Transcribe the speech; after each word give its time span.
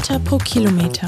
Meter 0.00 0.18
pro 0.20 0.38
Kilometer. 0.38 1.06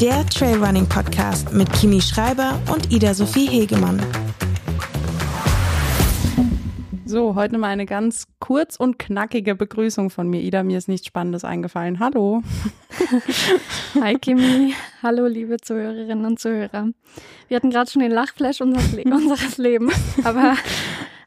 Der 0.00 0.24
Trailrunning 0.26 0.88
Podcast 0.88 1.52
mit 1.52 1.72
Kimi 1.72 2.00
Schreiber 2.00 2.56
und 2.72 2.92
Ida 2.92 3.12
Sophie 3.12 3.48
Hegemann. 3.48 4.00
So, 7.04 7.34
heute 7.34 7.58
mal 7.58 7.70
eine 7.70 7.84
ganz 7.84 8.28
kurz 8.38 8.76
und 8.76 8.96
knackige 8.96 9.56
Begrüßung 9.56 10.10
von 10.10 10.28
mir. 10.28 10.40
Ida, 10.40 10.62
mir 10.62 10.78
ist 10.78 10.86
nichts 10.86 11.08
Spannendes 11.08 11.42
eingefallen. 11.42 11.98
Hallo. 11.98 12.44
Hi 14.00 14.14
Kimi. 14.14 14.72
Hallo, 15.02 15.26
liebe 15.26 15.56
Zuhörerinnen 15.56 16.24
und 16.24 16.38
Zuhörer. 16.38 16.90
Wir 17.48 17.56
hatten 17.56 17.70
gerade 17.70 17.90
schon 17.90 18.02
den 18.02 18.12
Lachflash 18.12 18.60
unseres, 18.60 18.92
Le 18.92 19.02
unseres 19.12 19.58
Lebens, 19.58 19.96
aber 20.22 20.54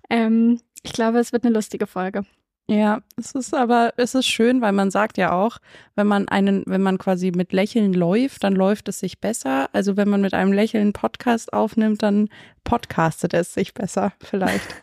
ähm, 0.09 0.62
ich 0.82 0.93
glaube, 0.93 1.20
es 1.20 1.34
wird 1.34 1.43
eine 1.43 1.54
lustige 1.54 1.88
Folge. 1.88 2.23
Ja, 2.72 3.02
es 3.18 3.34
ist 3.34 3.54
aber, 3.54 3.93
es 3.98 4.16
ist 4.16 4.28
schön, 4.28 4.61
weil 4.61 4.71
man 4.71 4.92
sagt 4.92 5.18
ja 5.18 5.34
auch, 5.34 5.57
wenn 5.96 6.07
man 6.07 6.29
einen, 6.29 6.64
wenn 6.68 6.82
man 6.82 6.98
quasi 6.98 7.34
mit 7.36 7.52
Lächeln 7.52 7.92
läuft, 7.92 8.46
dann 8.46 8.56
läuft 8.56 8.88
es 8.88 9.00
sich 9.00 9.20
besser. 9.20 9.70
Also 9.74 9.98
wenn 9.98 10.07
man 10.07 10.21
mit 10.21 10.34
einem 10.34 10.54
Lächeln 10.54 10.93
Podcast 10.93 11.52
aufnimmt, 11.52 12.02
dann 12.02 12.29
podcastet 12.64 13.34
es 13.34 13.54
sich 13.54 13.74
besser, 13.74 14.14
vielleicht. 14.20 14.68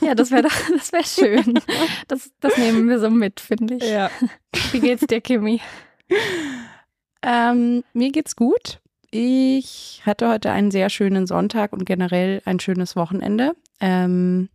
Ja, 0.00 0.14
das 0.14 0.30
wäre 0.30 0.42
doch, 0.42 0.54
das 0.76 0.92
wäre 0.92 1.04
schön. 1.04 1.58
Das, 2.06 2.30
das 2.40 2.56
nehmen 2.58 2.88
wir 2.88 3.00
so 3.00 3.10
mit, 3.10 3.40
finde 3.40 3.76
ich. 3.76 3.84
Ja. 3.84 4.10
Wie 4.70 4.78
geht's 4.78 5.06
dir, 5.06 5.20
Kimi? 5.20 5.60
Ähm, 7.22 7.82
mir 7.92 8.12
geht's 8.12 8.36
gut. 8.36 8.80
Ich 9.10 10.02
hatte 10.04 10.28
heute 10.28 10.50
einen 10.52 10.70
sehr 10.70 10.90
schönen 10.90 11.26
Sonntag 11.26 11.72
und 11.72 11.86
generell 11.86 12.42
ein 12.44 12.60
schönes 12.60 12.94
Wochenende. 12.94 13.56
Ähm, 13.80 14.48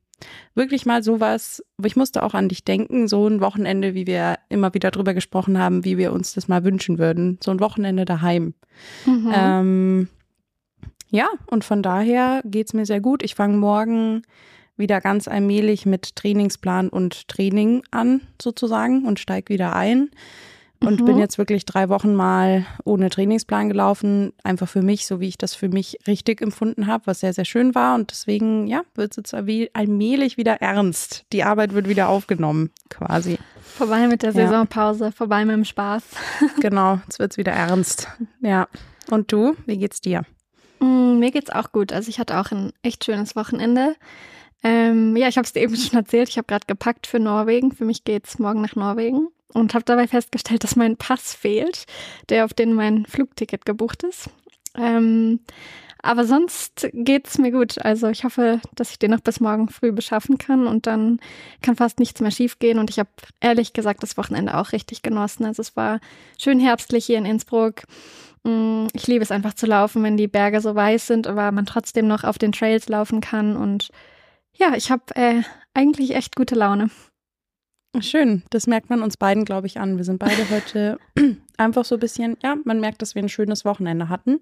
wirklich 0.55 0.85
mal 0.85 1.03
sowas, 1.03 1.63
ich 1.83 1.95
musste 1.95 2.23
auch 2.23 2.33
an 2.33 2.49
dich 2.49 2.63
denken, 2.63 3.07
so 3.07 3.27
ein 3.27 3.41
Wochenende, 3.41 3.93
wie 3.93 4.07
wir 4.07 4.39
immer 4.49 4.73
wieder 4.73 4.91
drüber 4.91 5.13
gesprochen 5.13 5.57
haben, 5.57 5.85
wie 5.85 5.97
wir 5.97 6.13
uns 6.13 6.33
das 6.33 6.47
mal 6.47 6.63
wünschen 6.63 6.99
würden. 6.99 7.39
So 7.43 7.51
ein 7.51 7.59
Wochenende 7.59 8.05
daheim. 8.05 8.53
Mhm. 9.05 9.31
Ähm, 9.33 10.07
ja, 11.09 11.27
und 11.47 11.63
von 11.63 11.83
daher 11.83 12.41
geht's 12.45 12.73
mir 12.73 12.85
sehr 12.85 13.01
gut. 13.01 13.23
Ich 13.23 13.35
fange 13.35 13.57
morgen 13.57 14.23
wieder 14.77 15.01
ganz 15.01 15.27
allmählich 15.27 15.85
mit 15.85 16.15
Trainingsplan 16.15 16.89
und 16.89 17.27
Training 17.27 17.83
an, 17.91 18.21
sozusagen, 18.41 19.05
und 19.05 19.19
steige 19.19 19.53
wieder 19.53 19.75
ein. 19.75 20.09
Und 20.83 20.99
mhm. 20.99 21.05
bin 21.05 21.17
jetzt 21.19 21.37
wirklich 21.37 21.65
drei 21.65 21.89
Wochen 21.89 22.15
mal 22.15 22.65
ohne 22.83 23.11
Trainingsplan 23.11 23.69
gelaufen, 23.69 24.33
einfach 24.43 24.67
für 24.67 24.81
mich, 24.81 25.05
so 25.05 25.19
wie 25.19 25.27
ich 25.27 25.37
das 25.37 25.53
für 25.53 25.69
mich 25.69 25.99
richtig 26.07 26.41
empfunden 26.41 26.87
habe, 26.87 27.05
was 27.05 27.19
sehr, 27.19 27.33
sehr 27.33 27.45
schön 27.45 27.75
war. 27.75 27.93
Und 27.93 28.09
deswegen, 28.09 28.65
ja, 28.65 28.81
wird 28.95 29.11
es 29.11 29.17
jetzt 29.17 29.33
allmählich 29.33 30.37
wieder 30.37 30.55
ernst. 30.55 31.25
Die 31.33 31.43
Arbeit 31.43 31.73
wird 31.73 31.87
wieder 31.87 32.09
aufgenommen, 32.09 32.71
quasi. 32.89 33.37
Vorbei 33.61 34.07
mit 34.07 34.23
der 34.23 34.33
Saisonpause, 34.33 35.05
ja. 35.05 35.11
vorbei 35.11 35.45
mit 35.45 35.55
dem 35.55 35.65
Spaß. 35.65 36.03
genau, 36.59 36.99
jetzt 37.05 37.19
wird 37.19 37.31
es 37.31 37.37
wieder 37.37 37.51
ernst. 37.51 38.07
Ja. 38.41 38.67
Und 39.11 39.31
du, 39.31 39.55
wie 39.67 39.77
geht's 39.77 40.01
dir? 40.01 40.23
Mm, 40.79 41.19
mir 41.19 41.29
geht's 41.29 41.51
auch 41.51 41.71
gut. 41.71 41.93
Also 41.93 42.09
ich 42.09 42.19
hatte 42.19 42.39
auch 42.39 42.51
ein 42.51 42.73
echt 42.81 43.05
schönes 43.05 43.35
Wochenende. 43.35 43.95
Ähm, 44.63 45.15
ja, 45.15 45.27
ich 45.27 45.37
habe 45.37 45.45
es 45.45 45.53
dir 45.53 45.61
eben 45.61 45.75
schon 45.75 45.99
erzählt. 45.99 46.29
Ich 46.29 46.37
habe 46.37 46.47
gerade 46.47 46.65
gepackt 46.65 47.05
für 47.05 47.19
Norwegen. 47.19 47.71
Für 47.71 47.85
mich 47.85 48.03
geht's 48.03 48.39
morgen 48.39 48.61
nach 48.61 48.75
Norwegen 48.75 49.27
und 49.53 49.73
habe 49.73 49.85
dabei 49.85 50.07
festgestellt, 50.07 50.63
dass 50.63 50.75
mein 50.75 50.97
Pass 50.97 51.33
fehlt, 51.33 51.85
der 52.29 52.45
auf 52.45 52.53
den 52.53 52.73
mein 52.73 53.05
Flugticket 53.05 53.65
gebucht 53.65 54.03
ist. 54.03 54.29
Ähm, 54.75 55.41
aber 56.03 56.25
sonst 56.25 56.89
geht's 56.93 57.37
mir 57.37 57.51
gut. 57.51 57.83
Also 57.83 58.07
ich 58.09 58.23
hoffe, 58.23 58.59
dass 58.75 58.91
ich 58.91 58.99
den 58.99 59.11
noch 59.11 59.19
bis 59.19 59.39
morgen 59.39 59.69
früh 59.69 59.91
beschaffen 59.91 60.37
kann 60.37 60.65
und 60.65 60.87
dann 60.87 61.19
kann 61.61 61.75
fast 61.75 61.99
nichts 61.99 62.21
mehr 62.21 62.31
schiefgehen. 62.31 62.79
Und 62.79 62.89
ich 62.89 62.97
habe 62.97 63.09
ehrlich 63.39 63.73
gesagt 63.73 64.01
das 64.01 64.17
Wochenende 64.17 64.57
auch 64.57 64.71
richtig 64.71 65.03
genossen. 65.03 65.45
Also 65.45 65.61
es 65.61 65.75
war 65.75 65.99
schön 66.39 66.59
herbstlich 66.59 67.05
hier 67.05 67.19
in 67.19 67.25
Innsbruck. 67.25 67.83
Mm, 68.43 68.87
ich 68.93 69.05
liebe 69.05 69.23
es 69.23 69.31
einfach 69.31 69.53
zu 69.53 69.67
laufen, 69.67 70.01
wenn 70.01 70.17
die 70.17 70.27
Berge 70.27 70.61
so 70.61 70.73
weiß 70.73 71.05
sind, 71.05 71.27
aber 71.27 71.51
man 71.51 71.67
trotzdem 71.67 72.07
noch 72.07 72.23
auf 72.23 72.39
den 72.39 72.51
Trails 72.51 72.89
laufen 72.89 73.21
kann. 73.21 73.55
Und 73.55 73.89
ja, 74.57 74.73
ich 74.75 74.89
habe 74.89 75.03
äh, 75.15 75.43
eigentlich 75.75 76.15
echt 76.15 76.35
gute 76.35 76.55
Laune. 76.55 76.89
Schön, 77.99 78.43
das 78.51 78.67
merkt 78.67 78.89
man 78.89 79.01
uns 79.01 79.17
beiden, 79.17 79.43
glaube 79.43 79.67
ich, 79.67 79.79
an. 79.79 79.97
Wir 79.97 80.05
sind 80.05 80.17
beide 80.17 80.49
heute 80.49 80.97
einfach 81.57 81.83
so 81.83 81.95
ein 81.95 81.99
bisschen, 81.99 82.37
ja, 82.41 82.55
man 82.63 82.79
merkt, 82.79 83.01
dass 83.01 83.15
wir 83.15 83.21
ein 83.21 83.27
schönes 83.27 83.65
Wochenende 83.65 84.07
hatten. 84.07 84.39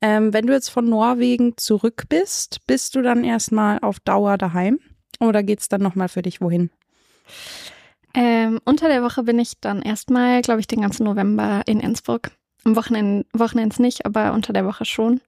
Ähm, 0.00 0.32
wenn 0.32 0.46
du 0.46 0.52
jetzt 0.52 0.68
von 0.68 0.88
Norwegen 0.88 1.56
zurück 1.56 2.04
bist, 2.08 2.64
bist 2.68 2.94
du 2.94 3.02
dann 3.02 3.24
erstmal 3.24 3.80
auf 3.80 3.98
Dauer 3.98 4.38
daheim 4.38 4.78
oder 5.18 5.42
geht 5.42 5.60
es 5.60 5.68
dann 5.68 5.82
nochmal 5.82 6.08
für 6.08 6.22
dich 6.22 6.40
wohin? 6.40 6.70
Ähm, 8.14 8.60
unter 8.64 8.86
der 8.86 9.02
Woche 9.02 9.24
bin 9.24 9.40
ich 9.40 9.60
dann 9.60 9.82
erstmal, 9.82 10.40
glaube 10.42 10.60
ich, 10.60 10.68
den 10.68 10.80
ganzen 10.80 11.04
November 11.04 11.62
in 11.66 11.80
Innsbruck. 11.80 12.30
Am 12.62 12.76
Wochenende, 12.76 13.26
Wochenends 13.32 13.80
nicht, 13.80 14.06
aber 14.06 14.32
unter 14.32 14.52
der 14.52 14.64
Woche 14.64 14.84
schon. 14.84 15.20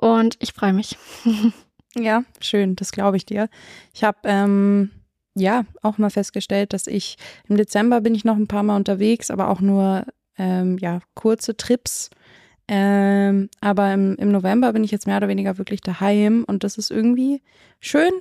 Und 0.00 0.36
ich 0.40 0.54
freue 0.54 0.72
mich. 0.72 0.96
ja, 1.94 2.24
schön, 2.40 2.76
das 2.76 2.92
glaube 2.92 3.18
ich 3.18 3.26
dir. 3.26 3.50
Ich 3.92 4.04
habe 4.04 4.18
ähm, 4.24 4.90
ja 5.40 5.64
auch 5.82 5.98
mal 5.98 6.10
festgestellt, 6.10 6.72
dass 6.72 6.86
ich 6.86 7.16
im 7.48 7.56
Dezember 7.56 8.00
bin 8.00 8.14
ich 8.14 8.24
noch 8.24 8.36
ein 8.36 8.48
paar 8.48 8.62
Mal 8.62 8.76
unterwegs, 8.76 9.30
aber 9.30 9.48
auch 9.48 9.60
nur 9.60 10.04
ähm, 10.38 10.78
ja 10.78 11.00
kurze 11.14 11.56
Trips. 11.56 12.10
Ähm, 12.68 13.48
aber 13.60 13.92
im, 13.92 14.14
im 14.16 14.30
November 14.30 14.72
bin 14.72 14.84
ich 14.84 14.92
jetzt 14.92 15.06
mehr 15.06 15.16
oder 15.16 15.28
weniger 15.28 15.58
wirklich 15.58 15.80
daheim 15.80 16.44
und 16.46 16.62
das 16.62 16.78
ist 16.78 16.90
irgendwie 16.90 17.42
schön. 17.80 18.12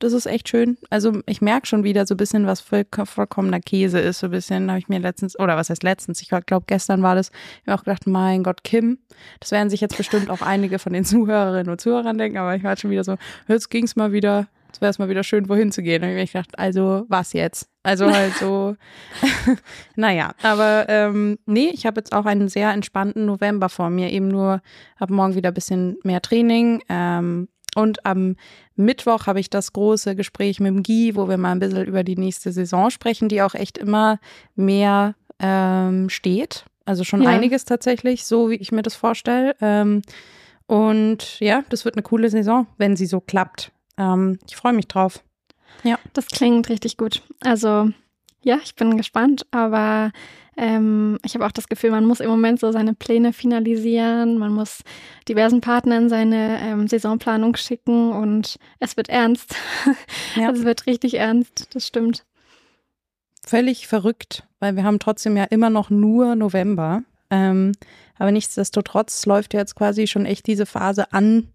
Das 0.00 0.12
ist 0.12 0.26
echt 0.26 0.48
schön. 0.48 0.78
Also 0.90 1.20
ich 1.26 1.40
merke 1.40 1.66
schon 1.66 1.82
wieder 1.82 2.06
so 2.06 2.14
ein 2.14 2.18
bisschen, 2.18 2.46
was 2.46 2.60
voll, 2.60 2.86
vollkommener 3.04 3.58
Käse 3.60 3.98
ist. 3.98 4.20
So 4.20 4.28
ein 4.28 4.30
bisschen 4.30 4.70
habe 4.70 4.78
ich 4.78 4.88
mir 4.88 5.00
letztens, 5.00 5.38
oder 5.38 5.56
was 5.56 5.70
heißt 5.70 5.82
letztens? 5.82 6.22
Ich 6.22 6.28
glaube, 6.28 6.64
gestern 6.66 7.02
war 7.02 7.16
das. 7.16 7.32
Ich 7.62 7.68
habe 7.68 7.78
auch 7.78 7.84
gedacht, 7.84 8.06
mein 8.06 8.44
Gott, 8.44 8.62
Kim. 8.62 8.98
Das 9.40 9.50
werden 9.50 9.70
sich 9.70 9.80
jetzt 9.80 9.96
bestimmt 9.96 10.30
auch 10.30 10.40
einige 10.40 10.78
von 10.78 10.92
den 10.92 11.04
Zuhörerinnen 11.04 11.68
und 11.70 11.80
Zuhörern 11.80 12.16
denken, 12.16 12.38
aber 12.38 12.54
ich 12.54 12.62
war 12.62 12.76
schon 12.76 12.90
wieder 12.90 13.04
so, 13.04 13.16
jetzt 13.48 13.70
ging 13.70 13.84
es 13.84 13.96
mal 13.96 14.12
wieder 14.12 14.46
es 14.72 14.80
wäre 14.80 14.90
es 14.90 14.98
mal 14.98 15.08
wieder 15.08 15.24
schön, 15.24 15.48
wohin 15.48 15.72
zu 15.72 15.82
gehen. 15.82 16.02
Und 16.02 16.16
ich 16.16 16.32
gedacht, 16.32 16.58
also 16.58 17.04
was 17.08 17.32
jetzt? 17.32 17.68
Also 17.82 18.10
halt 18.10 18.34
so, 18.34 18.76
naja, 19.96 20.32
aber 20.42 20.86
ähm, 20.88 21.38
nee, 21.46 21.70
ich 21.72 21.86
habe 21.86 22.00
jetzt 22.00 22.12
auch 22.12 22.26
einen 22.26 22.48
sehr 22.48 22.70
entspannten 22.72 23.26
November 23.26 23.68
vor 23.68 23.90
mir. 23.90 24.10
Eben 24.10 24.28
nur 24.28 24.60
ab 24.98 25.10
morgen 25.10 25.34
wieder 25.34 25.50
ein 25.50 25.54
bisschen 25.54 25.96
mehr 26.02 26.20
Training. 26.20 26.82
Ähm, 26.88 27.48
und 27.74 28.04
am 28.04 28.36
Mittwoch 28.76 29.26
habe 29.26 29.40
ich 29.40 29.50
das 29.50 29.72
große 29.72 30.16
Gespräch 30.16 30.60
mit 30.60 30.68
dem 30.68 30.82
Guy, 30.82 31.14
wo 31.14 31.28
wir 31.28 31.36
mal 31.36 31.52
ein 31.52 31.60
bisschen 31.60 31.84
über 31.84 32.04
die 32.04 32.16
nächste 32.16 32.52
Saison 32.52 32.90
sprechen, 32.90 33.28
die 33.28 33.42
auch 33.42 33.54
echt 33.54 33.78
immer 33.78 34.18
mehr 34.54 35.14
ähm, 35.38 36.08
steht. 36.08 36.64
Also 36.84 37.04
schon 37.04 37.22
ja. 37.22 37.30
einiges 37.30 37.64
tatsächlich, 37.64 38.24
so 38.24 38.50
wie 38.50 38.56
ich 38.56 38.72
mir 38.72 38.82
das 38.82 38.94
vorstelle. 38.94 39.54
Ähm, 39.60 40.02
und 40.66 41.40
ja, 41.40 41.64
das 41.68 41.84
wird 41.84 41.96
eine 41.96 42.02
coole 42.02 42.30
Saison, 42.30 42.66
wenn 42.76 42.96
sie 42.96 43.06
so 43.06 43.20
klappt. 43.20 43.72
Ähm, 43.98 44.38
ich 44.46 44.56
freue 44.56 44.72
mich 44.72 44.88
drauf. 44.88 45.22
Ja. 45.82 45.98
Das 46.12 46.26
klingt 46.28 46.68
richtig 46.68 46.96
gut. 46.96 47.22
Also 47.40 47.90
ja, 48.42 48.58
ich 48.62 48.74
bin 48.74 48.96
gespannt, 48.96 49.46
aber 49.50 50.12
ähm, 50.56 51.18
ich 51.24 51.34
habe 51.34 51.44
auch 51.46 51.52
das 51.52 51.68
Gefühl, 51.68 51.90
man 51.90 52.04
muss 52.04 52.20
im 52.20 52.30
Moment 52.30 52.60
so 52.60 52.72
seine 52.72 52.94
Pläne 52.94 53.32
finalisieren, 53.32 54.38
man 54.38 54.52
muss 54.52 54.82
diversen 55.28 55.60
Partnern 55.60 56.08
seine 56.08 56.58
ähm, 56.62 56.88
Saisonplanung 56.88 57.56
schicken 57.56 58.12
und 58.12 58.58
es 58.80 58.96
wird 58.96 59.08
ernst. 59.08 59.54
Ja. 60.34 60.50
es 60.52 60.64
wird 60.64 60.86
richtig 60.86 61.14
ernst, 61.14 61.68
das 61.74 61.86
stimmt. 61.86 62.24
Völlig 63.44 63.86
verrückt, 63.86 64.46
weil 64.60 64.76
wir 64.76 64.84
haben 64.84 64.98
trotzdem 64.98 65.36
ja 65.36 65.44
immer 65.44 65.70
noch 65.70 65.90
nur 65.90 66.34
November. 66.34 67.02
Ähm, 67.30 67.72
aber 68.18 68.32
nichtsdestotrotz 68.32 69.26
läuft 69.26 69.54
jetzt 69.54 69.74
quasi 69.74 70.06
schon 70.06 70.26
echt 70.26 70.46
diese 70.46 70.66
Phase 70.66 71.12
an, 71.12 71.48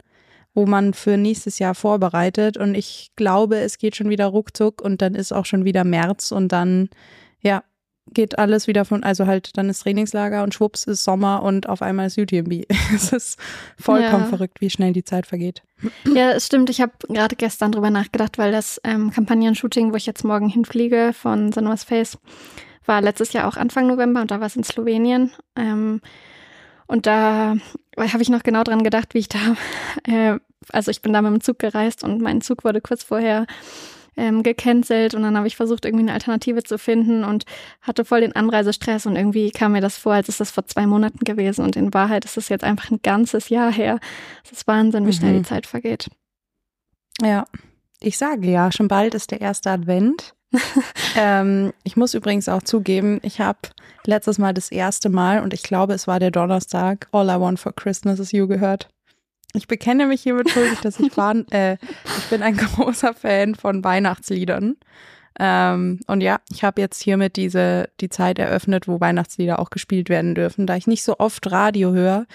wo 0.53 0.66
man 0.66 0.94
für 0.94 1.18
nächstes 1.18 1.59
Jahr 1.59 1.75
vorbereitet. 1.75 2.58
Und 2.58 2.75
ich 2.75 3.12
glaube, 3.16 3.58
es 3.58 3.78
geht 3.78 3.96
schon 3.96 4.09
wieder 4.09 4.28
ruckzuck 4.28 4.81
und 4.81 5.02
dann 5.02 5.16
ist 5.16 5.31
auch 5.31 5.46
schon 5.46 5.66
wieder 5.66 5.84
März 5.84 6.31
und 6.31 6.51
dann, 6.51 6.89
ja, 7.42 7.63
geht 8.12 8.38
alles 8.38 8.68
wieder 8.68 8.86
von, 8.86 9.04
also 9.04 9.27
halt, 9.27 9.57
dann 9.57 9.69
ist 9.69 9.80
Trainingslager 9.80 10.44
und 10.44 10.54
schwupps 10.54 10.83
ist 10.83 11.04
Sommer 11.04 11.42
und 11.42 11.69
auf 11.69 11.81
einmal 11.81 12.07
ist 12.07 12.18
UTMB. 12.18 12.66
es 12.94 13.13
ist 13.13 13.39
vollkommen 13.80 14.24
ja. 14.24 14.30
verrückt, 14.30 14.62
wie 14.62 14.69
schnell 14.69 14.94
die 14.94 15.04
Zeit 15.04 15.25
vergeht. 15.25 15.63
Ja, 16.13 16.31
es 16.31 16.45
stimmt. 16.45 16.69
Ich 16.69 16.81
habe 16.81 16.92
gerade 17.07 17.36
gestern 17.36 17.72
drüber 17.72 17.89
nachgedacht, 17.89 18.38
weil 18.38 18.51
das 18.51 18.80
ähm, 18.83 19.12
Kampagnen-Shooting, 19.12 19.92
wo 19.92 19.95
ich 19.95 20.06
jetzt 20.06 20.24
morgen 20.24 20.50
hinfliege 20.50 21.12
von 21.13 21.51
Sonomas 21.51 21.83
Face, 21.83 22.18
war 22.86 23.01
letztes 23.01 23.33
Jahr 23.33 23.48
auch 23.48 23.57
Anfang 23.57 23.88
November 23.88 24.22
und 24.22 24.31
da 24.31 24.39
war 24.39 24.48
es 24.48 24.56
in 24.56 24.63
Slowenien. 24.63 25.31
Ähm, 25.56 26.01
und 26.88 27.06
da 27.06 27.56
habe 27.98 28.22
ich 28.22 28.30
noch 28.30 28.44
genau 28.44 28.63
dran 28.63 28.83
gedacht, 28.83 29.13
wie 29.13 29.19
ich 29.19 29.30
da, 29.30 29.39
äh, 30.04 30.39
also 30.71 30.92
ich 30.92 31.01
bin 31.01 31.13
da 31.13 31.21
mit 31.21 31.31
dem 31.31 31.42
Zug 31.42 31.60
gereist 31.60 32.04
und 32.04 32.21
mein 32.21 32.42
Zug 32.42 32.63
wurde 32.63 32.81
kurz 32.81 33.04
vorher 33.04 33.45
ähm, 34.15 34.44
gecancelt 34.44 35.15
und 35.15 35.24
dann 35.24 35.36
habe 35.38 35.48
ich 35.48 35.56
versucht, 35.56 35.86
irgendwie 35.86 36.04
eine 36.04 36.13
Alternative 36.13 36.63
zu 36.63 36.77
finden 36.77 37.24
und 37.24 37.45
hatte 37.81 38.06
voll 38.06 38.21
den 38.21 38.36
Anreisestress 38.36 39.06
und 39.06 39.15
irgendwie 39.15 39.51
kam 39.51 39.71
mir 39.71 39.81
das 39.81 39.98
vor, 39.98 40.13
als 40.13 40.30
ist 40.30 40.39
das 40.39 40.51
vor 40.51 40.65
zwei 40.65 40.86
Monaten 40.86 41.24
gewesen 41.25 41.65
und 41.65 41.75
in 41.75 41.94
Wahrheit 41.94 42.25
ist 42.25 42.38
es 42.38 42.50
jetzt 42.50 42.63
einfach 42.63 42.92
ein 42.92 43.00
ganzes 43.01 43.50
Jahr 43.50 43.71
her. 43.71 44.00
Es 44.44 44.51
ist 44.51 44.68
Wahnsinn, 44.68 45.06
wie 45.06 45.07
mhm. 45.07 45.13
schnell 45.13 45.38
die 45.38 45.44
Zeit 45.44 45.65
vergeht. 45.65 46.10
Ja, 47.21 47.45
ich 48.00 48.18
sage 48.18 48.50
ja, 48.50 48.71
schon 48.71 48.88
bald 48.88 49.15
ist 49.15 49.31
der 49.31 49.42
erste 49.42 49.71
Advent. 49.71 50.36
ähm, 51.15 51.74
ich 51.83 51.98
muss 51.98 52.13
übrigens 52.13 52.48
auch 52.48 52.62
zugeben, 52.62 53.19
ich 53.24 53.39
habe 53.39 53.60
letztes 54.06 54.38
Mal 54.38 54.54
das 54.54 54.71
erste 54.71 55.10
Mal, 55.10 55.42
und 55.42 55.54
ich 55.54 55.63
glaube, 55.63 55.94
es 55.94 56.06
war 56.06 56.19
der 56.19 56.30
Donnerstag, 56.30 57.07
All 57.12 57.30
I 57.30 57.39
Want 57.39 57.60
for 57.60 57.74
Christmas 57.74 58.19
is 58.19 58.31
You 58.31 58.48
gehört. 58.48 58.89
Ich 59.53 59.67
bekenne 59.67 60.07
mich 60.07 60.23
hiermit 60.23 60.50
schuldig, 60.50 60.79
dass 60.81 61.00
ich 61.00 61.15
war, 61.17 61.35
äh, 61.51 61.73
ich 61.73 62.29
bin 62.29 62.41
ein 62.41 62.57
großer 62.57 63.13
Fan 63.13 63.55
von 63.55 63.83
Weihnachtsliedern. 63.83 64.77
Ähm, 65.39 66.00
und 66.07 66.21
ja, 66.21 66.39
ich 66.51 66.63
habe 66.63 66.81
jetzt 66.81 67.01
hiermit 67.01 67.38
diese 67.38 67.89
die 68.00 68.09
Zeit 68.09 68.38
eröffnet, 68.39 68.88
wo 68.88 69.00
Weihnachtslieder 69.00 69.59
auch 69.59 69.69
gespielt 69.69 70.09
werden 70.09 70.35
dürfen. 70.35 70.67
Da 70.67 70.75
ich 70.75 70.88
nicht 70.88 71.03
so 71.03 71.17
oft 71.17 71.50
Radio 71.51 71.91
höre, 71.91 72.25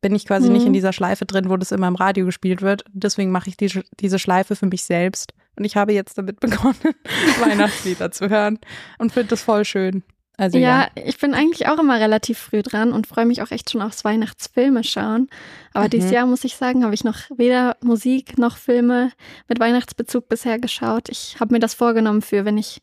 bin 0.00 0.14
ich 0.14 0.26
quasi 0.26 0.48
mhm. 0.48 0.54
nicht 0.54 0.66
in 0.66 0.72
dieser 0.72 0.92
Schleife 0.92 1.26
drin, 1.26 1.50
wo 1.50 1.56
das 1.56 1.72
immer 1.72 1.88
im 1.88 1.96
Radio 1.96 2.24
gespielt 2.24 2.62
wird. 2.62 2.84
Deswegen 2.92 3.30
mache 3.30 3.50
ich 3.50 3.56
die, 3.56 3.82
diese 4.00 4.18
Schleife 4.18 4.56
für 4.56 4.66
mich 4.66 4.84
selbst. 4.84 5.34
Und 5.56 5.64
ich 5.64 5.76
habe 5.76 5.92
jetzt 5.92 6.18
damit 6.18 6.40
begonnen, 6.40 6.94
Weihnachtslieder 7.40 8.10
zu 8.10 8.28
hören 8.28 8.58
und 8.98 9.12
finde 9.12 9.28
das 9.28 9.42
voll 9.42 9.64
schön. 9.64 10.02
Also, 10.38 10.58
ja, 10.58 10.88
ja, 10.96 11.02
ich 11.02 11.18
bin 11.18 11.32
eigentlich 11.32 11.66
auch 11.68 11.78
immer 11.78 11.98
relativ 11.98 12.38
früh 12.38 12.62
dran 12.62 12.92
und 12.92 13.06
freue 13.06 13.24
mich 13.24 13.40
auch 13.40 13.50
echt 13.50 13.70
schon 13.70 13.80
aufs 13.80 14.04
Weihnachtsfilme 14.04 14.84
schauen. 14.84 15.28
Aber 15.72 15.86
mhm. 15.86 15.90
dieses 15.90 16.10
Jahr 16.10 16.26
muss 16.26 16.44
ich 16.44 16.56
sagen, 16.56 16.84
habe 16.84 16.94
ich 16.94 17.04
noch 17.04 17.18
weder 17.34 17.76
Musik 17.82 18.36
noch 18.38 18.58
Filme 18.58 19.12
mit 19.48 19.60
Weihnachtsbezug 19.60 20.28
bisher 20.28 20.58
geschaut. 20.58 21.08
Ich 21.08 21.36
habe 21.40 21.54
mir 21.54 21.60
das 21.60 21.72
vorgenommen 21.72 22.20
für, 22.20 22.44
wenn 22.44 22.58
ich 22.58 22.80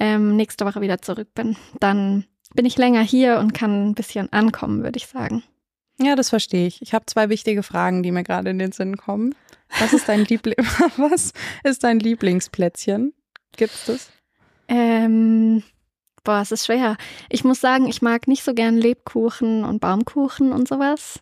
ähm, 0.00 0.34
nächste 0.34 0.64
Woche 0.64 0.80
wieder 0.80 1.00
zurück 1.00 1.28
bin. 1.34 1.56
Dann 1.78 2.24
bin 2.54 2.66
ich 2.66 2.76
länger 2.76 3.02
hier 3.02 3.38
und 3.38 3.54
kann 3.54 3.90
ein 3.90 3.94
bisschen 3.94 4.32
ankommen, 4.32 4.82
würde 4.82 4.96
ich 4.96 5.06
sagen. 5.06 5.44
Ja, 6.00 6.16
das 6.16 6.30
verstehe 6.30 6.66
ich. 6.66 6.82
Ich 6.82 6.94
habe 6.94 7.06
zwei 7.06 7.28
wichtige 7.28 7.62
Fragen, 7.62 8.02
die 8.02 8.12
mir 8.12 8.22
gerade 8.22 8.50
in 8.50 8.58
den 8.58 8.72
Sinn 8.72 8.96
kommen. 8.96 9.34
Was 9.80 9.92
ist 9.92 10.08
dein 10.08 10.24
Liebling 10.24 10.56
was 10.96 11.32
ist 11.64 11.84
dein 11.84 12.00
Lieblingsplätzchen? 12.00 13.12
Gibt's 13.56 13.86
das? 13.86 14.10
Ähm, 14.68 15.62
boah, 16.24 16.40
es 16.40 16.52
ist 16.52 16.66
schwer. 16.66 16.96
Ich 17.28 17.44
muss 17.44 17.60
sagen, 17.60 17.88
ich 17.88 18.02
mag 18.02 18.28
nicht 18.28 18.44
so 18.44 18.54
gern 18.54 18.76
Lebkuchen 18.76 19.64
und 19.64 19.80
Baumkuchen 19.80 20.52
und 20.52 20.68
sowas. 20.68 21.20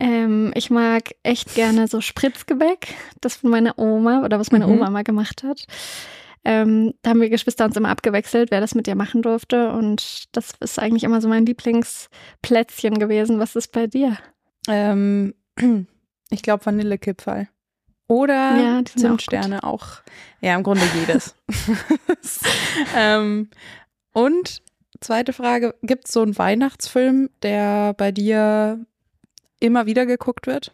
Ähm, 0.00 0.52
ich 0.54 0.70
mag 0.70 1.14
echt 1.22 1.54
gerne 1.54 1.86
so 1.86 2.00
Spritzgebäck, 2.00 2.94
das 3.20 3.36
von 3.36 3.50
meiner 3.50 3.78
Oma 3.78 4.24
oder 4.24 4.38
was 4.38 4.50
meine 4.50 4.66
mhm. 4.66 4.74
Oma 4.74 4.90
mal 4.90 5.04
gemacht 5.04 5.42
hat. 5.42 5.66
Ähm, 6.44 6.94
da 7.02 7.10
haben 7.10 7.20
wir 7.20 7.30
Geschwister 7.30 7.64
uns 7.64 7.76
immer 7.76 7.90
abgewechselt, 7.90 8.50
wer 8.50 8.60
das 8.60 8.74
mit 8.74 8.88
ihr 8.88 8.96
machen 8.96 9.22
durfte. 9.22 9.70
Und 9.72 10.24
das 10.36 10.52
ist 10.60 10.78
eigentlich 10.78 11.04
immer 11.04 11.20
so 11.20 11.28
mein 11.28 11.46
Lieblingsplätzchen 11.46 12.98
gewesen. 12.98 13.38
Was 13.38 13.54
ist 13.54 13.70
bei 13.70 13.86
dir? 13.86 14.16
Ähm, 14.68 15.34
ich 16.30 16.42
glaube 16.42 16.66
Vanillekipferl. 16.66 17.48
Oder 18.08 18.56
ja, 18.56 18.84
Zimtsterne 18.84 19.62
auch, 19.62 19.82
auch, 19.82 19.88
Ja, 20.40 20.56
im 20.56 20.62
Grunde 20.64 20.82
jedes. 20.98 21.34
ähm, 22.96 23.48
und 24.12 24.62
zweite 25.00 25.32
Frage: 25.32 25.74
Gibt 25.82 26.06
es 26.06 26.12
so 26.12 26.22
einen 26.22 26.36
Weihnachtsfilm, 26.36 27.30
der 27.42 27.94
bei 27.94 28.12
dir 28.12 28.84
immer 29.60 29.86
wieder 29.86 30.06
geguckt 30.06 30.46
wird? 30.46 30.72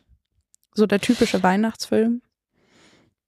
So 0.75 0.87
der 0.87 1.01
typische 1.01 1.43
Weihnachtsfilm? 1.43 2.23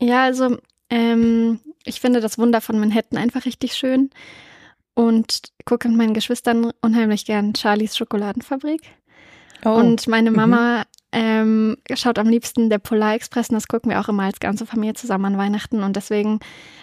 Ja, 0.00 0.22
also 0.22 0.58
ähm, 0.88 1.60
ich 1.84 2.00
finde 2.00 2.20
das 2.20 2.38
Wunder 2.38 2.60
von 2.60 2.78
Manhattan 2.78 3.18
einfach 3.18 3.44
richtig 3.44 3.74
schön 3.74 4.10
und 4.94 5.52
gucke 5.64 5.88
mit 5.88 5.96
meinen 5.96 6.14
Geschwistern 6.14 6.72
unheimlich 6.80 7.24
gern 7.24 7.54
Charlies 7.54 7.96
Schokoladenfabrik. 7.96 8.82
Oh. 9.64 9.70
Und 9.70 10.06
meine. 10.08 10.30
Mama 10.30 10.78
mhm. 10.78 10.99
Ähm, 11.12 11.76
schaut 11.94 12.18
am 12.18 12.28
liebsten 12.28 12.70
der 12.70 12.78
Polar 12.78 13.14
Express 13.14 13.50
und 13.50 13.54
das 13.54 13.68
gucken 13.68 13.90
wir 13.90 14.00
auch 14.00 14.08
immer 14.08 14.24
als 14.24 14.40
ganze 14.40 14.66
Familie 14.66 14.94
zusammen 14.94 15.24
an 15.26 15.38
Weihnachten. 15.38 15.82
Und 15.82 15.96
deswegen, 15.96 16.38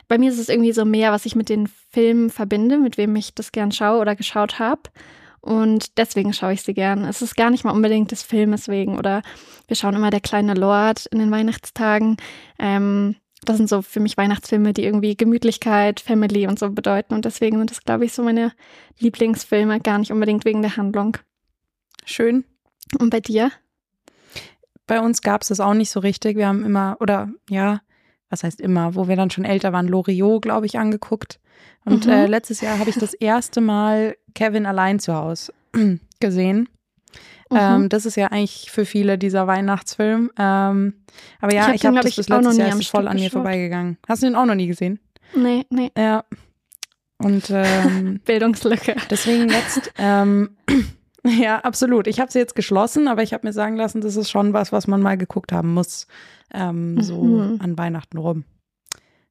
bei 0.08 0.18
mir 0.18 0.32
ist 0.32 0.40
es 0.40 0.50
irgendwie 0.50 0.74
so 0.74 0.86
mehr, 0.86 1.12
was 1.12 1.26
ich 1.26 1.36
mit 1.36 1.50
den 1.50 1.68
Filmen 1.68 2.30
verbinde, 2.30 2.78
mit 2.78 2.98
wem 2.98 3.16
ich 3.16 3.34
das 3.34 3.52
gern 3.52 3.72
schaue 3.72 4.00
oder 4.00 4.16
geschaut 4.16 4.60
habe. 4.60 4.82
Und 5.40 5.98
deswegen 5.98 6.34
schaue 6.34 6.54
ich 6.54 6.62
sie 6.62 6.74
gern. 6.74 7.06
Es 7.06 7.22
ist 7.22 7.38
gar 7.38 7.50
nicht 7.50 7.64
mal 7.64 7.72
unbedingt 7.72 8.12
des 8.12 8.24
Filmes 8.24 8.68
wegen 8.68 8.98
oder 8.98 9.22
wir 9.68 9.78
schauen 9.78 9.96
immer 9.96 10.10
der 10.10 10.20
kleine 10.20 10.56
Lord 10.56 11.06
in 11.06 11.20
den 11.20 11.32
Weihnachtstagen. 11.32 12.18
Ähm, 12.60 13.16
das 13.46 13.58
sind 13.58 13.70
so 13.70 13.82
für 13.82 14.02
mich 14.02 14.18
Weihnachtsfilme, 14.18 14.74
die 14.74 14.84
irgendwie 14.84 15.16
Gemütlichkeit, 15.16 16.02
Family 16.02 16.48
und 16.48 16.60
so 16.60 16.70
bedeuten. 16.70 17.14
Und 17.14 17.24
deswegen 17.24 17.58
sind 17.60 17.72
das, 17.72 17.84
glaube 17.84 18.04
ich, 18.04 18.14
so 18.14 18.24
meine 18.24 18.52
Lieblingsfilme, 19.00 19.80
gar 19.80 20.00
nicht 20.00 20.12
unbedingt 20.12 20.44
wegen 20.44 20.62
der 20.62 20.76
Handlung. 20.76 21.18
Schön. 22.04 22.44
Und 23.00 23.10
bei 23.10 23.22
dir? 23.22 23.52
Bei 24.88 25.00
uns 25.00 25.22
gab 25.22 25.42
es 25.42 25.50
das 25.50 25.60
auch 25.60 25.74
nicht 25.74 25.92
so 25.92 26.00
richtig. 26.00 26.38
Wir 26.38 26.48
haben 26.48 26.66
immer, 26.66 26.98
oder 27.00 27.30
ja, 27.50 27.82
was 28.30 28.44
heißt 28.44 28.62
immer, 28.62 28.96
wo 28.96 29.08
wir 29.08 29.16
dann 29.16 29.30
schon 29.30 29.46
älter 29.46 29.74
waren, 29.74 29.88
Loriot, 29.88 30.42
glaube 30.42 30.66
ich, 30.66 30.80
angeguckt. 30.80 31.40
Und 31.86 32.06
mhm. 32.06 32.12
äh, 32.12 32.26
letztes 32.26 32.62
Jahr 32.62 32.80
habe 32.80 32.90
ich 32.90 32.98
das 32.98 33.14
erste 33.14 33.62
Mal 33.62 34.18
Kevin 34.34 34.66
allein 34.66 35.00
zu 35.00 35.14
Hause 35.14 35.54
gesehen. 36.20 36.70
Mhm. 37.50 37.58
Ähm, 37.58 37.90
das 37.90 38.06
ist 38.06 38.18
ja 38.18 38.28
eigentlich 38.28 38.72
für 38.72 38.86
viele 38.86 39.18
dieser 39.18 39.48
Weihnachtsfilm. 39.48 40.32
Ähm, 40.38 40.94
aber 41.40 41.54
ja, 41.54 41.74
ich 41.74 41.86
habe 41.86 41.98
hab 41.98 42.04
das 42.04 42.16
bis 42.16 42.28
letztes 42.28 42.58
Jahr 42.58 42.78
ist 42.78 42.88
voll 42.90 43.08
an 43.08 43.18
mir 43.18 43.32
vorbeigegangen. 43.32 43.98
Hast 44.08 44.24
du 44.24 44.28
den 44.28 44.36
auch 44.36 44.46
noch 44.46 44.56
nie 44.56 44.68
gesehen? 44.68 45.00
Nee, 45.36 45.66
nee. 45.70 45.92
Ja. 45.98 46.26
Und 47.20 47.50
ähm, 47.50 48.20
Bildungslücke. 48.26 48.96
Deswegen 49.10 49.50
jetzt, 49.50 49.92
ähm, 49.98 50.58
ja, 51.26 51.60
absolut. 51.60 52.08
Ich 52.08 52.20
habe 52.20 52.32
sie 52.32 52.40
jetzt 52.40 52.56
geschlossen, 52.56 53.08
aber 53.08 53.24
ich 53.24 53.34
habe 53.34 53.48
mir 53.48 53.54
sagen 53.54 53.76
lassen, 53.76 54.02
das 54.02 54.16
ist 54.16 54.30
schon 54.30 54.54
was, 54.54 54.72
was 54.72 54.88
man 54.88 55.02
mal 55.02 55.18
geguckt 55.18 55.52
haben 55.52 55.74
muss, 55.74 56.08
ähm, 56.54 57.02
so 57.02 57.22
mhm. 57.24 57.60
an 57.62 57.78
Weihnachten 57.78 58.18
rum. 58.18 58.46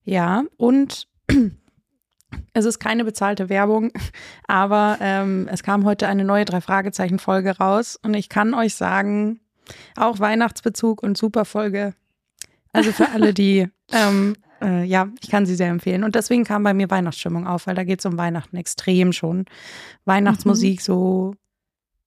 Ja, 0.02 0.44
und 0.56 1.08
es 2.52 2.64
ist 2.64 2.78
keine 2.78 3.04
bezahlte 3.04 3.48
Werbung, 3.48 3.92
aber 4.46 4.98
ähm, 5.00 5.48
es 5.50 5.62
kam 5.62 5.84
heute 5.84 6.08
eine 6.08 6.24
neue 6.24 6.44
Drei-Fragezeichen-Folge 6.44 7.58
raus 7.58 7.98
und 8.02 8.14
ich 8.14 8.28
kann 8.28 8.54
euch 8.54 8.74
sagen, 8.74 9.40
auch 9.96 10.20
Weihnachtsbezug 10.20 11.02
und 11.02 11.18
super 11.18 11.44
Folge. 11.44 11.94
Also 12.72 12.92
für 12.92 13.08
alle, 13.08 13.34
die, 13.34 13.68
ähm, 13.92 14.36
äh, 14.62 14.84
ja, 14.84 15.08
ich 15.22 15.30
kann 15.30 15.46
sie 15.46 15.54
sehr 15.54 15.70
empfehlen. 15.70 16.04
Und 16.04 16.14
deswegen 16.14 16.44
kam 16.44 16.62
bei 16.62 16.74
mir 16.74 16.90
Weihnachtsstimmung 16.90 17.46
auf, 17.46 17.66
weil 17.66 17.74
da 17.74 17.84
geht 17.84 18.00
es 18.00 18.06
um 18.06 18.18
Weihnachten 18.18 18.56
extrem 18.56 19.12
schon. 19.12 19.46
Weihnachtsmusik 20.04 20.78
mhm. 20.80 20.82
so, 20.82 21.34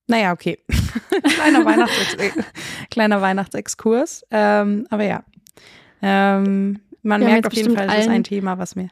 naja, 0.10 0.34
okay. 0.34 0.58
kleiner, 1.36 1.64
Weihnachtsex 1.66 2.36
kleiner 2.90 3.22
Weihnachtsexkurs. 3.22 4.26
Ähm, 4.32 4.88
aber 4.90 5.04
ja. 5.04 5.24
Ähm, 6.02 6.80
man 7.04 7.22
merkt 7.24 7.46
auf 7.46 7.54
jeden 7.54 7.76
Fall, 7.76 7.88
es 7.90 8.06
ist 8.06 8.10
ein 8.10 8.24
Thema, 8.24 8.58
was 8.58 8.76
mir 8.76 8.90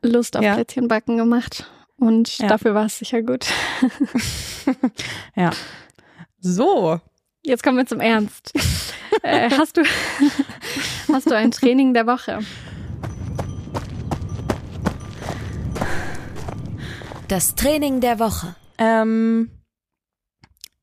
Lust 0.00 0.36
auf 0.36 0.42
ja. 0.42 0.54
Plätzchenbacken 0.54 1.18
gemacht. 1.18 1.70
Und 1.98 2.38
ja. 2.38 2.48
dafür 2.48 2.74
war 2.74 2.86
es 2.86 2.98
sicher 2.98 3.22
gut. 3.22 3.46
ja. 5.36 5.50
So. 6.40 6.98
Jetzt 7.42 7.62
kommen 7.62 7.76
wir 7.76 7.86
zum 7.86 8.00
Ernst. 8.00 8.52
äh, 9.22 9.50
hast, 9.50 9.76
du, 9.76 9.82
hast 11.12 11.30
du 11.30 11.36
ein 11.36 11.50
Training 11.50 11.92
der 11.92 12.06
Woche? 12.06 12.38
Das 17.28 17.54
Training 17.54 18.00
der 18.00 18.18
Woche. 18.18 18.56
Ähm, 18.78 19.50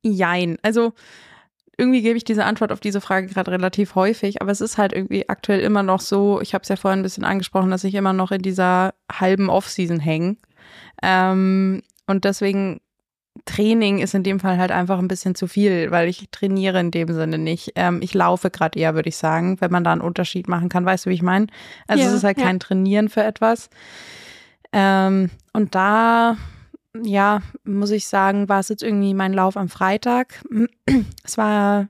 jein. 0.03 0.57
Also 0.61 0.93
irgendwie 1.77 2.01
gebe 2.01 2.17
ich 2.17 2.23
diese 2.23 2.45
Antwort 2.45 2.71
auf 2.71 2.79
diese 2.79 3.01
Frage 3.01 3.27
gerade 3.27 3.51
relativ 3.51 3.95
häufig, 3.95 4.41
aber 4.41 4.51
es 4.51 4.61
ist 4.61 4.77
halt 4.77 4.93
irgendwie 4.93 5.27
aktuell 5.29 5.61
immer 5.61 5.83
noch 5.83 5.99
so, 5.99 6.39
ich 6.41 6.53
habe 6.53 6.61
es 6.63 6.69
ja 6.69 6.75
vorhin 6.75 6.99
ein 6.99 7.03
bisschen 7.03 7.23
angesprochen, 7.23 7.71
dass 7.71 7.83
ich 7.83 7.95
immer 7.95 8.13
noch 8.13 8.31
in 8.31 8.41
dieser 8.41 8.93
halben 9.11 9.49
Off-Season 9.49 9.99
hänge. 9.99 10.37
Ähm, 11.01 11.81
und 12.07 12.25
deswegen 12.25 12.81
Training 13.45 13.99
ist 13.99 14.13
in 14.13 14.23
dem 14.23 14.39
Fall 14.39 14.57
halt 14.57 14.71
einfach 14.71 14.99
ein 14.99 15.07
bisschen 15.07 15.35
zu 15.35 15.47
viel, 15.47 15.89
weil 15.89 16.07
ich 16.09 16.29
trainiere 16.31 16.79
in 16.79 16.91
dem 16.91 17.11
Sinne 17.13 17.37
nicht. 17.37 17.71
Ähm, 17.75 18.01
ich 18.03 18.13
laufe 18.13 18.51
gerade 18.51 18.77
eher, 18.77 18.93
würde 18.93 19.09
ich 19.09 19.17
sagen, 19.17 19.59
wenn 19.61 19.71
man 19.71 19.83
da 19.83 19.91
einen 19.91 20.01
Unterschied 20.01 20.47
machen 20.47 20.69
kann. 20.69 20.85
Weißt 20.85 21.05
du, 21.05 21.09
wie 21.09 21.15
ich 21.15 21.23
meine? 21.23 21.47
Also 21.87 22.03
ja, 22.03 22.09
es 22.09 22.15
ist 22.15 22.23
halt 22.23 22.37
ja. 22.37 22.43
kein 22.43 22.59
Trainieren 22.59 23.09
für 23.09 23.23
etwas. 23.23 23.69
Ähm, 24.73 25.29
und 25.53 25.73
da 25.73 26.37
ja, 26.99 27.41
muss 27.63 27.91
ich 27.91 28.07
sagen, 28.07 28.49
war 28.49 28.59
es 28.59 28.69
jetzt 28.69 28.83
irgendwie 28.83 29.13
mein 29.13 29.33
Lauf 29.33 29.57
am 29.57 29.69
Freitag. 29.69 30.43
Es 31.23 31.37
war 31.37 31.87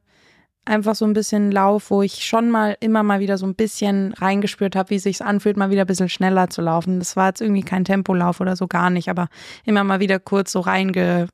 einfach 0.66 0.94
so 0.96 1.06
ein 1.06 1.14
bisschen 1.14 1.52
Lauf, 1.52 1.90
wo 1.90 2.04
ich 2.04 2.26
schon 2.26 2.52
mal 2.52 2.78
immer 2.80 3.02
mal 3.02 3.20
wieder 3.20 3.38
so 3.38 3.46
ein 3.46 3.56
bisschen 3.56 4.14
reingespürt 4.14 4.76
habe, 4.76 4.92
wie 4.92 4.96
es 4.96 5.04
sich 5.04 5.24
anfühlt, 5.24 5.58
mal 5.58 5.72
wieder 5.72 5.82
ein 5.82 5.88
bisschen 5.88 6.10
schneller 6.10 6.50
zu 6.50 6.62
laufen. 6.62 7.00
Das 7.00 7.16
war 7.16 7.30
jetzt 7.30 7.42
irgendwie 7.42 7.64
kein 7.64 7.86
Tempolauf 7.86 8.40
oder 8.42 8.56
so 8.56 8.68
gar 8.68 8.90
nicht, 8.90 9.10
aber 9.10 9.30
immer 9.66 9.84
mal 9.84 10.00
wieder 10.00 10.20
kurz 10.20 10.52
so 10.52 10.60
reinge, 10.60 11.28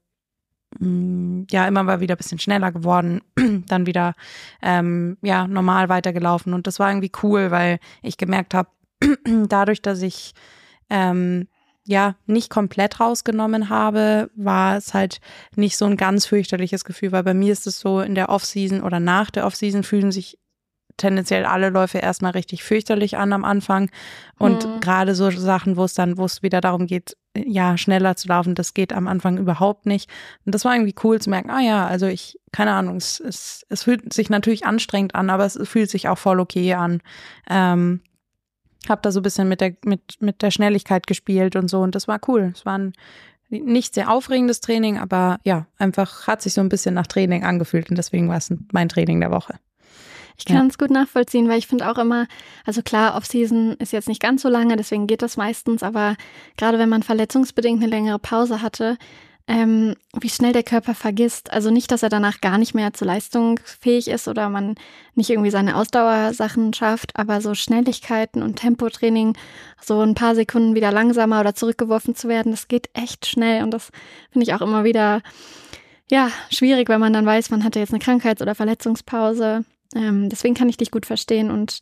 mm, 0.80 1.44
ja, 1.52 1.68
immer 1.68 1.84
mal 1.84 2.00
wieder 2.00 2.16
ein 2.16 2.18
bisschen 2.18 2.40
schneller 2.40 2.72
geworden, 2.72 3.22
dann 3.68 3.86
wieder 3.86 4.14
ähm, 4.62 5.18
ja 5.22 5.46
normal 5.48 5.90
weitergelaufen 5.90 6.54
und 6.54 6.66
das 6.68 6.80
war 6.80 6.90
irgendwie 6.90 7.12
cool, 7.22 7.52
weil 7.52 7.80
ich 8.02 8.18
gemerkt 8.18 8.54
habe, 8.54 8.70
dadurch, 9.50 9.82
dass 9.82 10.02
ich 10.02 10.34
ähm, 10.90 11.48
ja 11.88 12.16
nicht 12.26 12.50
komplett 12.50 13.00
rausgenommen 13.00 13.70
habe, 13.70 14.30
war 14.36 14.78
es 14.78 14.94
halt 14.94 15.20
nicht 15.56 15.78
so 15.78 15.86
ein 15.86 15.98
ganz 15.98 16.26
fürchterliches 16.26 16.86
Gefühl, 16.86 17.12
weil 17.12 17.24
bei 17.24 17.34
mir 17.34 17.54
ist 17.54 17.66
es 17.66 17.80
so 17.80 18.02
in 18.02 18.16
der 18.16 18.30
Offseason 18.30 18.84
oder 18.84 19.00
nach 19.00 19.32
der 19.32 19.46
Offseason 19.46 19.84
fühlen 19.84 20.12
sich 20.12 20.38
tendenziell 20.98 21.46
alle 21.46 21.70
Läufe 21.70 22.00
erstmal 22.00 22.32
richtig 22.32 22.64
fürchterlich 22.64 23.18
an 23.18 23.32
am 23.32 23.46
Anfang. 23.46 23.90
Und 24.38 24.66
mhm. 24.66 24.80
gerade 24.80 25.16
so 25.16 25.30
Sachen, 25.30 25.78
wo 25.78 25.84
es 25.84 25.94
dann, 25.94 26.18
wo 26.18 26.26
es 26.26 26.42
wieder 26.42 26.60
darum 26.60 26.88
geht, 26.88 27.16
ja, 27.36 27.78
schneller 27.78 28.16
zu 28.16 28.28
laufen, 28.28 28.56
das 28.56 28.74
geht 28.74 28.94
am 28.94 29.08
Anfang 29.08 29.38
überhaupt 29.38 29.86
nicht. 29.86 30.10
Und 30.46 30.56
das 30.56 30.66
war 30.66 30.74
irgendwie 30.74 30.96
cool 31.04 31.22
zu 31.22 31.30
merken, 31.30 31.52
ah 31.52 31.62
ja, 31.62 31.86
also 31.86 32.08
ich, 32.08 32.40
keine 32.52 32.72
Ahnung, 32.72 32.98
es, 32.98 33.20
es, 33.20 33.64
es 33.70 33.84
fühlt 33.84 34.12
sich 34.12 34.30
natürlich 34.32 34.66
anstrengend 34.66 35.14
an, 35.14 35.30
aber 35.30 35.46
es 35.46 35.60
fühlt 35.64 35.92
sich 35.92 36.10
auch 36.10 36.18
voll 36.18 36.40
okay 36.40 36.74
an. 36.74 37.02
Ähm, 37.48 38.02
hab 38.88 39.02
da 39.04 39.12
so 39.12 39.20
ein 39.20 39.24
bisschen 39.24 39.50
mit 39.50 39.62
der, 39.62 39.74
mit, 39.84 40.22
mit 40.22 40.42
der 40.42 40.52
Schnelligkeit 40.52 41.08
gespielt 41.08 41.56
und 41.56 41.70
so 41.70 41.82
und 41.82 41.96
das 41.96 42.08
war 42.08 42.20
cool. 42.28 42.52
Es 42.54 42.66
war 42.66 42.78
ein 42.78 42.94
nicht 43.50 43.94
sehr 43.94 44.12
aufregendes 44.12 44.60
Training, 44.60 44.98
aber 44.98 45.40
ja, 45.44 45.68
einfach 45.78 46.28
hat 46.28 46.42
sich 46.42 46.54
so 46.54 46.62
ein 46.62 46.70
bisschen 46.70 46.94
nach 46.94 47.08
Training 47.08 47.44
angefühlt 47.44 47.90
und 47.90 47.98
deswegen 47.98 48.28
war 48.28 48.38
es 48.38 48.54
mein 48.72 48.90
Training 48.90 49.22
der 49.22 49.32
Woche. 49.32 49.60
Ich 50.38 50.46
kann 50.46 50.68
es 50.68 50.76
ja. 50.80 50.86
gut 50.86 50.92
nachvollziehen, 50.92 51.50
weil 51.50 51.58
ich 51.58 51.66
finde 51.66 51.90
auch 51.90 51.98
immer, 51.98 52.28
also 52.66 52.84
klar, 52.84 53.16
Off-Season 53.16 53.76
ist 53.80 53.92
jetzt 53.92 54.08
nicht 54.08 54.22
ganz 54.22 54.44
so 54.44 54.50
lange, 54.50 54.76
deswegen 54.76 55.08
geht 55.08 55.24
das 55.24 55.36
meistens, 55.36 55.82
aber 55.82 56.16
gerade 56.58 56.78
wenn 56.78 56.90
man 56.90 57.02
verletzungsbedingt 57.02 57.82
eine 57.82 57.90
längere 57.90 58.20
Pause 58.20 58.62
hatte, 58.62 58.98
ähm, 59.48 59.96
wie 60.20 60.30
schnell 60.30 60.52
der 60.52 60.64
Körper 60.64 60.94
vergisst. 60.94 61.52
Also 61.54 61.72
nicht, 61.72 61.92
dass 61.92 62.04
er 62.04 62.10
danach 62.10 62.42
gar 62.42 62.58
nicht 62.58 62.74
mehr 62.74 62.94
zur 62.94 63.08
Leistung 63.08 63.60
fähig 63.64 64.10
ist 64.10 64.28
oder 64.28 64.50
man 64.50 64.76
nicht 65.16 65.30
irgendwie 65.30 65.52
seine 65.52 65.78
Ausdauersachen 65.78 66.74
schafft, 66.74 67.18
aber 67.18 67.40
so 67.40 67.54
Schnelligkeiten 67.54 68.44
und 68.44 68.58
Tempotraining, 68.58 69.38
so 69.82 70.02
ein 70.02 70.16
paar 70.16 70.36
Sekunden 70.36 70.76
wieder 70.76 70.92
langsamer 70.92 71.40
oder 71.40 71.56
zurückgeworfen 71.56 72.14
zu 72.14 72.28
werden, 72.28 72.52
das 72.52 72.68
geht 72.68 72.90
echt 72.94 73.26
schnell 73.26 73.64
und 73.64 73.72
das 73.72 73.92
finde 74.32 74.44
ich 74.44 74.54
auch 74.54 74.62
immer 74.62 74.84
wieder 74.84 75.22
ja 76.10 76.30
schwierig, 76.50 76.90
wenn 76.90 77.00
man 77.00 77.14
dann 77.14 77.26
weiß, 77.26 77.50
man 77.50 77.64
hatte 77.64 77.80
jetzt 77.80 77.94
eine 77.94 78.00
Krankheits- 78.00 78.42
oder 78.42 78.56
Verletzungspause. 78.56 79.66
Ähm, 79.96 80.30
deswegen 80.30 80.56
kann 80.56 80.70
ich 80.70 80.78
dich 80.78 80.92
gut 80.92 81.06
verstehen 81.06 81.52
und 81.52 81.82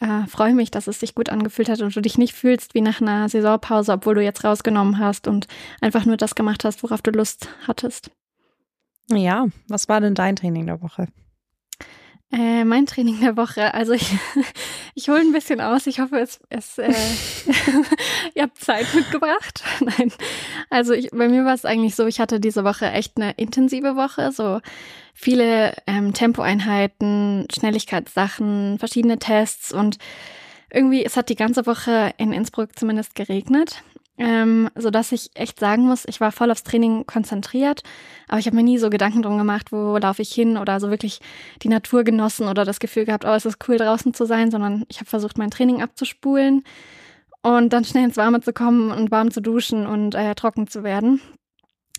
äh, 0.00 0.26
freue 0.26 0.54
mich, 0.54 0.70
dass 0.70 0.86
es 0.86 1.00
sich 1.00 1.14
gut 1.14 1.28
angefühlt 1.28 1.68
hat 1.68 1.80
und 1.80 1.94
du 1.94 2.00
dich 2.00 2.18
nicht 2.18 2.34
fühlst 2.34 2.74
wie 2.74 2.80
nach 2.80 3.00
einer 3.00 3.28
Saisonpause, 3.28 3.92
obwohl 3.92 4.14
du 4.14 4.22
jetzt 4.22 4.44
rausgenommen 4.44 4.98
hast 4.98 5.28
und 5.28 5.46
einfach 5.80 6.04
nur 6.04 6.16
das 6.16 6.34
gemacht 6.34 6.64
hast, 6.64 6.82
worauf 6.82 7.02
du 7.02 7.10
Lust 7.10 7.48
hattest. 7.66 8.10
Ja, 9.10 9.46
was 9.68 9.88
war 9.88 10.00
denn 10.00 10.14
dein 10.14 10.36
Training 10.36 10.66
der 10.66 10.82
Woche? 10.82 11.08
Äh, 12.32 12.64
mein 12.64 12.86
Training 12.86 13.20
der 13.20 13.36
Woche, 13.36 13.74
also 13.74 13.92
ich, 13.92 14.10
ich 14.94 15.08
hole 15.08 15.20
ein 15.20 15.32
bisschen 15.32 15.60
aus. 15.60 15.86
Ich 15.86 16.00
hoffe, 16.00 16.18
es, 16.18 16.40
es 16.48 16.78
äh, 16.78 16.92
ihr 18.34 18.42
habt 18.42 18.58
Zeit 18.58 18.92
mitgebracht. 18.94 19.62
Nein, 19.80 20.12
also 20.70 20.94
ich, 20.94 21.10
bei 21.10 21.28
mir 21.28 21.44
war 21.44 21.54
es 21.54 21.64
eigentlich 21.64 21.94
so, 21.94 22.06
ich 22.06 22.18
hatte 22.18 22.40
diese 22.40 22.64
Woche 22.64 22.90
echt 22.90 23.16
eine 23.16 23.32
intensive 23.32 23.94
Woche, 23.94 24.32
so 24.32 24.60
viele 25.14 25.74
ähm, 25.86 26.12
Tempoeinheiten, 26.12 27.46
Schnelligkeitssachen, 27.52 28.78
verschiedene 28.78 29.18
Tests 29.18 29.72
und 29.72 29.98
irgendwie, 30.70 31.04
es 31.04 31.16
hat 31.16 31.28
die 31.28 31.36
ganze 31.36 31.66
Woche 31.66 32.12
in 32.18 32.32
Innsbruck 32.32 32.76
zumindest 32.78 33.14
geregnet 33.14 33.82
ähm, 34.16 34.70
so 34.76 34.90
dass 34.90 35.12
ich 35.12 35.30
echt 35.34 35.58
sagen 35.58 35.82
muss, 35.86 36.04
ich 36.06 36.20
war 36.20 36.30
voll 36.30 36.50
aufs 36.50 36.62
Training 36.62 37.04
konzentriert, 37.06 37.82
aber 38.28 38.38
ich 38.38 38.46
habe 38.46 38.56
mir 38.56 38.62
nie 38.62 38.78
so 38.78 38.88
Gedanken 38.88 39.22
drum 39.22 39.38
gemacht, 39.38 39.72
wo 39.72 39.96
laufe 39.96 40.22
ich 40.22 40.32
hin 40.32 40.56
oder 40.56 40.78
so 40.78 40.90
wirklich 40.90 41.20
die 41.62 41.68
Natur 41.68 42.04
genossen 42.04 42.46
oder 42.46 42.64
das 42.64 42.78
Gefühl 42.78 43.06
gehabt, 43.06 43.24
oh, 43.24 43.32
es 43.32 43.44
ist 43.44 43.58
cool 43.68 43.76
draußen 43.76 44.14
zu 44.14 44.24
sein, 44.24 44.50
sondern 44.50 44.84
ich 44.88 44.98
habe 44.98 45.10
versucht, 45.10 45.36
mein 45.36 45.50
Training 45.50 45.82
abzuspulen 45.82 46.62
und 47.42 47.72
dann 47.72 47.84
schnell 47.84 48.04
ins 48.04 48.16
Warme 48.16 48.40
zu 48.40 48.52
kommen 48.52 48.92
und 48.92 49.10
warm 49.10 49.32
zu 49.32 49.40
duschen 49.42 49.86
und 49.86 50.14
äh, 50.14 50.34
trocken 50.36 50.68
zu 50.68 50.84
werden. 50.84 51.20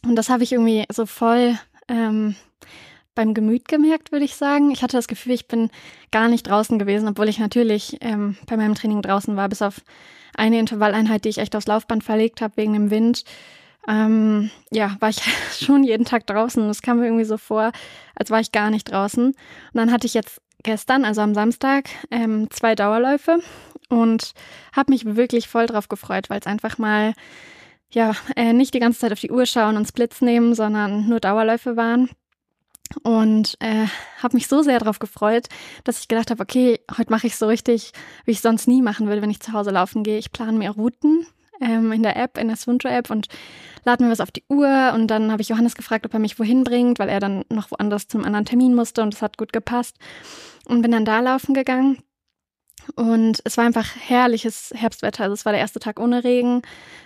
Und 0.06 0.16
das 0.16 0.30
habe 0.30 0.44
ich 0.44 0.54
irgendwie 0.54 0.86
so 0.92 1.06
voll 1.06 1.58
ähm, 1.90 2.36
beim 3.16 3.34
Gemüt 3.34 3.68
gemerkt, 3.68 4.12
würde 4.12 4.26
ich 4.26 4.36
sagen. 4.36 4.72
Ich 4.72 4.84
hatte 4.84 4.98
das 4.98 5.08
Gefühl, 5.08 5.34
ich 5.34 5.48
bin 5.48 5.70
gar 6.12 6.28
nicht 6.28 6.48
draußen 6.48 6.78
gewesen, 6.78 7.08
obwohl 7.08 7.30
ich 7.30 7.40
natürlich 7.40 7.98
ähm, 8.02 8.38
bei 8.46 8.58
meinem 8.58 8.76
Training 8.76 9.02
draußen 9.02 9.36
war, 9.36 9.50
bis 9.50 9.62
auf 9.62 9.82
eine 10.36 10.60
Intervalleinheit, 10.60 11.26
die 11.26 11.30
ich 11.30 11.38
echt 11.38 11.56
aufs 11.56 11.68
Laufband 11.68 12.04
verlegt 12.04 12.42
habe 12.42 12.58
wegen 12.58 12.74
dem 12.74 12.92
Wind. 12.92 13.24
Ähm, 13.88 14.52
ja, 14.72 14.98
war 15.00 15.10
ich 15.10 15.22
schon 15.60 15.84
jeden 15.84 16.06
Tag 16.06 16.28
draußen. 16.28 16.70
Es 16.70 16.82
kam 16.82 17.00
mir 17.00 17.06
irgendwie 17.06 17.26
so 17.26 17.38
vor, 17.38 17.72
als 18.16 18.30
war 18.30 18.40
ich 18.40 18.52
gar 18.52 18.70
nicht 18.70 18.92
draußen. 18.92 19.28
Und 19.28 19.36
dann 19.74 19.92
hatte 19.92 20.08
ich 20.08 20.14
jetzt 20.14 20.42
gestern, 20.64 21.06
also 21.06 21.22
am 21.22 21.34
Samstag, 21.34 21.90
ähm, 22.12 22.50
zwei 22.50 22.76
Dauerläufe 22.76 23.40
und 23.90 24.34
habe 24.76 24.92
mich 24.92 25.06
wirklich 25.16 25.48
voll 25.48 25.68
drauf 25.68 25.88
gefreut, 25.88 26.30
weil 26.30 26.40
es 26.40 26.48
einfach 26.48 26.78
mal 26.78 27.14
ja 27.92 28.14
äh, 28.36 28.52
nicht 28.52 28.74
die 28.74 28.80
ganze 28.80 29.00
Zeit 29.00 29.14
auf 29.14 29.20
die 29.20 29.32
Uhr 29.32 29.46
schauen 29.46 29.78
und 29.78 29.88
Splits 29.88 30.22
nehmen, 30.22 30.56
sondern 30.56 31.08
nur 31.08 31.20
Dauerläufe 31.20 31.78
waren. 31.78 32.10
Und 33.04 33.58
äh, 33.60 33.88
habe 34.22 34.36
mich 34.36 34.48
so 34.48 34.62
sehr 34.62 34.80
darauf 34.80 35.00
gefreut, 35.00 35.48
dass 35.84 36.00
ich 36.00 36.08
gedacht 36.08 36.30
habe, 36.30 36.42
okay, 36.42 36.80
heute 36.98 37.12
mache 37.12 37.28
ich 37.28 37.36
so 37.36 37.48
richtig, 37.48 37.92
wie 38.26 38.32
ich 38.32 38.42
sonst 38.42 38.68
nie 38.68 38.82
machen 38.82 39.08
würde, 39.08 39.22
wenn 39.22 39.30
ich 39.30 39.40
zu 39.40 39.54
Hause 39.54 39.72
laufen 39.72 40.04
gehe. 40.04 40.18
Ich 40.18 40.32
plane 40.32 40.58
mir 40.58 40.72
Routen 40.72 41.26
ähm, 41.62 41.92
in 41.92 42.04
der 42.04 42.16
App, 42.16 42.38
in 42.38 42.48
der 42.48 42.58
Swinto-App 42.58 43.10
und 43.10 43.28
lade 43.84 44.04
mir 44.04 44.12
was 44.12 44.22
auf 44.22 44.32
die 44.32 44.44
Uhr. 44.50 44.92
Und 44.94 45.08
dann 45.08 45.32
habe 45.32 45.42
ich 45.42 45.50
Johannes 45.50 45.76
gefragt, 45.76 46.06
ob 46.06 46.14
er 46.14 46.20
mich 46.20 46.40
wohin 46.40 46.64
bringt, 46.64 47.00
weil 47.00 47.10
er 47.10 47.20
dann 47.20 47.44
noch 47.50 47.72
woanders 47.72 48.08
zum 48.08 48.24
anderen 48.24 48.46
Termin 48.46 48.76
musste 48.76 49.02
und 49.02 49.14
es 49.14 49.22
hat 49.22 49.38
gut 49.38 49.54
gepasst. 49.54 49.98
Und 50.68 50.82
bin 50.82 50.92
dann 50.92 51.06
da 51.06 51.20
laufen 51.20 51.54
gegangen. 51.54 52.00
Und 52.96 53.42
es 53.44 53.58
war 53.58 53.66
einfach 53.66 53.88
herrliches 54.00 54.72
Herbstwetter. 54.76 55.24
Also 55.24 55.34
es 55.34 55.46
war 55.46 55.52
der 55.52 55.62
erste 55.62 55.80
Tag 55.80 56.00
ohne 56.00 56.24
Regen. 56.24 56.62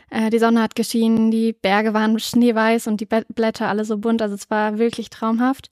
Äh, 0.09 0.29
die 0.29 0.39
Sonne 0.39 0.61
hat 0.61 0.75
geschienen, 0.75 1.31
die 1.31 1.53
Berge 1.53 1.93
waren 1.93 2.19
schneeweiß 2.19 2.87
und 2.87 3.01
die 3.01 3.07
Blätter 3.07 3.67
alle 3.67 3.85
so 3.85 3.97
bunt. 3.97 4.21
Also 4.21 4.35
es 4.35 4.49
war 4.49 4.77
wirklich 4.77 5.09
traumhaft. 5.09 5.69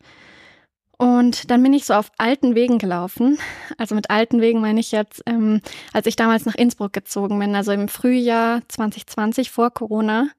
Und 0.97 1.51
dann 1.51 1.61
bin 1.61 1.73
ich 1.73 1.85
so 1.85 1.93
auf 1.93 2.11
alten 2.17 2.55
Wegen 2.55 2.79
gelaufen. 2.79 3.37
Also 3.77 3.93
mit 3.93 4.09
alten 4.09 4.41
Wegen 4.41 4.61
meine 4.61 4.79
ich 4.79 4.91
jetzt, 4.91 5.21
ähm, 5.27 5.61
als 5.93 6.07
ich 6.07 6.15
damals 6.15 6.45
nach 6.45 6.55
Innsbruck 6.55 6.93
gezogen 6.93 7.37
bin, 7.37 7.55
also 7.55 7.71
im 7.71 7.87
Frühjahr 7.87 8.61
2020 8.67 9.51
vor 9.51 9.69
Corona, 9.69 10.29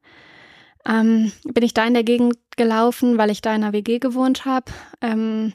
ähm, 0.87 1.31
bin 1.45 1.63
ich 1.63 1.75
da 1.75 1.87
in 1.87 1.95
der 1.95 2.03
Gegend 2.03 2.35
gelaufen, 2.57 3.19
weil 3.19 3.31
ich 3.31 3.41
da 3.41 3.55
in 3.55 3.63
einer 3.63 3.73
WG 3.73 4.01
gewohnt 4.01 4.45
habe. 4.47 4.73
Ähm, 5.01 5.53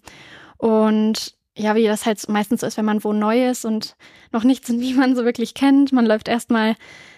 und 0.57 1.35
ja, 1.55 1.75
wie 1.75 1.85
das 1.85 2.05
halt 2.05 2.27
meistens 2.29 2.61
so 2.61 2.67
ist, 2.67 2.77
wenn 2.77 2.85
man 2.85 3.03
wo 3.03 3.13
neu 3.13 3.49
ist 3.49 3.65
und 3.65 3.95
noch 4.31 4.43
nichts 4.43 4.69
und 4.69 4.77
niemanden 4.79 5.15
so 5.15 5.25
wirklich 5.25 5.53
kennt. 5.53 5.91
Man 5.91 6.05
läuft 6.05 6.27
erstmal, 6.27 6.75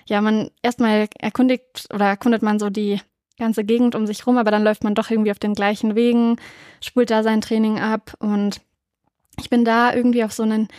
ja, 0.08 0.22
man 0.22 0.52
erstmal 0.62 1.08
erkundigt 1.20 1.88
oder 1.94 2.06
erkundet 2.06 2.42
man 2.42 2.60
so 2.60 2.70
die 2.70 3.00
ganze 3.38 3.64
Gegend 3.64 3.96
um 3.96 4.08
sich 4.08 4.26
rum, 4.26 4.38
aber 4.38 4.52
dann 4.52 4.64
läuft 4.64 4.84
man 4.84 4.96
doch 4.96 5.10
irgendwie 5.10 5.32
auf 5.32 5.40
den 5.40 5.56
gleichen 5.56 5.96
Wegen, 5.96 6.38
spult 6.82 7.10
da 7.10 7.22
sein 7.22 7.42
Training 7.42 7.80
ab 7.80 8.14
und 8.20 8.62
ich 9.38 9.50
bin 9.50 9.66
da 9.66 9.94
irgendwie 9.94 10.24
auf 10.24 10.32
so 10.32 10.44
einen 10.44 10.70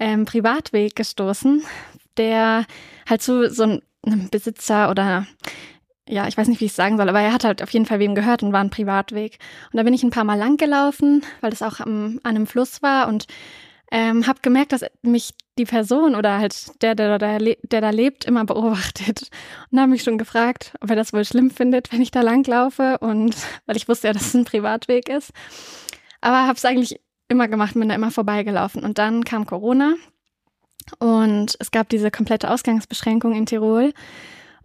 ähm, 0.00 0.24
Privatweg 0.24 0.96
gestoßen, 0.96 1.62
der 2.16 2.64
halt 3.06 3.20
zu 3.20 3.50
so 3.50 3.64
einem 3.64 4.30
Besitzer 4.30 4.90
oder 4.90 5.26
ja, 6.08 6.28
ich 6.28 6.36
weiß 6.36 6.48
nicht, 6.48 6.60
wie 6.60 6.66
ich 6.66 6.70
es 6.70 6.76
sagen 6.76 6.96
soll, 6.96 7.08
aber 7.08 7.20
er 7.20 7.32
hat 7.32 7.44
halt 7.44 7.62
auf 7.62 7.70
jeden 7.70 7.86
Fall 7.86 7.98
wem 7.98 8.14
gehört 8.14 8.42
und 8.42 8.52
war 8.52 8.60
ein 8.60 8.70
Privatweg. 8.70 9.38
Und 9.72 9.76
da 9.76 9.82
bin 9.82 9.94
ich 9.94 10.02
ein 10.02 10.10
paar 10.10 10.24
Mal 10.24 10.38
lang 10.38 10.56
gelaufen, 10.56 11.24
weil 11.40 11.50
das 11.50 11.62
auch 11.62 11.80
am, 11.80 12.20
an 12.22 12.36
einem 12.36 12.46
Fluss 12.46 12.82
war 12.82 13.08
und 13.08 13.26
ähm, 13.90 14.26
habe 14.26 14.40
gemerkt, 14.42 14.72
dass 14.72 14.84
mich 15.02 15.34
die 15.58 15.64
Person 15.64 16.14
oder 16.14 16.38
halt 16.38 16.82
der, 16.82 16.94
der, 16.94 17.18
der, 17.18 17.38
der 17.38 17.80
da 17.80 17.90
lebt, 17.90 18.24
immer 18.24 18.44
beobachtet. 18.44 19.30
Und 19.70 19.80
habe 19.80 19.90
mich 19.90 20.02
schon 20.02 20.18
gefragt, 20.18 20.74
ob 20.80 20.90
er 20.90 20.96
das 20.96 21.12
wohl 21.12 21.24
schlimm 21.24 21.50
findet, 21.50 21.92
wenn 21.92 22.02
ich 22.02 22.10
da 22.10 22.20
langlaufe. 22.20 22.98
Und 22.98 23.36
weil 23.66 23.76
ich 23.76 23.88
wusste 23.88 24.08
ja, 24.08 24.12
dass 24.12 24.26
es 24.26 24.34
ein 24.34 24.44
Privatweg 24.44 25.08
ist. 25.08 25.32
Aber 26.20 26.46
habe 26.46 26.56
es 26.56 26.64
eigentlich 26.64 27.00
immer 27.28 27.48
gemacht, 27.48 27.74
bin 27.74 27.88
da 27.88 27.94
immer 27.94 28.10
vorbeigelaufen. 28.10 28.84
Und 28.84 28.98
dann 28.98 29.24
kam 29.24 29.46
Corona 29.46 29.94
und 30.98 31.56
es 31.58 31.70
gab 31.70 31.88
diese 31.88 32.10
komplette 32.10 32.50
Ausgangsbeschränkung 32.50 33.34
in 33.34 33.46
Tirol. 33.46 33.92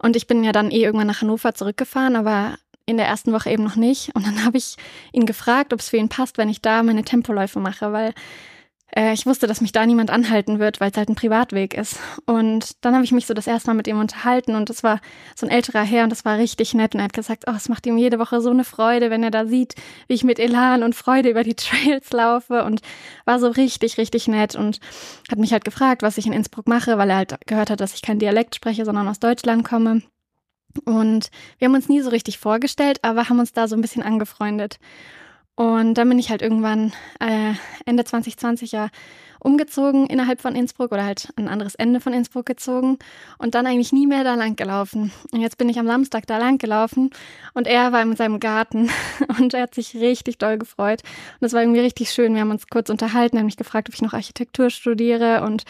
Und 0.02 0.16
ich 0.16 0.26
bin 0.26 0.44
ja 0.44 0.52
dann 0.52 0.70
eh 0.70 0.82
irgendwann 0.82 1.06
nach 1.06 1.22
Hannover 1.22 1.54
zurückgefahren, 1.54 2.16
aber 2.16 2.56
in 2.84 2.96
der 2.96 3.06
ersten 3.06 3.32
Woche 3.32 3.50
eben 3.50 3.64
noch 3.64 3.76
nicht. 3.76 4.14
Und 4.14 4.26
dann 4.26 4.44
habe 4.44 4.58
ich 4.58 4.76
ihn 5.12 5.26
gefragt, 5.26 5.72
ob 5.72 5.80
es 5.80 5.88
für 5.88 5.96
ihn 5.96 6.08
passt, 6.08 6.36
wenn 6.36 6.48
ich 6.48 6.60
da 6.60 6.82
meine 6.82 7.04
Tempoläufe 7.04 7.60
mache, 7.60 7.92
weil 7.92 8.12
äh, 8.94 9.12
ich 9.12 9.26
wusste, 9.26 9.46
dass 9.46 9.60
mich 9.60 9.72
da 9.72 9.86
niemand 9.86 10.10
anhalten 10.10 10.58
wird, 10.58 10.80
weil 10.80 10.90
es 10.90 10.96
halt 10.96 11.08
ein 11.08 11.14
Privatweg 11.14 11.74
ist. 11.74 11.98
Und 12.26 12.84
dann 12.84 12.94
habe 12.94 13.04
ich 13.04 13.12
mich 13.12 13.26
so 13.26 13.34
das 13.34 13.46
erste 13.46 13.68
Mal 13.68 13.74
mit 13.74 13.86
ihm 13.86 13.98
unterhalten 13.98 14.54
und 14.54 14.68
das 14.68 14.82
war 14.82 15.00
so 15.34 15.46
ein 15.46 15.52
älterer 15.52 15.82
Herr 15.82 16.04
und 16.04 16.10
das 16.10 16.24
war 16.24 16.38
richtig 16.38 16.74
nett. 16.74 16.94
Und 16.94 17.00
er 17.00 17.04
hat 17.04 17.12
gesagt, 17.12 17.44
oh, 17.46 17.54
es 17.56 17.68
macht 17.68 17.86
ihm 17.86 17.96
jede 17.96 18.18
Woche 18.18 18.40
so 18.40 18.50
eine 18.50 18.64
Freude, 18.64 19.10
wenn 19.10 19.22
er 19.22 19.30
da 19.30 19.46
sieht, 19.46 19.74
wie 20.08 20.14
ich 20.14 20.24
mit 20.24 20.38
Elan 20.38 20.82
und 20.82 20.94
Freude 20.94 21.30
über 21.30 21.42
die 21.42 21.54
Trails 21.56 22.12
laufe 22.12 22.64
und 22.64 22.82
war 23.24 23.38
so 23.38 23.48
richtig, 23.48 23.98
richtig 23.98 24.28
nett 24.28 24.54
und 24.54 24.78
hat 25.30 25.38
mich 25.38 25.52
halt 25.52 25.64
gefragt, 25.64 26.02
was 26.02 26.18
ich 26.18 26.26
in 26.26 26.32
Innsbruck 26.32 26.68
mache, 26.68 26.98
weil 26.98 27.10
er 27.10 27.16
halt 27.16 27.34
gehört 27.46 27.70
hat, 27.70 27.80
dass 27.80 27.94
ich 27.94 28.02
kein 28.02 28.18
Dialekt 28.18 28.54
spreche, 28.54 28.84
sondern 28.84 29.08
aus 29.08 29.20
Deutschland 29.20 29.64
komme. 29.64 30.02
Und 30.84 31.30
wir 31.58 31.66
haben 31.66 31.74
uns 31.74 31.88
nie 31.88 32.00
so 32.00 32.10
richtig 32.10 32.38
vorgestellt, 32.38 32.98
aber 33.02 33.28
haben 33.28 33.40
uns 33.40 33.52
da 33.52 33.68
so 33.68 33.76
ein 33.76 33.82
bisschen 33.82 34.02
angefreundet. 34.02 34.78
Und 35.62 35.94
dann 35.94 36.08
bin 36.08 36.18
ich 36.18 36.28
halt 36.28 36.42
irgendwann 36.42 36.92
äh, 37.20 37.52
Ende 37.86 38.04
2020 38.04 38.72
ja 38.72 38.88
umgezogen 39.38 40.08
innerhalb 40.08 40.40
von 40.40 40.56
Innsbruck 40.56 40.90
oder 40.90 41.04
halt 41.04 41.32
ein 41.36 41.46
anderes 41.46 41.76
Ende 41.76 42.00
von 42.00 42.12
Innsbruck 42.12 42.46
gezogen 42.46 42.98
und 43.38 43.54
dann 43.54 43.68
eigentlich 43.68 43.92
nie 43.92 44.08
mehr 44.08 44.24
da 44.24 44.34
lang 44.34 44.56
gelaufen. 44.56 45.12
Und 45.30 45.40
jetzt 45.40 45.58
bin 45.58 45.68
ich 45.68 45.78
am 45.78 45.86
Samstag 45.86 46.26
da 46.26 46.38
lang 46.38 46.58
gelaufen 46.58 47.10
und 47.54 47.68
er 47.68 47.92
war 47.92 48.02
in 48.02 48.16
seinem 48.16 48.40
Garten 48.40 48.90
und 49.38 49.54
er 49.54 49.62
hat 49.62 49.74
sich 49.76 49.94
richtig 49.94 50.38
doll 50.38 50.58
gefreut. 50.58 51.02
Und 51.40 51.46
es 51.46 51.52
war 51.52 51.62
irgendwie 51.62 51.78
richtig 51.78 52.10
schön. 52.10 52.34
Wir 52.34 52.40
haben 52.40 52.50
uns 52.50 52.66
kurz 52.66 52.90
unterhalten, 52.90 53.36
er 53.36 53.42
hat 53.42 53.46
mich 53.46 53.56
gefragt, 53.56 53.88
ob 53.88 53.94
ich 53.94 54.02
noch 54.02 54.14
Architektur 54.14 54.68
studiere 54.68 55.44
und 55.44 55.62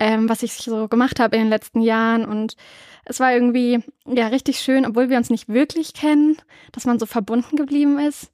ähm, 0.00 0.26
was 0.26 0.42
ich 0.42 0.54
so 0.54 0.88
gemacht 0.88 1.20
habe 1.20 1.36
in 1.36 1.42
den 1.42 1.50
letzten 1.50 1.82
Jahren 1.82 2.24
und 2.24 2.56
es 3.04 3.20
war 3.20 3.34
irgendwie 3.34 3.84
ja 4.06 4.28
richtig 4.28 4.60
schön, 4.60 4.86
obwohl 4.86 5.10
wir 5.10 5.18
uns 5.18 5.28
nicht 5.28 5.50
wirklich 5.50 5.92
kennen, 5.92 6.38
dass 6.72 6.86
man 6.86 6.98
so 6.98 7.04
verbunden 7.04 7.56
geblieben 7.56 7.98
ist. 7.98 8.30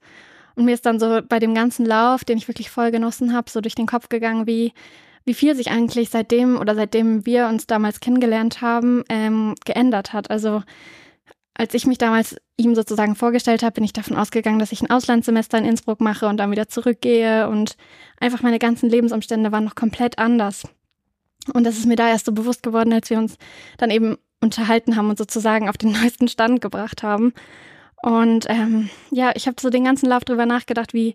Und 0.61 0.67
mir 0.67 0.75
ist 0.75 0.85
dann 0.85 1.01
so 1.01 1.23
bei 1.27 1.39
dem 1.39 1.55
ganzen 1.55 1.87
Lauf, 1.87 2.23
den 2.23 2.37
ich 2.37 2.47
wirklich 2.47 2.69
voll 2.69 2.91
genossen 2.91 3.33
habe, 3.33 3.49
so 3.51 3.63
durch 3.63 3.75
den 3.75 3.87
Kopf 3.87 4.11
gegangen, 4.11 4.47
wie, 4.47 4.75
wie 5.25 5.33
viel 5.33 5.55
sich 5.55 5.71
eigentlich 5.71 6.11
seitdem 6.11 6.59
oder 6.59 6.75
seitdem 6.75 7.25
wir 7.25 7.47
uns 7.47 7.67
damals 7.67 8.01
kennengelernt 8.01 8.61
haben, 8.61 9.03
ähm, 9.09 9.55
geändert 9.65 10.13
hat. 10.13 10.31
Also 10.31 10.63
als 11.55 11.73
ich 11.73 11.87
mich 11.87 11.97
damals 11.97 12.37
ihm 12.59 12.75
sozusagen 12.75 13.17
vorgestellt 13.17 13.63
habe, 13.63 13.73
bin 13.73 13.85
ich 13.85 13.95
davon 13.95 14.19
ausgegangen, 14.19 14.59
dass 14.59 14.71
ich 14.71 14.83
ein 14.83 14.91
Auslandssemester 14.91 15.57
in 15.57 15.65
Innsbruck 15.65 16.03
mache 16.03 16.27
und 16.27 16.37
dann 16.37 16.51
wieder 16.51 16.69
zurückgehe 16.69 17.49
und 17.49 17.79
einfach 18.21 18.43
meine 18.43 18.59
ganzen 18.59 18.91
Lebensumstände 18.91 19.53
waren 19.53 19.65
noch 19.65 19.77
komplett 19.77 20.19
anders. 20.19 20.65
Und 21.55 21.65
das 21.65 21.79
ist 21.79 21.87
mir 21.87 21.97
da 21.97 22.11
erst 22.11 22.27
so 22.27 22.33
bewusst 22.33 22.63
geworden, 22.63 22.93
als 22.93 23.09
wir 23.09 23.17
uns 23.17 23.39
dann 23.79 23.91
eben 23.91 24.19
unterhalten 24.43 24.97
haben 24.97 25.09
und 25.09 25.17
sozusagen 25.17 25.71
auf 25.71 25.79
den 25.79 25.93
neuesten 26.03 26.29
Stand 26.29 26.61
gebracht 26.61 27.03
haben. 27.03 27.33
Und 28.03 28.47
ähm, 28.49 28.89
ja, 29.11 29.33
ich 29.35 29.47
habe 29.47 29.61
so 29.61 29.71
den 29.71 29.85
ganzen 29.85 30.09
Lauf 30.09 30.25
drüber 30.25 30.47
nachgedacht, 30.47 30.95
wie, 30.95 31.15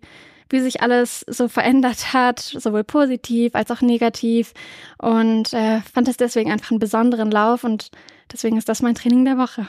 wie 0.49 0.59
sich 0.59 0.81
alles 0.81 1.25
so 1.27 1.47
verändert 1.47 2.13
hat, 2.13 2.39
sowohl 2.39 2.83
positiv 2.83 3.55
als 3.55 3.71
auch 3.71 3.81
negativ. 3.81 4.53
Und 4.99 5.53
äh, 5.53 5.81
fand 5.81 6.07
es 6.07 6.17
deswegen 6.17 6.51
einfach 6.51 6.71
einen 6.71 6.79
besonderen 6.79 7.31
Lauf 7.31 7.63
und 7.63 7.89
deswegen 8.31 8.57
ist 8.57 8.69
das 8.69 8.81
mein 8.81 8.95
Training 8.95 9.25
der 9.25 9.37
Woche. 9.37 9.67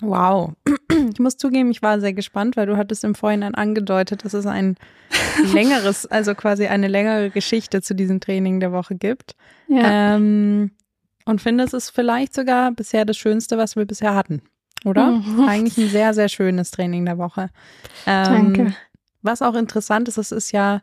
Wow. 0.00 0.52
Ich 1.12 1.18
muss 1.18 1.36
zugeben, 1.36 1.70
ich 1.70 1.82
war 1.82 2.00
sehr 2.00 2.14
gespannt, 2.14 2.56
weil 2.56 2.64
du 2.66 2.78
hattest 2.78 3.04
im 3.04 3.14
Vorhinein 3.14 3.54
angedeutet, 3.54 4.24
dass 4.24 4.32
es 4.32 4.46
ein 4.46 4.76
längeres, 5.52 6.06
also 6.06 6.34
quasi 6.34 6.68
eine 6.68 6.88
längere 6.88 7.28
Geschichte 7.28 7.82
zu 7.82 7.94
diesem 7.94 8.20
Training 8.20 8.60
der 8.60 8.72
Woche 8.72 8.94
gibt. 8.94 9.34
Ja. 9.68 10.14
Ähm, 10.14 10.70
und 11.26 11.42
finde, 11.42 11.64
es 11.64 11.74
ist 11.74 11.90
vielleicht 11.90 12.32
sogar 12.34 12.72
bisher 12.72 13.04
das 13.04 13.18
Schönste, 13.18 13.58
was 13.58 13.76
wir 13.76 13.84
bisher 13.84 14.14
hatten 14.14 14.40
oder? 14.84 15.12
Mhm. 15.12 15.48
Eigentlich 15.48 15.78
ein 15.78 15.88
sehr, 15.88 16.14
sehr 16.14 16.28
schönes 16.28 16.70
Training 16.70 17.04
der 17.04 17.18
Woche. 17.18 17.50
Ähm, 18.06 18.54
Danke. 18.54 18.76
Was 19.22 19.42
auch 19.42 19.54
interessant 19.54 20.08
ist, 20.08 20.18
es 20.18 20.30
ist 20.30 20.52
ja, 20.52 20.82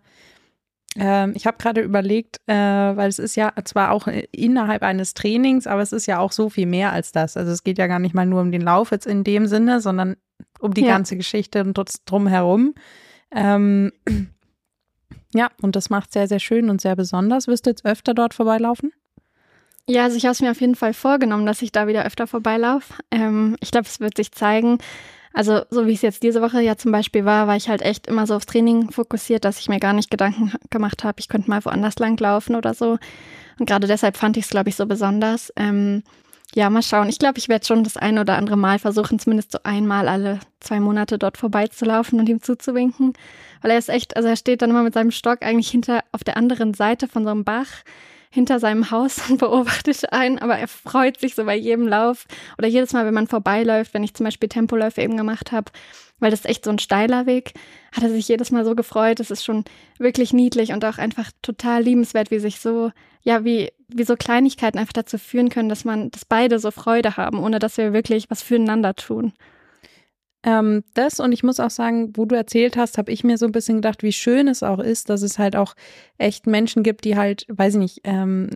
ähm, 0.97 1.33
ich 1.35 1.47
habe 1.47 1.57
gerade 1.57 1.81
überlegt, 1.81 2.41
äh, 2.47 2.53
weil 2.53 3.07
es 3.07 3.19
ist 3.19 3.35
ja 3.35 3.53
zwar 3.63 3.91
auch 3.91 4.07
innerhalb 4.31 4.83
eines 4.83 5.13
Trainings, 5.13 5.65
aber 5.65 5.81
es 5.81 5.93
ist 5.93 6.07
ja 6.07 6.19
auch 6.19 6.31
so 6.31 6.49
viel 6.49 6.65
mehr 6.65 6.91
als 6.91 7.11
das. 7.11 7.37
Also 7.37 7.51
es 7.51 7.63
geht 7.63 7.77
ja 7.77 7.87
gar 7.87 7.99
nicht 7.99 8.13
mal 8.13 8.25
nur 8.25 8.41
um 8.41 8.51
den 8.51 8.61
Lauf 8.61 8.91
jetzt 8.91 9.07
in 9.07 9.23
dem 9.23 9.47
Sinne, 9.47 9.79
sondern 9.79 10.17
um 10.59 10.73
die 10.73 10.81
ja. 10.81 10.87
ganze 10.87 11.15
Geschichte 11.15 11.61
und 11.61 11.77
drumherum. 12.05 12.73
Ähm, 13.31 13.91
ja, 15.33 15.49
und 15.61 15.75
das 15.75 15.89
macht 15.89 16.11
sehr, 16.11 16.27
sehr 16.27 16.39
schön 16.39 16.69
und 16.69 16.81
sehr 16.81 16.95
besonders. 16.95 17.47
Wirst 17.47 17.65
du 17.65 17.69
jetzt 17.69 17.85
öfter 17.85 18.13
dort 18.13 18.33
vorbeilaufen? 18.33 18.91
Ja, 19.89 20.03
also 20.03 20.15
ich 20.15 20.23
habe 20.23 20.31
es 20.31 20.41
mir 20.41 20.51
auf 20.51 20.61
jeden 20.61 20.75
Fall 20.75 20.93
vorgenommen, 20.93 21.45
dass 21.45 21.61
ich 21.61 21.71
da 21.71 21.87
wieder 21.87 22.05
öfter 22.05 22.25
vorbeilaufe. 22.25 22.93
Ähm, 23.11 23.57
ich 23.59 23.71
glaube, 23.71 23.87
es 23.87 23.99
wird 23.99 24.15
sich 24.15 24.31
zeigen. 24.31 24.77
Also 25.33 25.63
so 25.71 25.87
wie 25.87 25.93
es 25.93 26.01
jetzt 26.01 26.23
diese 26.23 26.41
Woche 26.41 26.61
ja 26.61 26.77
zum 26.77 26.91
Beispiel 26.91 27.25
war, 27.25 27.47
war 27.47 27.55
ich 27.57 27.67
halt 27.67 27.81
echt 27.81 28.07
immer 28.07 28.25
so 28.27 28.35
aufs 28.35 28.45
Training 28.45 28.91
fokussiert, 28.91 29.43
dass 29.43 29.59
ich 29.59 29.67
mir 29.67 29.79
gar 29.79 29.93
nicht 29.93 30.11
Gedanken 30.11 30.53
gemacht 30.69 31.03
habe, 31.03 31.19
ich 31.19 31.27
könnte 31.27 31.49
mal 31.49 31.65
woanders 31.65 31.97
langlaufen 31.99 32.55
oder 32.55 32.73
so. 32.73 32.97
Und 33.59 33.65
gerade 33.65 33.87
deshalb 33.87 34.15
fand 34.15 34.37
ich 34.37 34.45
es, 34.45 34.51
glaube 34.51 34.69
ich, 34.69 34.75
so 34.75 34.85
besonders. 34.85 35.51
Ähm, 35.57 36.03
ja, 36.55 36.69
mal 36.69 36.83
schauen. 36.83 37.09
Ich 37.09 37.19
glaube, 37.19 37.39
ich 37.39 37.49
werde 37.49 37.65
schon 37.65 37.83
das 37.83 37.97
ein 37.97 38.19
oder 38.19 38.37
andere 38.37 38.57
Mal 38.57 38.79
versuchen, 38.79 39.19
zumindest 39.19 39.51
so 39.51 39.59
einmal 39.63 40.07
alle 40.07 40.39
zwei 40.59 40.79
Monate 40.79 41.17
dort 41.17 41.37
vorbeizulaufen 41.37 42.19
und 42.19 42.29
ihm 42.29 42.41
zuzuwinken. 42.41 43.13
Weil 43.61 43.71
er 43.71 43.77
ist 43.79 43.89
echt, 43.89 44.15
also 44.15 44.29
er 44.29 44.35
steht 44.35 44.61
dann 44.61 44.69
immer 44.69 44.83
mit 44.83 44.93
seinem 44.93 45.11
Stock 45.11 45.41
eigentlich 45.41 45.69
hinter 45.69 46.03
auf 46.11 46.23
der 46.23 46.37
anderen 46.37 46.73
Seite 46.73 47.07
von 47.07 47.23
so 47.23 47.31
einem 47.31 47.43
Bach 47.43 47.83
hinter 48.33 48.59
seinem 48.59 48.89
Haus 48.89 49.21
und 49.29 49.37
beobachtet 49.37 50.11
einen, 50.11 50.39
aber 50.39 50.57
er 50.57 50.67
freut 50.67 51.19
sich 51.19 51.35
so 51.35 51.45
bei 51.45 51.55
jedem 51.55 51.87
Lauf 51.87 52.25
oder 52.57 52.67
jedes 52.67 52.91
Mal, 52.91 53.05
wenn 53.05 53.13
man 53.13 53.27
vorbeiläuft, 53.27 53.93
wenn 53.93 54.03
ich 54.03 54.15
zum 54.15 54.23
Beispiel 54.23 54.49
Tempoläufe 54.49 55.01
eben 55.01 55.17
gemacht 55.17 55.51
habe, 55.51 55.71
weil 56.19 56.31
das 56.31 56.39
ist 56.39 56.47
echt 56.47 56.65
so 56.65 56.71
ein 56.71 56.79
steiler 56.79 57.27
Weg, 57.27 57.53
hat 57.91 58.03
er 58.03 58.09
sich 58.09 58.27
jedes 58.27 58.49
Mal 58.49 58.65
so 58.65 58.75
gefreut. 58.75 59.19
Das 59.19 59.29
ist 59.29 59.43
schon 59.43 59.65
wirklich 59.99 60.33
niedlich 60.33 60.71
und 60.73 60.83
auch 60.83 60.97
einfach 60.97 61.29
total 61.43 61.83
liebenswert, 61.83 62.31
wie 62.31 62.39
sich 62.39 62.59
so, 62.59 62.91
ja, 63.21 63.45
wie, 63.45 63.71
wie 63.87 64.03
so 64.03 64.15
Kleinigkeiten 64.15 64.79
einfach 64.79 64.93
dazu 64.93 65.19
führen 65.19 65.49
können, 65.49 65.69
dass 65.69 65.85
man, 65.85 66.09
dass 66.09 66.25
beide 66.25 66.57
so 66.57 66.71
Freude 66.71 67.17
haben, 67.17 67.37
ohne 67.37 67.59
dass 67.59 67.77
wir 67.77 67.93
wirklich 67.93 68.31
was 68.31 68.41
füreinander 68.41 68.95
tun. 68.95 69.33
Ähm, 70.43 70.83
das 70.93 71.19
und 71.19 71.31
ich 71.31 71.43
muss 71.43 71.59
auch 71.59 71.69
sagen, 71.69 72.11
wo 72.15 72.25
du 72.25 72.35
erzählt 72.35 72.75
hast, 72.75 72.97
habe 72.97 73.11
ich 73.11 73.23
mir 73.23 73.37
so 73.37 73.45
ein 73.45 73.53
bisschen 73.53 73.77
gedacht, 73.77 74.03
wie 74.03 74.11
schön 74.11 74.47
es 74.47 74.61
auch 74.61 74.79
ist, 74.79 75.09
dass 75.09 75.21
es 75.21 75.39
halt 75.39 75.55
auch 75.55 75.73
echt 76.17 76.47
Menschen 76.47 76.83
gibt, 76.83 77.05
die 77.05 77.17
halt, 77.17 77.45
weiß 77.49 77.75
ich 77.75 77.79
nicht, 77.79 78.01
ähm, 78.03 78.49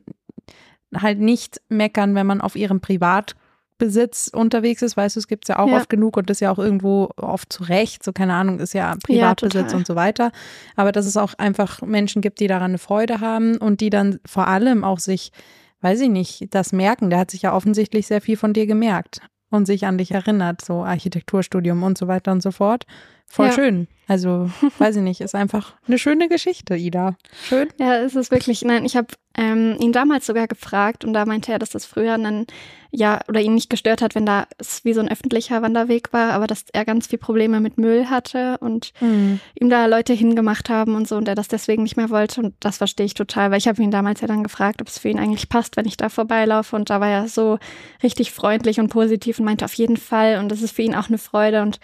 halt 0.96 1.20
nicht 1.20 1.62
meckern, 1.70 2.14
wenn 2.14 2.28
man 2.28 2.42
auf 2.42 2.58
ihrem 2.58 2.82
Privatbesitz 2.82 4.30
unterwegs 4.34 4.82
ist. 4.82 4.98
Weißt 4.98 5.16
du, 5.16 5.20
es 5.22 5.28
gibt 5.30 5.46
es 5.46 5.50
ja 5.50 5.60
auch 5.60 5.70
ja. 5.70 5.78
oft 5.78 5.90
genug 5.90 6.18
und 6.18 6.30
das 6.30 6.38
ist 6.38 6.42
ja 6.42 6.52
auch 6.52 6.60
irgendwo 6.60 7.10
oft 7.16 7.52
zu 7.54 7.64
Recht, 7.64 8.04
so 8.04 8.12
keine 8.12 8.34
Ahnung, 8.34 8.60
ist 8.60 8.74
ja 8.74 8.96
Privatbesitz 9.02 9.72
ja, 9.72 9.78
und 9.78 9.88
so 9.88 9.96
weiter. 9.96 10.32
Aber 10.76 10.92
dass 10.92 11.06
es 11.06 11.16
auch 11.16 11.36
einfach 11.36 11.82
Menschen 11.82 12.22
gibt, 12.22 12.42
die 12.42 12.48
daran 12.48 12.72
eine 12.72 12.80
Freude 12.80 13.22
haben 13.22 13.58
und 13.58 13.80
die 13.80 13.90
dann 13.90 14.20
vor 14.26 14.48
allem 14.48 14.84
auch 14.84 15.00
sich 15.00 15.32
weiß 15.80 16.02
ich 16.02 16.10
nicht, 16.10 16.56
das 16.56 16.74
merken. 16.74 17.12
Der 17.12 17.20
hat 17.20 17.30
sich 17.30 17.44
ja 17.44 17.54
offensichtlich 17.54 18.08
sehr 18.08 18.20
viel 18.20 18.36
von 18.36 18.52
dir 18.52 18.66
gemerkt 18.66 19.22
und 19.50 19.66
sich 19.66 19.86
an 19.86 19.98
dich 19.98 20.12
erinnert, 20.12 20.62
so 20.64 20.84
Architekturstudium 20.84 21.84
und 21.84 21.98
so 21.98 22.08
weiter 22.08 22.32
und 22.32 22.42
so 22.42 22.52
fort. 22.52 22.86
Voll 23.30 23.48
ja. 23.48 23.52
schön. 23.52 23.88
Also, 24.08 24.50
weiß 24.78 24.96
ich 24.96 25.02
nicht, 25.02 25.22
ist 25.22 25.36
einfach 25.36 25.74
eine 25.86 25.98
schöne 25.98 26.30
Geschichte, 26.30 26.76
Ida. 26.76 27.18
Schön. 27.44 27.68
Ja, 27.78 27.98
es 27.98 28.16
ist 28.16 28.32
wirklich, 28.32 28.64
nein, 28.64 28.86
ich 28.86 28.96
habe 28.96 29.08
ähm, 29.38 29.76
ihn 29.80 29.92
damals 29.92 30.26
sogar 30.26 30.48
gefragt 30.48 31.04
und 31.04 31.14
da 31.14 31.26
meinte 31.26 31.52
er, 31.52 31.60
dass 31.60 31.72
das 31.72 31.86
früher 31.86 32.18
dann, 32.18 32.48
ja, 32.90 33.20
oder 33.28 33.42
ihn 33.42 33.54
nicht 33.54 33.70
gestört 33.70 34.02
hat, 34.02 34.16
wenn 34.16 34.26
da 34.26 34.48
es 34.58 34.86
wie 34.86 34.94
so 34.94 35.02
ein 35.02 35.12
öffentlicher 35.12 35.62
Wanderweg 35.62 36.14
war, 36.14 36.32
aber 36.32 36.48
dass 36.48 36.66
er 36.72 36.86
ganz 36.86 37.08
viel 37.08 37.20
Probleme 37.20 37.60
mit 37.60 37.78
Müll 37.78 38.10
hatte 38.10 38.58
und 38.60 38.94
mhm. 39.02 39.42
ihm 39.60 39.70
da 39.70 39.86
Leute 39.88 40.14
hingemacht 40.14 40.70
haben 40.70 40.96
und 40.96 41.06
so 41.08 41.18
und 41.18 41.28
er 41.28 41.36
das 41.36 41.50
deswegen 41.50 41.84
nicht 41.84 41.98
mehr 41.98 42.10
wollte 42.10 42.42
und 42.42 42.56
das 42.62 42.78
verstehe 42.78 43.06
ich 43.06 43.14
total, 43.14 43.52
weil 43.52 43.60
ich 43.60 43.68
habe 43.68 43.84
ihn 43.84 43.92
damals 43.92 44.22
ja 44.22 44.28
dann 44.28 44.42
gefragt, 44.42 44.82
ob 44.82 44.88
es 44.88 44.98
für 44.98 45.10
ihn 45.10 45.20
eigentlich 45.20 45.50
passt, 45.50 45.76
wenn 45.76 45.86
ich 45.86 45.98
da 45.98 46.08
vorbeilaufe 46.08 46.76
und 46.78 46.90
da 46.90 47.02
war 47.02 47.10
er 47.10 47.28
so 47.28 47.60
richtig 48.02 48.32
freundlich 48.32 48.80
und 48.80 48.88
positiv 48.88 49.38
und 49.38 49.46
meinte 49.46 49.66
auf 49.66 49.74
jeden 49.74 49.98
Fall 49.98 50.40
und 50.40 50.50
das 50.50 50.62
ist 50.62 50.72
für 50.72 50.82
ihn 50.82 50.96
auch 50.96 51.10
eine 51.10 51.18
Freude 51.18 51.62
und 51.62 51.80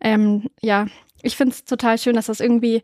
ähm, 0.00 0.48
ja, 0.60 0.86
ich 1.22 1.36
finde 1.36 1.54
es 1.54 1.64
total 1.64 1.98
schön, 1.98 2.14
dass 2.14 2.26
das 2.26 2.40
irgendwie, 2.40 2.82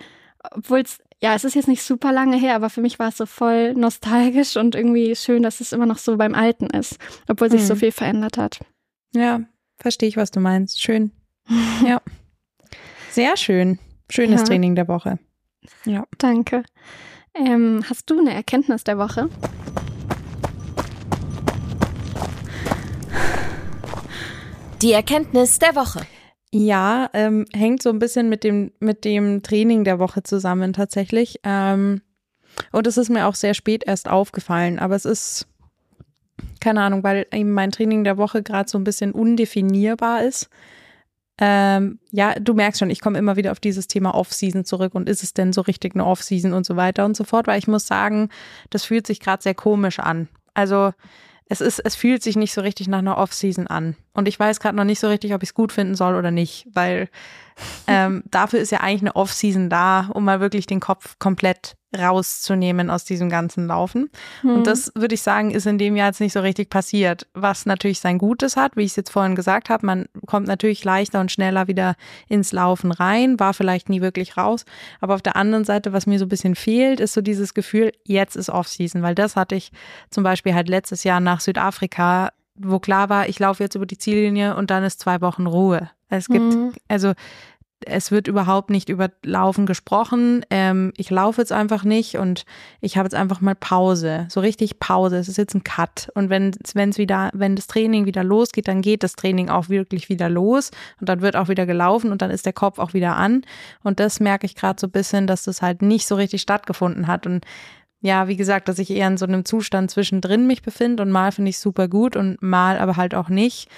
obwohl 0.50 0.81
es, 0.81 0.98
ja, 1.22 1.35
es 1.35 1.44
ist 1.44 1.55
jetzt 1.55 1.68
nicht 1.68 1.83
super 1.83 2.12
lange 2.12 2.37
her, 2.37 2.55
aber 2.55 2.70
für 2.70 2.81
mich 2.81 2.98
war 2.98 3.09
es 3.09 3.16
so 3.16 3.27
voll 3.27 3.74
nostalgisch 3.74 4.57
und 4.57 4.74
irgendwie 4.74 5.14
schön, 5.16 5.42
dass 5.42 5.61
es 5.61 5.72
immer 5.72 5.87
noch 5.87 5.98
so 5.98 6.16
beim 6.16 6.35
Alten 6.35 6.66
ist, 6.66 6.98
obwohl 7.29 7.50
sich 7.50 7.62
mhm. 7.62 7.66
so 7.66 7.77
viel 7.77 7.92
verändert 7.92 8.37
hat. 8.37 8.61
Ja, 9.14 9.40
verstehe 9.79 10.09
ich, 10.09 10.16
was 10.16 10.31
du 10.31 10.40
meinst. 10.40 10.81
Schön. 10.81 11.12
ja. 11.87 12.00
Sehr 13.11 13.37
schön. 13.37 13.79
Schönes 14.11 14.42
ja. 14.42 14.46
Training 14.46 14.74
der 14.74 14.88
Woche. 14.88 15.18
Ja. 15.85 16.05
Danke. 16.18 16.64
Ähm, 17.35 17.83
hast 17.88 18.11
du 18.11 18.18
eine 18.18 18.35
Erkenntnis 18.35 18.85
der 18.85 18.98
Woche? 18.98 19.29
Die 24.83 24.92
Erkenntnis 24.92 25.59
der 25.59 25.74
Woche. 25.74 26.07
Ja, 26.56 27.10
ähm, 27.14 27.46
hängt 27.52 27.82
so 27.82 27.90
ein 27.90 27.98
bisschen 27.98 28.28
mit 28.28 28.44
dem, 28.44 28.70
mit 28.78 29.04
dem 29.04 29.42
Training 29.42 29.82
der 29.82 29.98
Woche 29.98 30.22
zusammen 30.22 30.72
tatsächlich. 30.72 31.40
Ähm, 31.42 32.00
und 32.70 32.86
es 32.86 32.96
ist 32.96 33.08
mir 33.08 33.26
auch 33.26 33.34
sehr 33.34 33.54
spät 33.54 33.82
erst 33.84 34.08
aufgefallen, 34.08 34.78
aber 34.78 34.94
es 34.94 35.04
ist, 35.04 35.48
keine 36.60 36.82
Ahnung, 36.82 37.02
weil 37.02 37.26
eben 37.32 37.50
mein 37.50 37.72
Training 37.72 38.04
der 38.04 38.18
Woche 38.18 38.44
gerade 38.44 38.70
so 38.70 38.78
ein 38.78 38.84
bisschen 38.84 39.10
undefinierbar 39.10 40.22
ist. 40.22 40.48
Ähm, 41.38 41.98
ja, 42.12 42.34
du 42.38 42.54
merkst 42.54 42.78
schon, 42.78 42.90
ich 42.90 43.00
komme 43.00 43.18
immer 43.18 43.34
wieder 43.34 43.50
auf 43.50 43.58
dieses 43.58 43.88
Thema 43.88 44.14
Off-Season 44.14 44.64
zurück 44.64 44.94
und 44.94 45.08
ist 45.08 45.24
es 45.24 45.34
denn 45.34 45.52
so 45.52 45.60
richtig 45.60 45.96
eine 45.96 46.06
Off-Season 46.06 46.52
und 46.52 46.64
so 46.64 46.76
weiter 46.76 47.04
und 47.04 47.16
so 47.16 47.24
fort, 47.24 47.48
weil 47.48 47.58
ich 47.58 47.66
muss 47.66 47.88
sagen, 47.88 48.28
das 48.70 48.84
fühlt 48.84 49.08
sich 49.08 49.18
gerade 49.18 49.42
sehr 49.42 49.54
komisch 49.54 49.98
an. 49.98 50.28
Also 50.54 50.92
es 51.46 51.60
ist, 51.60 51.80
es 51.80 51.96
fühlt 51.96 52.22
sich 52.22 52.36
nicht 52.36 52.54
so 52.54 52.60
richtig 52.60 52.86
nach 52.86 53.00
einer 53.00 53.18
Off-Season 53.18 53.66
an. 53.66 53.96
Und 54.14 54.29
ich 54.29 54.38
weiß 54.38 54.61
gerade 54.61 54.77
noch 54.77 54.85
nicht 54.85 55.00
so 55.00 55.09
richtig, 55.09 55.35
ob 55.35 55.42
ich 55.42 55.50
es 55.50 55.55
gut 55.55 55.72
finden 55.72 55.94
soll 55.94 56.14
oder 56.14 56.31
nicht, 56.31 56.66
weil 56.72 57.09
ähm, 57.87 58.22
dafür 58.31 58.61
ist 58.61 58.72
ja 58.72 58.81
eigentlich 58.81 59.03
eine 59.03 59.16
Off-Season 59.16 59.68
da, 59.68 60.09
um 60.12 60.24
mal 60.24 60.40
wirklich 60.40 60.66
den 60.66 60.81
Kopf 60.81 61.18
komplett 61.18 61.77
rauszunehmen 61.96 62.90
aus 62.90 63.05
diesem 63.05 63.31
ganzen 63.31 63.66
Laufen. 63.66 64.11
Mhm. 64.42 64.50
Und 64.50 64.66
das 64.66 64.90
würde 64.94 65.14
ich 65.14 65.22
sagen, 65.22 65.53
ist 65.53 65.66
in 65.66 65.79
dem 65.79 65.96
Jahr 65.96 66.09
jetzt 66.09 66.20
nicht 66.20 66.33
so 66.33 66.40
richtig 66.40 66.70
passiert, 66.70 67.27
was 67.35 67.66
natürlich 67.66 68.00
sein 68.00 68.18
Gutes 68.18 68.57
hat, 68.57 68.77
wie 68.77 68.83
ich 68.83 68.90
es 68.90 68.96
jetzt 68.96 69.11
vorhin 69.11 69.37
gesagt 69.37 69.70
habe. 69.70 69.87
Man 69.87 70.07
kommt 70.27 70.48
natürlich 70.48 70.85
leichter 70.85 71.20
und 71.20 71.31
schneller 71.31 71.68
wieder 71.68 71.94
ins 72.29 72.53
Laufen 72.53 72.90
rein, 72.90 73.38
war 73.38 73.55
vielleicht 73.55 73.88
nie 73.88 74.00
wirklich 74.00 74.37
raus. 74.37 74.64
Aber 75.00 75.14
auf 75.14 75.22
der 75.22 75.37
anderen 75.37 75.64
Seite, 75.64 75.92
was 75.92 76.07
mir 76.07 76.18
so 76.18 76.24
ein 76.24 76.31
bisschen 76.31 76.57
fehlt, 76.57 77.00
ist 77.00 77.12
so 77.12 77.20
dieses 77.20 77.55
Gefühl, 77.55 77.92
jetzt 78.05 78.37
ist 78.37 78.50
Off-Season, 78.50 79.03
weil 79.03 79.14
das 79.14 79.37
hatte 79.37 79.55
ich 79.55 79.70
zum 80.11 80.24
Beispiel 80.24 80.55
halt 80.55 80.68
letztes 80.68 81.05
Jahr 81.05 81.20
nach 81.20 81.40
Südafrika 81.40 82.31
wo 82.56 82.78
klar 82.78 83.08
war, 83.08 83.28
ich 83.28 83.38
laufe 83.38 83.62
jetzt 83.62 83.74
über 83.74 83.86
die 83.86 83.98
Ziellinie 83.98 84.56
und 84.56 84.70
dann 84.70 84.84
ist 84.84 85.00
zwei 85.00 85.20
Wochen 85.20 85.46
Ruhe. 85.46 85.90
Es 86.08 86.28
gibt, 86.28 86.54
mhm. 86.54 86.72
also 86.88 87.14
es 87.86 88.10
wird 88.10 88.28
überhaupt 88.28 88.70
nicht 88.70 88.88
über 88.88 89.10
Laufen 89.22 89.66
gesprochen. 89.66 90.44
Ähm, 90.50 90.92
ich 90.96 91.10
laufe 91.10 91.40
jetzt 91.40 91.52
einfach 91.52 91.84
nicht 91.84 92.16
und 92.16 92.44
ich 92.80 92.96
habe 92.96 93.06
jetzt 93.06 93.14
einfach 93.14 93.40
mal 93.40 93.54
Pause. 93.54 94.26
So 94.30 94.40
richtig 94.40 94.78
Pause. 94.78 95.18
Es 95.18 95.28
ist 95.28 95.38
jetzt 95.38 95.54
ein 95.54 95.64
Cut. 95.64 96.10
Und 96.14 96.30
wenn 96.30 96.50
es 96.50 96.98
wieder, 96.98 97.30
wenn 97.34 97.56
das 97.56 97.66
Training 97.66 98.06
wieder 98.06 98.24
losgeht, 98.24 98.68
dann 98.68 98.80
geht 98.80 99.02
das 99.02 99.14
Training 99.14 99.48
auch 99.48 99.68
wirklich 99.68 100.08
wieder 100.08 100.28
los 100.28 100.70
und 101.00 101.08
dann 101.08 101.20
wird 101.20 101.36
auch 101.36 101.48
wieder 101.48 101.66
gelaufen 101.66 102.10
und 102.10 102.22
dann 102.22 102.30
ist 102.30 102.46
der 102.46 102.52
Kopf 102.52 102.78
auch 102.78 102.94
wieder 102.94 103.16
an. 103.16 103.42
Und 103.82 104.00
das 104.00 104.20
merke 104.20 104.46
ich 104.46 104.54
gerade 104.54 104.80
so 104.80 104.86
ein 104.86 104.92
bisschen, 104.92 105.26
dass 105.26 105.44
das 105.44 105.62
halt 105.62 105.82
nicht 105.82 106.06
so 106.06 106.14
richtig 106.14 106.40
stattgefunden 106.42 107.06
hat. 107.06 107.26
Und 107.26 107.44
ja, 108.04 108.28
wie 108.28 108.36
gesagt, 108.36 108.68
dass 108.68 108.78
ich 108.78 108.90
eher 108.90 109.08
in 109.08 109.16
so 109.16 109.24
einem 109.24 109.46
Zustand 109.46 109.90
zwischendrin 109.90 110.46
mich 110.46 110.60
befinde 110.60 111.02
und 111.02 111.10
mal 111.10 111.32
finde 111.32 111.48
ich 111.48 111.58
super 111.58 111.88
gut 111.88 112.16
und 112.16 112.42
mal 112.42 112.78
aber 112.78 112.98
halt 112.98 113.14
auch 113.14 113.30
nicht, 113.30 113.70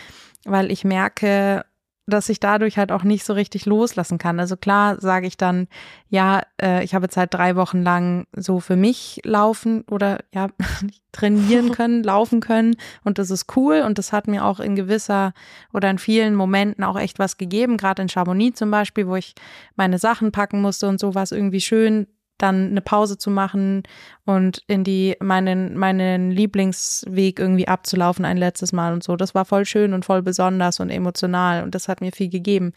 weil 0.44 0.72
ich 0.72 0.82
merke, 0.82 1.64
dass 2.08 2.28
ich 2.28 2.40
dadurch 2.40 2.76
halt 2.76 2.90
auch 2.90 3.04
nicht 3.04 3.24
so 3.24 3.34
richtig 3.34 3.66
loslassen 3.66 4.18
kann. 4.18 4.40
Also 4.40 4.56
klar 4.56 5.00
sage 5.00 5.28
ich 5.28 5.36
dann, 5.36 5.68
ja, 6.08 6.42
äh, 6.60 6.82
ich 6.82 6.92
habe 6.92 7.04
jetzt 7.04 7.16
halt 7.16 7.34
drei 7.34 7.54
Wochen 7.54 7.82
lang 7.82 8.26
so 8.34 8.58
für 8.58 8.74
mich 8.74 9.20
laufen 9.22 9.84
oder 9.88 10.18
ja, 10.34 10.48
trainieren 11.12 11.70
können, 11.72 12.02
laufen 12.02 12.40
können 12.40 12.74
und 13.04 13.18
das 13.18 13.30
ist 13.30 13.56
cool 13.56 13.84
und 13.86 13.96
das 13.96 14.12
hat 14.12 14.26
mir 14.26 14.44
auch 14.44 14.58
in 14.58 14.74
gewisser 14.74 15.34
oder 15.72 15.88
in 15.88 15.98
vielen 15.98 16.34
Momenten 16.34 16.82
auch 16.82 16.98
echt 16.98 17.20
was 17.20 17.38
gegeben, 17.38 17.76
gerade 17.76 18.02
in 18.02 18.08
Chamonix 18.08 18.58
zum 18.58 18.72
Beispiel, 18.72 19.06
wo 19.06 19.14
ich 19.14 19.36
meine 19.76 20.00
Sachen 20.00 20.32
packen 20.32 20.60
musste 20.60 20.88
und 20.88 20.98
so 20.98 21.14
war 21.14 21.22
es 21.22 21.30
irgendwie 21.30 21.60
schön, 21.60 22.08
dann 22.38 22.70
eine 22.70 22.81
Pause 22.81 23.16
zu 23.16 23.31
machen 23.31 23.83
und 24.25 24.62
in 24.66 24.85
die 24.85 25.16
meinen 25.20 25.77
meinen 25.77 26.31
Lieblingsweg 26.31 27.38
irgendwie 27.38 27.68
abzulaufen 27.68 28.25
ein 28.25 28.37
letztes 28.37 28.72
Mal 28.72 28.92
und 28.92 29.03
so. 29.03 29.16
Das 29.16 29.35
war 29.35 29.44
voll 29.44 29.64
schön 29.64 29.92
und 29.92 30.05
voll 30.05 30.22
besonders 30.22 30.81
und 30.81 30.90
emotional 30.90 31.62
und 31.62 31.75
das 31.75 31.88
hat 31.88 32.01
mir 32.01 32.12
viel 32.12 32.29
gegeben. 32.29 32.72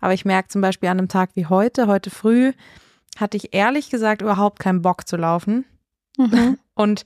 Aber 0.00 0.14
ich 0.14 0.24
merke 0.24 0.48
zum 0.48 0.60
Beispiel 0.60 0.88
an 0.88 0.98
einem 0.98 1.08
Tag 1.08 1.30
wie 1.34 1.46
heute, 1.46 1.86
heute 1.86 2.10
früh, 2.10 2.52
hatte 3.16 3.36
ich 3.36 3.54
ehrlich 3.54 3.90
gesagt 3.90 4.22
überhaupt 4.22 4.58
keinen 4.58 4.82
Bock 4.82 5.06
zu 5.06 5.16
laufen 5.16 5.64
mhm. 6.18 6.58
und 6.74 7.04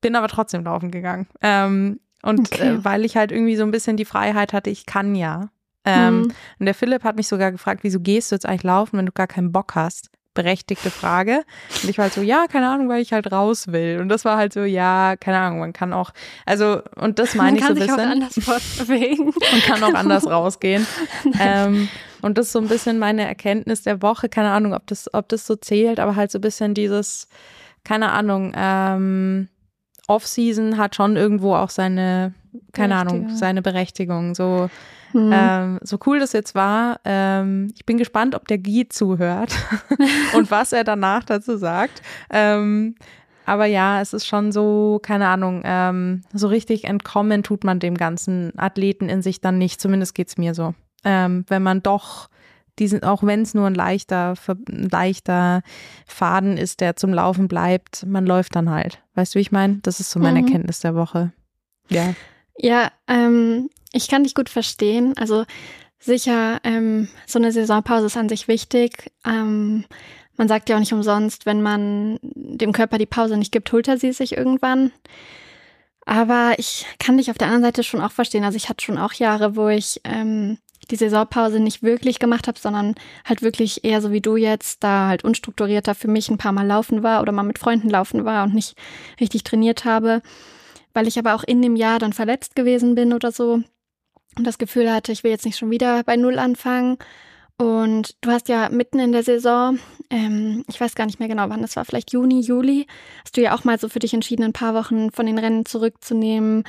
bin 0.00 0.16
aber 0.16 0.28
trotzdem 0.28 0.64
laufen 0.64 0.90
gegangen. 0.90 1.26
Ähm, 1.40 2.00
und 2.22 2.52
okay. 2.52 2.74
äh, 2.74 2.84
weil 2.84 3.04
ich 3.04 3.16
halt 3.16 3.32
irgendwie 3.32 3.56
so 3.56 3.64
ein 3.64 3.72
bisschen 3.72 3.96
die 3.96 4.04
Freiheit 4.04 4.52
hatte, 4.52 4.70
ich 4.70 4.86
kann 4.86 5.14
ja. 5.14 5.50
Ähm, 5.84 6.18
mhm. 6.18 6.32
Und 6.60 6.66
der 6.66 6.74
Philipp 6.74 7.02
hat 7.02 7.16
mich 7.16 7.26
sogar 7.26 7.50
gefragt, 7.50 7.80
wieso 7.82 7.98
gehst 7.98 8.30
du 8.30 8.36
jetzt 8.36 8.46
eigentlich 8.46 8.62
laufen, 8.62 8.98
wenn 8.98 9.06
du 9.06 9.12
gar 9.12 9.26
keinen 9.26 9.50
Bock 9.50 9.74
hast? 9.74 10.10
Berechtigte 10.34 10.90
Frage. 10.90 11.42
Und 11.82 11.88
ich 11.88 11.98
war 11.98 12.04
halt 12.04 12.14
so, 12.14 12.22
ja, 12.22 12.46
keine 12.46 12.68
Ahnung, 12.68 12.88
weil 12.88 13.02
ich 13.02 13.12
halt 13.12 13.30
raus 13.30 13.68
will. 13.68 13.98
Und 14.00 14.08
das 14.08 14.24
war 14.24 14.36
halt 14.36 14.52
so, 14.52 14.60
ja, 14.60 15.16
keine 15.16 15.38
Ahnung, 15.38 15.60
man 15.60 15.72
kann 15.72 15.92
auch, 15.92 16.10
also, 16.46 16.82
und 16.96 17.18
das 17.18 17.34
meine 17.34 17.58
ich 17.58 17.64
so 17.64 17.70
ein 17.70 17.74
bisschen. 17.74 17.96
Man 17.96 18.08
kann 18.08 18.20
sich 18.20 18.38
auch 18.38 18.46
anders 18.46 18.66
fortbewegen. 18.76 19.26
Und 19.26 19.62
kann 19.66 19.82
auch 19.82 19.94
anders 19.94 20.26
rausgehen. 20.26 20.86
ähm, 21.40 21.88
und 22.22 22.38
das 22.38 22.46
ist 22.46 22.52
so 22.52 22.60
ein 22.60 22.68
bisschen 22.68 22.98
meine 22.98 23.26
Erkenntnis 23.26 23.82
der 23.82 24.00
Woche. 24.00 24.28
Keine 24.28 24.50
Ahnung, 24.50 24.74
ob 24.74 24.86
das, 24.86 25.12
ob 25.12 25.28
das 25.28 25.46
so 25.46 25.56
zählt, 25.56 26.00
aber 26.00 26.16
halt 26.16 26.30
so 26.30 26.38
ein 26.38 26.42
bisschen 26.42 26.74
dieses, 26.74 27.28
keine 27.84 28.12
Ahnung, 28.12 28.52
ähm, 28.56 29.48
Off-Season 30.08 30.78
hat 30.78 30.94
schon 30.94 31.16
irgendwo 31.16 31.54
auch 31.54 31.70
seine, 31.70 32.34
keine 32.72 32.96
Ahnung, 32.96 33.30
seine 33.36 33.62
Berechtigung. 33.62 34.34
So, 34.34 34.68
hm. 35.12 35.30
Ähm, 35.32 35.78
so 35.82 35.98
cool 36.06 36.18
das 36.18 36.32
jetzt 36.32 36.54
war, 36.54 37.00
ähm, 37.04 37.70
ich 37.74 37.84
bin 37.84 37.98
gespannt, 37.98 38.34
ob 38.34 38.48
der 38.48 38.58
Guy 38.58 38.88
zuhört 38.88 39.54
und 40.34 40.50
was 40.50 40.72
er 40.72 40.84
danach 40.84 41.24
dazu 41.24 41.56
sagt. 41.56 42.02
Ähm, 42.30 42.94
aber 43.44 43.66
ja, 43.66 44.00
es 44.00 44.12
ist 44.12 44.26
schon 44.26 44.52
so, 44.52 45.00
keine 45.02 45.28
Ahnung, 45.28 45.62
ähm, 45.64 46.22
so 46.32 46.48
richtig 46.48 46.84
entkommen 46.84 47.42
tut 47.42 47.64
man 47.64 47.80
dem 47.80 47.96
ganzen 47.96 48.52
Athleten 48.56 49.08
in 49.08 49.20
sich 49.20 49.40
dann 49.40 49.58
nicht. 49.58 49.80
Zumindest 49.80 50.14
geht 50.14 50.28
es 50.28 50.38
mir 50.38 50.54
so. 50.54 50.74
Ähm, 51.04 51.44
wenn 51.48 51.62
man 51.62 51.82
doch 51.82 52.28
diesen, 52.78 53.02
auch 53.02 53.22
wenn 53.22 53.42
es 53.42 53.52
nur 53.52 53.66
ein 53.66 53.74
leichter, 53.74 54.34
ein 54.48 54.88
leichter 54.88 55.62
Faden 56.06 56.56
ist, 56.56 56.80
der 56.80 56.96
zum 56.96 57.12
Laufen 57.12 57.48
bleibt, 57.48 58.06
man 58.06 58.24
läuft 58.24 58.56
dann 58.56 58.70
halt. 58.70 59.02
Weißt 59.14 59.34
du, 59.34 59.38
wie 59.38 59.42
ich 59.42 59.52
meine? 59.52 59.80
Das 59.82 60.00
ist 60.00 60.10
so 60.10 60.20
meine 60.20 60.40
mhm. 60.40 60.46
Erkenntnis 60.46 60.80
der 60.80 60.94
Woche. 60.94 61.32
Ja. 61.88 62.14
Ja, 62.56 62.92
ähm, 63.08 63.70
ich 63.92 64.08
kann 64.08 64.24
dich 64.24 64.34
gut 64.34 64.48
verstehen. 64.48 65.14
Also 65.16 65.44
sicher, 65.98 66.60
ähm, 66.64 67.08
so 67.26 67.38
eine 67.38 67.52
Saisonpause 67.52 68.06
ist 68.06 68.16
an 68.16 68.28
sich 68.28 68.48
wichtig. 68.48 69.12
Ähm, 69.24 69.84
man 70.36 70.48
sagt 70.48 70.68
ja 70.68 70.76
auch 70.76 70.80
nicht 70.80 70.92
umsonst, 70.92 71.46
wenn 71.46 71.62
man 71.62 72.18
dem 72.22 72.72
Körper 72.72 72.98
die 72.98 73.06
Pause 73.06 73.36
nicht 73.36 73.52
gibt, 73.52 73.72
holt 73.72 73.88
er 73.88 73.98
sie 73.98 74.12
sich 74.12 74.36
irgendwann. 74.36 74.92
Aber 76.04 76.54
ich 76.58 76.86
kann 76.98 77.16
dich 77.16 77.30
auf 77.30 77.38
der 77.38 77.46
anderen 77.46 77.64
Seite 77.64 77.84
schon 77.84 78.00
auch 78.00 78.10
verstehen. 78.10 78.44
Also 78.44 78.56
ich 78.56 78.68
hatte 78.68 78.84
schon 78.84 78.98
auch 78.98 79.12
Jahre, 79.12 79.54
wo 79.56 79.68
ich 79.68 80.00
ähm, 80.04 80.58
die 80.90 80.96
Saisonpause 80.96 81.60
nicht 81.60 81.82
wirklich 81.82 82.18
gemacht 82.18 82.48
habe, 82.48 82.58
sondern 82.58 82.94
halt 83.24 83.42
wirklich 83.42 83.84
eher 83.84 84.00
so 84.00 84.10
wie 84.10 84.20
du 84.20 84.36
jetzt, 84.36 84.82
da 84.82 85.08
halt 85.08 85.22
unstrukturierter 85.24 85.94
für 85.94 86.08
mich 86.08 86.28
ein 86.28 86.38
paar 86.38 86.52
Mal 86.52 86.66
laufen 86.66 87.02
war 87.02 87.22
oder 87.22 87.30
mal 87.30 87.44
mit 87.44 87.58
Freunden 87.58 87.88
laufen 87.88 88.24
war 88.24 88.44
und 88.44 88.54
nicht 88.54 88.76
richtig 89.20 89.44
trainiert 89.44 89.84
habe. 89.84 90.22
Weil 90.94 91.08
ich 91.08 91.18
aber 91.18 91.34
auch 91.34 91.44
in 91.44 91.62
dem 91.62 91.76
Jahr 91.76 91.98
dann 91.98 92.12
verletzt 92.12 92.54
gewesen 92.54 92.94
bin 92.94 93.12
oder 93.12 93.32
so 93.32 93.62
und 94.36 94.46
das 94.46 94.58
Gefühl 94.58 94.90
hatte, 94.90 95.12
ich 95.12 95.24
will 95.24 95.30
jetzt 95.30 95.44
nicht 95.44 95.58
schon 95.58 95.70
wieder 95.70 96.02
bei 96.04 96.16
Null 96.16 96.38
anfangen. 96.38 96.98
Und 97.58 98.16
du 98.22 98.30
hast 98.30 98.48
ja 98.48 98.70
mitten 98.70 98.98
in 98.98 99.12
der 99.12 99.22
Saison, 99.22 99.78
ähm, 100.10 100.64
ich 100.68 100.80
weiß 100.80 100.94
gar 100.94 101.06
nicht 101.06 101.20
mehr 101.20 101.28
genau 101.28 101.48
wann, 101.48 101.60
das 101.60 101.76
war 101.76 101.84
vielleicht 101.84 102.12
Juni, 102.12 102.40
Juli, 102.40 102.86
hast 103.22 103.36
du 103.36 103.42
ja 103.42 103.54
auch 103.54 103.62
mal 103.62 103.78
so 103.78 103.88
für 103.88 103.98
dich 103.98 104.14
entschieden, 104.14 104.42
ein 104.42 104.54
paar 104.54 104.74
Wochen 104.74 105.12
von 105.12 105.26
den 105.26 105.38
Rennen 105.38 105.64
zurückzunehmen, 105.64 106.64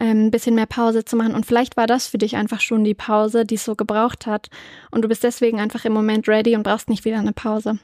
ähm, 0.00 0.26
ein 0.26 0.30
bisschen 0.30 0.54
mehr 0.54 0.66
Pause 0.66 1.04
zu 1.04 1.16
machen. 1.16 1.34
Und 1.34 1.44
vielleicht 1.44 1.76
war 1.76 1.86
das 1.86 2.06
für 2.06 2.18
dich 2.18 2.36
einfach 2.36 2.60
schon 2.60 2.84
die 2.84 2.94
Pause, 2.94 3.44
die 3.44 3.56
es 3.56 3.64
so 3.64 3.74
gebraucht 3.74 4.26
hat. 4.26 4.48
Und 4.90 5.02
du 5.02 5.08
bist 5.08 5.24
deswegen 5.24 5.60
einfach 5.60 5.84
im 5.84 5.92
Moment 5.92 6.28
ready 6.28 6.56
und 6.56 6.62
brauchst 6.62 6.88
nicht 6.88 7.04
wieder 7.04 7.18
eine 7.18 7.32
Pause. 7.32 7.78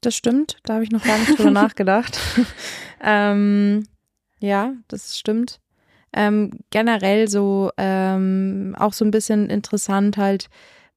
Das 0.00 0.14
stimmt, 0.14 0.56
da 0.62 0.74
habe 0.74 0.84
ich 0.84 0.90
noch 0.90 1.04
gar 1.04 1.18
nicht 1.18 1.36
drüber 1.36 1.50
nachgedacht. 1.62 2.18
ähm, 3.02 3.86
ja, 4.42 4.74
das 4.88 5.18
stimmt. 5.18 5.60
Ähm, 6.12 6.50
generell 6.70 7.28
so 7.28 7.70
ähm, 7.78 8.76
auch 8.78 8.92
so 8.92 9.04
ein 9.04 9.10
bisschen 9.10 9.48
interessant 9.48 10.18
halt, 10.18 10.50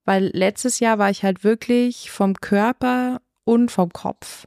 weil 0.03 0.29
letztes 0.33 0.79
Jahr 0.79 0.99
war 0.99 1.09
ich 1.09 1.23
halt 1.23 1.43
wirklich 1.43 2.11
vom 2.11 2.35
Körper 2.35 3.21
und 3.45 3.71
vom 3.71 3.93
Kopf 3.93 4.45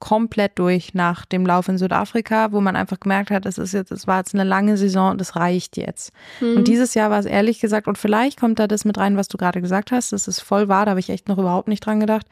komplett 0.00 0.58
durch 0.58 0.94
nach 0.94 1.24
dem 1.26 1.44
Lauf 1.44 1.68
in 1.68 1.76
Südafrika, 1.76 2.52
wo 2.52 2.60
man 2.60 2.76
einfach 2.76 3.00
gemerkt 3.00 3.30
hat, 3.30 3.46
es 3.46 3.58
ist 3.58 3.72
jetzt, 3.72 3.90
es 3.90 4.06
war 4.06 4.18
jetzt 4.18 4.34
eine 4.34 4.44
lange 4.44 4.76
Saison 4.76 5.10
und 5.10 5.20
es 5.20 5.34
reicht 5.34 5.76
jetzt. 5.76 6.12
Mhm. 6.40 6.58
Und 6.58 6.68
dieses 6.68 6.94
Jahr 6.94 7.10
war 7.10 7.18
es 7.18 7.26
ehrlich 7.26 7.60
gesagt, 7.60 7.88
und 7.88 7.98
vielleicht 7.98 8.38
kommt 8.38 8.60
da 8.60 8.68
das 8.68 8.84
mit 8.84 8.96
rein, 8.96 9.16
was 9.16 9.28
du 9.28 9.36
gerade 9.36 9.60
gesagt 9.60 9.90
hast, 9.90 10.12
das 10.12 10.28
ist 10.28 10.40
voll 10.40 10.68
wahr, 10.68 10.84
da 10.84 10.90
habe 10.90 11.00
ich 11.00 11.10
echt 11.10 11.28
noch 11.28 11.38
überhaupt 11.38 11.68
nicht 11.68 11.84
dran 11.84 12.00
gedacht. 12.00 12.26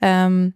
Ähm, 0.00 0.54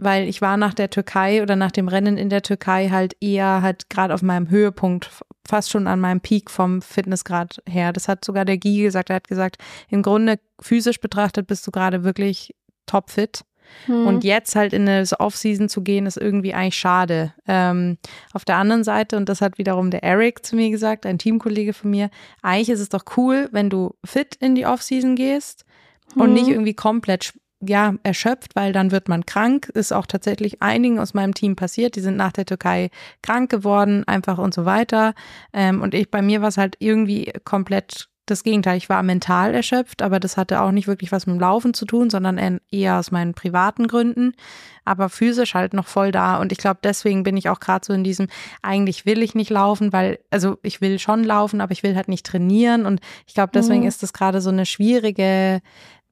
weil 0.00 0.28
ich 0.28 0.40
war 0.40 0.56
nach 0.56 0.74
der 0.74 0.90
Türkei 0.90 1.42
oder 1.42 1.56
nach 1.56 1.72
dem 1.72 1.88
Rennen 1.88 2.16
in 2.16 2.30
der 2.30 2.42
Türkei 2.42 2.88
halt 2.88 3.16
eher 3.20 3.62
halt 3.62 3.90
gerade 3.90 4.14
auf 4.14 4.22
meinem 4.22 4.48
Höhepunkt, 4.48 5.10
fast 5.46 5.70
schon 5.70 5.86
an 5.86 6.00
meinem 6.00 6.20
Peak 6.20 6.50
vom 6.50 6.82
Fitnessgrad 6.82 7.62
her. 7.68 7.92
Das 7.92 8.06
hat 8.08 8.24
sogar 8.24 8.44
der 8.44 8.58
Guy 8.58 8.82
gesagt. 8.82 9.10
Er 9.10 9.16
hat 9.16 9.28
gesagt, 9.28 9.56
im 9.88 10.02
Grunde 10.02 10.38
physisch 10.60 11.00
betrachtet 11.00 11.46
bist 11.46 11.66
du 11.66 11.70
gerade 11.70 12.04
wirklich 12.04 12.54
topfit. 12.86 13.42
Hm. 13.86 14.06
Und 14.06 14.24
jetzt 14.24 14.56
halt 14.56 14.72
in 14.72 14.88
eine 14.88 15.04
Off-Season 15.18 15.68
zu 15.68 15.82
gehen, 15.82 16.06
ist 16.06 16.16
irgendwie 16.16 16.54
eigentlich 16.54 16.78
schade. 16.78 17.34
Ähm, 17.46 17.98
auf 18.32 18.44
der 18.44 18.56
anderen 18.56 18.84
Seite, 18.84 19.16
und 19.16 19.28
das 19.28 19.40
hat 19.40 19.58
wiederum 19.58 19.90
der 19.90 20.02
Eric 20.02 20.46
zu 20.46 20.56
mir 20.56 20.70
gesagt, 20.70 21.04
ein 21.06 21.18
Teamkollege 21.18 21.74
von 21.74 21.90
mir, 21.90 22.08
eigentlich 22.40 22.70
ist 22.70 22.80
es 22.80 22.88
doch 22.88 23.04
cool, 23.16 23.48
wenn 23.52 23.68
du 23.68 23.94
fit 24.04 24.36
in 24.36 24.54
die 24.54 24.64
Off-Season 24.64 25.16
gehst 25.16 25.64
hm. 26.14 26.22
und 26.22 26.32
nicht 26.32 26.48
irgendwie 26.48 26.74
komplett 26.74 27.34
ja, 27.60 27.94
erschöpft, 28.04 28.54
weil 28.54 28.72
dann 28.72 28.90
wird 28.92 29.08
man 29.08 29.26
krank. 29.26 29.68
Ist 29.74 29.92
auch 29.92 30.06
tatsächlich 30.06 30.62
einigen 30.62 30.98
aus 30.98 31.14
meinem 31.14 31.34
Team 31.34 31.56
passiert. 31.56 31.96
Die 31.96 32.00
sind 32.00 32.16
nach 32.16 32.32
der 32.32 32.46
Türkei 32.46 32.90
krank 33.22 33.50
geworden, 33.50 34.04
einfach 34.06 34.38
und 34.38 34.54
so 34.54 34.64
weiter. 34.64 35.14
Ähm, 35.52 35.82
und 35.82 35.94
ich, 35.94 36.10
bei 36.10 36.22
mir 36.22 36.40
war 36.40 36.48
es 36.48 36.56
halt 36.56 36.76
irgendwie 36.78 37.32
komplett 37.44 38.08
das 38.26 38.44
Gegenteil. 38.44 38.76
Ich 38.76 38.88
war 38.88 39.02
mental 39.02 39.54
erschöpft, 39.54 40.02
aber 40.02 40.20
das 40.20 40.36
hatte 40.36 40.60
auch 40.60 40.70
nicht 40.70 40.86
wirklich 40.86 41.12
was 41.12 41.26
mit 41.26 41.36
dem 41.36 41.40
Laufen 41.40 41.74
zu 41.74 41.86
tun, 41.86 42.10
sondern 42.10 42.60
eher 42.70 42.98
aus 42.98 43.10
meinen 43.10 43.34
privaten 43.34 43.88
Gründen. 43.88 44.34
Aber 44.84 45.08
physisch 45.08 45.54
halt 45.54 45.72
noch 45.74 45.86
voll 45.86 46.12
da. 46.12 46.38
Und 46.38 46.52
ich 46.52 46.58
glaube, 46.58 46.80
deswegen 46.82 47.22
bin 47.22 47.36
ich 47.36 47.48
auch 47.48 47.60
gerade 47.60 47.84
so 47.84 47.92
in 47.92 48.04
diesem, 48.04 48.28
eigentlich 48.62 49.06
will 49.06 49.22
ich 49.22 49.34
nicht 49.34 49.50
laufen, 49.50 49.92
weil, 49.92 50.18
also 50.30 50.58
ich 50.62 50.80
will 50.80 50.98
schon 50.98 51.24
laufen, 51.24 51.60
aber 51.60 51.72
ich 51.72 51.82
will 51.82 51.96
halt 51.96 52.08
nicht 52.08 52.26
trainieren. 52.26 52.86
Und 52.86 53.00
ich 53.26 53.34
glaube, 53.34 53.50
deswegen 53.52 53.82
mhm. 53.82 53.88
ist 53.88 54.02
das 54.02 54.12
gerade 54.12 54.40
so 54.40 54.50
eine 54.50 54.66
schwierige, 54.66 55.60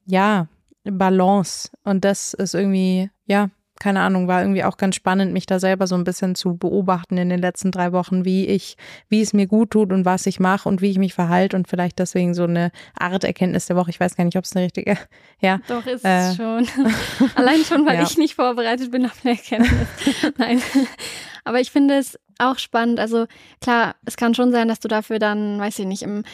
ja, 0.07 0.49
Balance. 0.93 1.71
Und 1.85 2.05
das 2.05 2.35
ist 2.35 2.55
irgendwie, 2.55 3.11
ja, 3.27 3.51
keine 3.79 4.01
Ahnung, 4.01 4.27
war 4.27 4.41
irgendwie 4.41 4.65
auch 4.65 4.77
ganz 4.77 4.97
spannend, 4.97 5.33
mich 5.33 5.47
da 5.47 5.59
selber 5.59 5.87
so 5.87 5.95
ein 5.95 6.05
bisschen 6.05 6.35
zu 6.35 6.57
beobachten 6.57 7.19
in 7.19 7.29
den 7.29 7.41
letzten 7.41 7.71
drei 7.71 7.93
Wochen, 7.93 8.25
wie 8.25 8.47
ich, 8.47 8.77
wie 9.09 9.21
es 9.21 9.33
mir 9.33 9.47
gut 9.47 9.71
tut 9.71 9.93
und 9.93 10.05
was 10.05 10.27
ich 10.27 10.41
mache 10.41 10.69
und 10.69 10.81
wie 10.81 10.91
ich 10.91 10.99
mich 10.99 11.15
verhalte 11.15 11.57
und 11.57 11.69
vielleicht 11.69 11.99
deswegen 11.99 12.35
so 12.35 12.45
eine 12.45 12.71
Art 12.99 13.25
Erkenntnis 13.25 13.67
der 13.67 13.77
Woche. 13.77 13.91
Ich 13.91 14.01
weiß 14.01 14.17
gar 14.17 14.25
nicht, 14.25 14.37
ob 14.37 14.45
es 14.45 14.57
eine 14.57 14.65
richtige, 14.65 14.97
ja. 15.41 15.61
Doch, 15.69 15.85
ist 15.87 16.05
äh, 16.05 16.31
es 16.31 16.37
schon. 16.37 16.67
Allein 17.35 17.61
schon, 17.65 17.87
weil 17.87 17.97
ja. 17.97 18.03
ich 18.03 18.17
nicht 18.17 18.35
vorbereitet 18.35 18.91
bin 18.91 19.05
auf 19.05 19.21
eine 19.25 19.37
Erkenntnis. 19.37 19.89
Nein. 20.39 20.63
Aber 21.45 21.61
ich 21.61 21.71
finde 21.71 21.99
es 21.99 22.19
auch 22.39 22.59
spannend. 22.59 22.99
Also 22.99 23.27
klar, 23.61 23.95
es 24.05 24.17
kann 24.17 24.35
schon 24.35 24.53
sein, 24.53 24.69
dass 24.69 24.81
du 24.81 24.89
dafür 24.89 25.19
dann, 25.19 25.59
weiß 25.59 25.79
ich 25.79 25.87
nicht, 25.87 26.03
im 26.03 26.25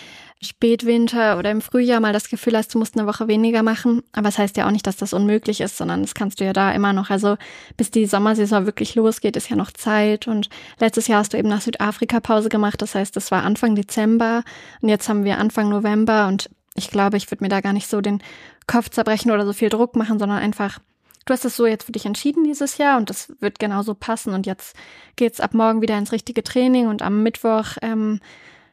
Spätwinter 0.43 1.39
oder 1.39 1.51
im 1.51 1.61
Frühjahr 1.61 2.01
mal 2.01 2.13
das 2.13 2.29
Gefühl 2.29 2.57
hast, 2.57 2.75
du 2.75 2.79
musst 2.79 2.99
eine 2.99 3.07
Woche 3.07 3.29
weniger 3.29 3.63
machen. 3.63 4.03
Aber 4.13 4.29
es 4.29 4.35
das 4.35 4.43
heißt 4.43 4.57
ja 4.57 4.67
auch 4.67 4.73
nicht, 4.73 4.87
dass 4.87 4.97
das 4.97 5.13
unmöglich 5.13 5.61
ist, 5.61 5.77
sondern 5.77 6.03
das 6.03 6.15
kannst 6.15 6.41
du 6.41 6.45
ja 6.45 6.53
da 6.53 6.73
immer 6.73 6.93
noch. 6.93 7.11
Also 7.11 7.37
bis 7.77 7.91
die 7.91 8.07
Sommersaison 8.07 8.67
wirklich 8.67 8.95
losgeht, 8.95 9.37
ist 9.37 9.51
ja 9.51 9.57
noch 9.57 9.71
Zeit. 9.71 10.27
Und 10.27 10.49
letztes 10.81 11.07
Jahr 11.07 11.21
hast 11.21 11.33
du 11.33 11.39
eben 11.39 11.49
nach 11.49 11.61
Südafrika 11.61 12.21
Pause 12.21 12.49
gemacht. 12.49 12.83
Das 12.83 12.95
heißt, 12.95 13.15
das 13.15 13.31
war 13.31 13.45
Anfang 13.45 13.75
Dezember 13.75 14.43
und 14.81 14.89
jetzt 14.89 15.09
haben 15.09 15.25
wir 15.25 15.39
Anfang 15.39 15.69
November 15.69 16.27
und 16.27 16.51
ich 16.75 16.91
glaube, 16.91 17.19
ich 17.19 17.31
würde 17.31 17.45
mir 17.45 17.51
da 17.51 17.61
gar 17.61 17.73
nicht 17.73 17.89
so 17.89 18.01
den 18.01 18.23
Kopf 18.67 18.89
zerbrechen 18.89 19.31
oder 19.31 19.47
so 19.47 19.53
viel 19.53 19.69
Druck 19.69 19.95
machen, 19.95 20.19
sondern 20.19 20.39
einfach 20.39 20.81
du 21.25 21.33
hast 21.33 21.45
es 21.45 21.57
so 21.57 21.67
jetzt 21.67 21.85
für 21.85 21.93
dich 21.93 22.07
entschieden 22.07 22.45
dieses 22.45 22.79
Jahr 22.79 22.99
und 22.99 23.11
das 23.11 23.33
wird 23.41 23.59
genauso 23.59 23.95
passen. 23.95 24.35
Und 24.35 24.47
jetzt 24.47 24.75
geht's 25.17 25.41
ab 25.41 25.55
morgen 25.55 25.83
wieder 25.83 25.97
ins 25.99 26.13
richtige 26.13 26.43
Training 26.43 26.89
und 26.89 27.03
am 27.03 27.23
Mittwoch 27.23 27.77
ähm, 27.83 28.21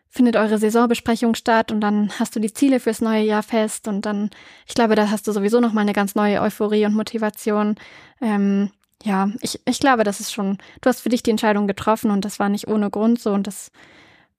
findet 0.09 0.35
eure 0.35 0.57
Saisonbesprechung 0.57 1.35
statt 1.35 1.71
und 1.71 1.81
dann 1.81 2.11
hast 2.19 2.35
du 2.35 2.39
die 2.39 2.51
Ziele 2.51 2.79
fürs 2.79 2.99
neue 2.99 3.23
Jahr 3.23 3.43
fest 3.43 3.87
und 3.87 4.05
dann, 4.05 4.31
ich 4.67 4.73
glaube, 4.73 4.95
da 4.95 5.09
hast 5.09 5.27
du 5.27 5.31
sowieso 5.31 5.59
nochmal 5.59 5.83
eine 5.83 5.93
ganz 5.93 6.15
neue 6.15 6.41
Euphorie 6.41 6.85
und 6.85 6.95
Motivation. 6.95 7.75
Ähm, 8.19 8.71
ja, 9.03 9.29
ich, 9.41 9.59
ich 9.65 9.79
glaube, 9.79 10.03
das 10.03 10.19
ist 10.19 10.33
schon, 10.33 10.57
du 10.81 10.89
hast 10.89 11.01
für 11.01 11.09
dich 11.09 11.23
die 11.23 11.31
Entscheidung 11.31 11.67
getroffen 11.67 12.11
und 12.11 12.25
das 12.25 12.39
war 12.39 12.49
nicht 12.49 12.67
ohne 12.67 12.89
Grund 12.89 13.21
so 13.21 13.31
und 13.31 13.45
das 13.45 13.71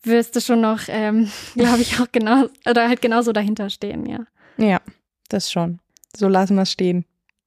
wirst 0.03 0.35
du 0.35 0.41
schon 0.41 0.61
noch, 0.61 0.81
ähm, 0.89 1.31
glaube 1.55 1.83
ich, 1.83 2.01
auch 2.01 2.09
genau, 2.11 2.47
oder 2.69 2.89
halt 2.89 3.01
genauso 3.01 3.33
dahinter 3.33 3.71
stehen, 3.71 4.07
ja. 4.07 4.27
Ja, 4.57 4.81
das 5.29 5.51
schon. 5.51 5.79
So 6.17 6.29
lassen 6.29 6.57
wir 6.57 6.63
es 6.63 6.73
stehen. 6.73 7.05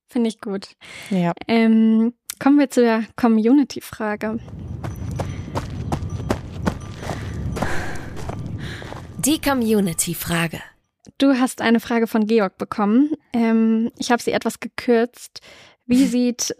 Finde 0.08 0.30
ich 0.30 0.40
gut. 0.40 0.70
Ja. 1.10 1.34
Ähm, 1.48 2.14
kommen 2.40 2.58
wir 2.58 2.70
zu 2.70 2.82
der 2.82 3.04
Community-Frage. 3.16 4.40
Die 9.26 9.40
Community-Frage. 9.40 10.60
Du 11.18 11.40
hast 11.40 11.62
eine 11.62 11.80
Frage 11.80 12.08
von 12.08 12.28
Georg 12.28 12.58
bekommen. 12.58 13.14
Ähm, 13.32 13.90
ich 13.98 14.12
habe 14.12 14.22
sie 14.22 14.34
etwas 14.34 14.60
gekürzt. 14.60 15.40
Wie 15.86 16.06
sieht 16.08 16.54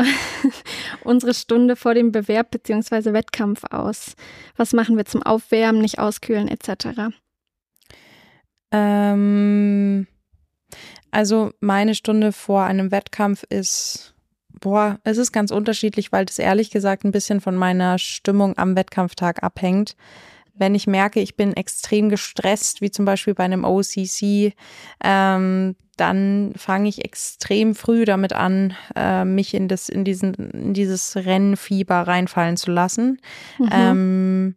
unsere 1.04 1.34
Stunde 1.34 1.76
vor 1.76 1.94
dem 1.94 2.14
Bewerb 2.14 2.52
bzw. 2.52 3.12
Wettkampf 3.12 3.64
aus? 3.70 4.16
Was 4.56 4.72
machen 4.72 4.96
wir 4.96 5.04
zum 5.04 5.24
Aufwärmen, 5.24 5.82
nicht 5.82 6.00
auskühlen 6.00 6.48
etc.? 6.48 7.14
Ähm, 8.72 10.08
also 11.12 11.52
meine 11.60 11.96
Stunde 11.96 12.32
vor 12.32 12.64
einem 12.64 12.92
Wettkampf 12.92 13.44
ist, 13.50 14.14
boah, 14.62 15.02
es 15.04 15.18
ist 15.18 15.34
ganz 15.34 15.52
unterschiedlich, 15.52 16.14
weil 16.14 16.24
das 16.24 16.40
ehrlich 16.40 16.72
gesagt 16.72 17.04
ein 17.04 17.12
bisschen 17.12 17.42
von 17.42 17.58
meiner 17.58 18.00
Stimmung 18.00 18.58
am 18.58 18.78
Wettkampftag 18.78 19.44
abhängt 19.44 19.98
wenn 20.54 20.76
ich 20.76 20.88
merke, 20.88 21.20
ich 21.20 21.36
bin 21.36 21.54
extrem 21.54 22.10
gestresst, 22.10 22.82
wie 22.82 22.92
zum 22.92 23.06
Beispiel 23.06 23.34
bei 23.34 23.44
einem 23.44 23.66
OCC, 23.66 24.54
ähm, 25.04 25.76
dann 25.98 26.54
fange 26.56 26.90
ich 26.90 27.04
extrem 27.06 27.76
früh 27.76 28.06
damit 28.06 28.34
an, 28.34 28.76
äh, 28.96 29.26
mich 29.26 29.54
in, 29.54 29.68
das, 29.68 29.90
in, 29.90 30.04
diesen, 30.04 30.34
in 30.34 30.74
dieses 30.74 31.16
Rennfieber 31.16 32.02
reinfallen 32.02 32.58
zu 32.58 32.72
lassen. 32.72 33.20
Mhm. 33.60 33.70
Ähm, 33.72 34.56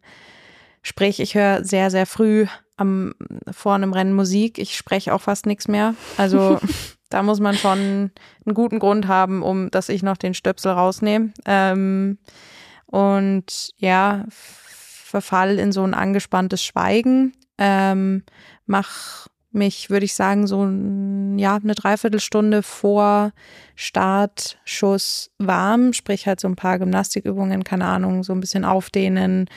sprich, 0.81 1.19
ich 1.19 1.35
höre 1.35 1.63
sehr, 1.63 1.91
sehr 1.91 2.05
früh 2.05 2.47
am, 2.75 3.13
vor 3.51 3.75
einem 3.75 3.93
Rennen 3.93 4.13
Musik. 4.13 4.57
Ich 4.57 4.77
spreche 4.77 5.13
auch 5.13 5.21
fast 5.21 5.45
nichts 5.45 5.67
mehr. 5.67 5.95
Also 6.17 6.59
da 7.09 7.23
muss 7.23 7.39
man 7.39 7.55
schon 7.55 8.11
einen 8.45 8.53
guten 8.53 8.79
Grund 8.79 9.07
haben, 9.07 9.43
um 9.43 9.69
dass 9.71 9.89
ich 9.89 10.03
noch 10.03 10.17
den 10.17 10.33
Stöpsel 10.33 10.71
rausnehme. 10.71 11.33
Ähm, 11.45 12.17
und 12.85 13.71
ja, 13.77 14.25
verfall 15.07 15.59
in 15.59 15.71
so 15.71 15.83
ein 15.83 15.93
angespanntes 15.93 16.63
Schweigen, 16.63 17.33
ähm, 17.57 18.23
mach 18.65 19.27
mich, 19.51 19.89
würde 19.89 20.05
ich 20.05 20.13
sagen, 20.13 20.45
so 20.45 20.63
ja, 21.39 21.55
eine 21.55 21.75
Dreiviertelstunde 21.75 22.63
vor 22.63 23.31
Startschuss 23.75 25.31
warm, 25.39 25.93
sprich 25.93 26.27
halt 26.27 26.39
so 26.39 26.47
ein 26.47 26.55
paar 26.55 26.79
Gymnastikübungen, 26.79 27.63
keine 27.63 27.85
Ahnung, 27.85 28.23
so 28.23 28.33
ein 28.33 28.39
bisschen 28.39 28.65
aufdehnen 28.65 29.49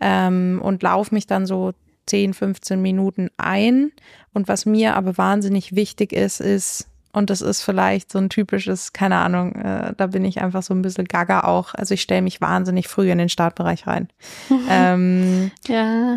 ähm, 0.00 0.60
und 0.62 0.82
laufe 0.82 1.14
mich 1.14 1.26
dann 1.26 1.46
so 1.46 1.72
10, 2.06 2.34
15 2.34 2.80
Minuten 2.80 3.28
ein. 3.36 3.92
Und 4.32 4.48
was 4.48 4.66
mir 4.66 4.96
aber 4.96 5.18
wahnsinnig 5.18 5.74
wichtig 5.74 6.12
ist, 6.12 6.40
ist 6.40 6.88
und 7.12 7.28
das 7.28 7.42
ist 7.42 7.62
vielleicht 7.62 8.10
so 8.10 8.18
ein 8.18 8.30
typisches, 8.30 8.92
keine 8.92 9.16
Ahnung, 9.16 9.54
äh, 9.56 9.92
da 9.96 10.06
bin 10.06 10.24
ich 10.24 10.40
einfach 10.40 10.62
so 10.62 10.72
ein 10.72 10.82
bisschen 10.82 11.06
gaga 11.06 11.40
auch. 11.44 11.74
Also 11.74 11.94
ich 11.94 12.02
stelle 12.02 12.22
mich 12.22 12.40
wahnsinnig 12.40 12.88
früh 12.88 13.10
in 13.10 13.18
den 13.18 13.28
Startbereich 13.28 13.86
rein. 13.86 14.08
ähm, 14.68 15.50
ja. 15.66 16.16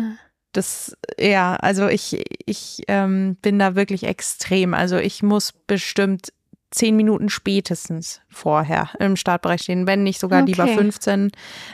Das, 0.52 0.96
ja, 1.20 1.56
also 1.56 1.86
ich, 1.88 2.24
ich 2.46 2.82
ähm, 2.88 3.36
bin 3.42 3.58
da 3.58 3.74
wirklich 3.74 4.04
extrem. 4.04 4.72
Also 4.72 4.96
ich 4.96 5.22
muss 5.22 5.52
bestimmt 5.52 6.32
zehn 6.76 6.94
Minuten 6.94 7.30
spätestens 7.30 8.20
vorher 8.28 8.90
im 9.00 9.16
Startbereich 9.16 9.62
stehen, 9.62 9.86
wenn 9.86 10.02
nicht 10.02 10.20
sogar 10.20 10.42
okay. 10.42 10.52
lieber 10.52 10.68
15. 10.68 11.32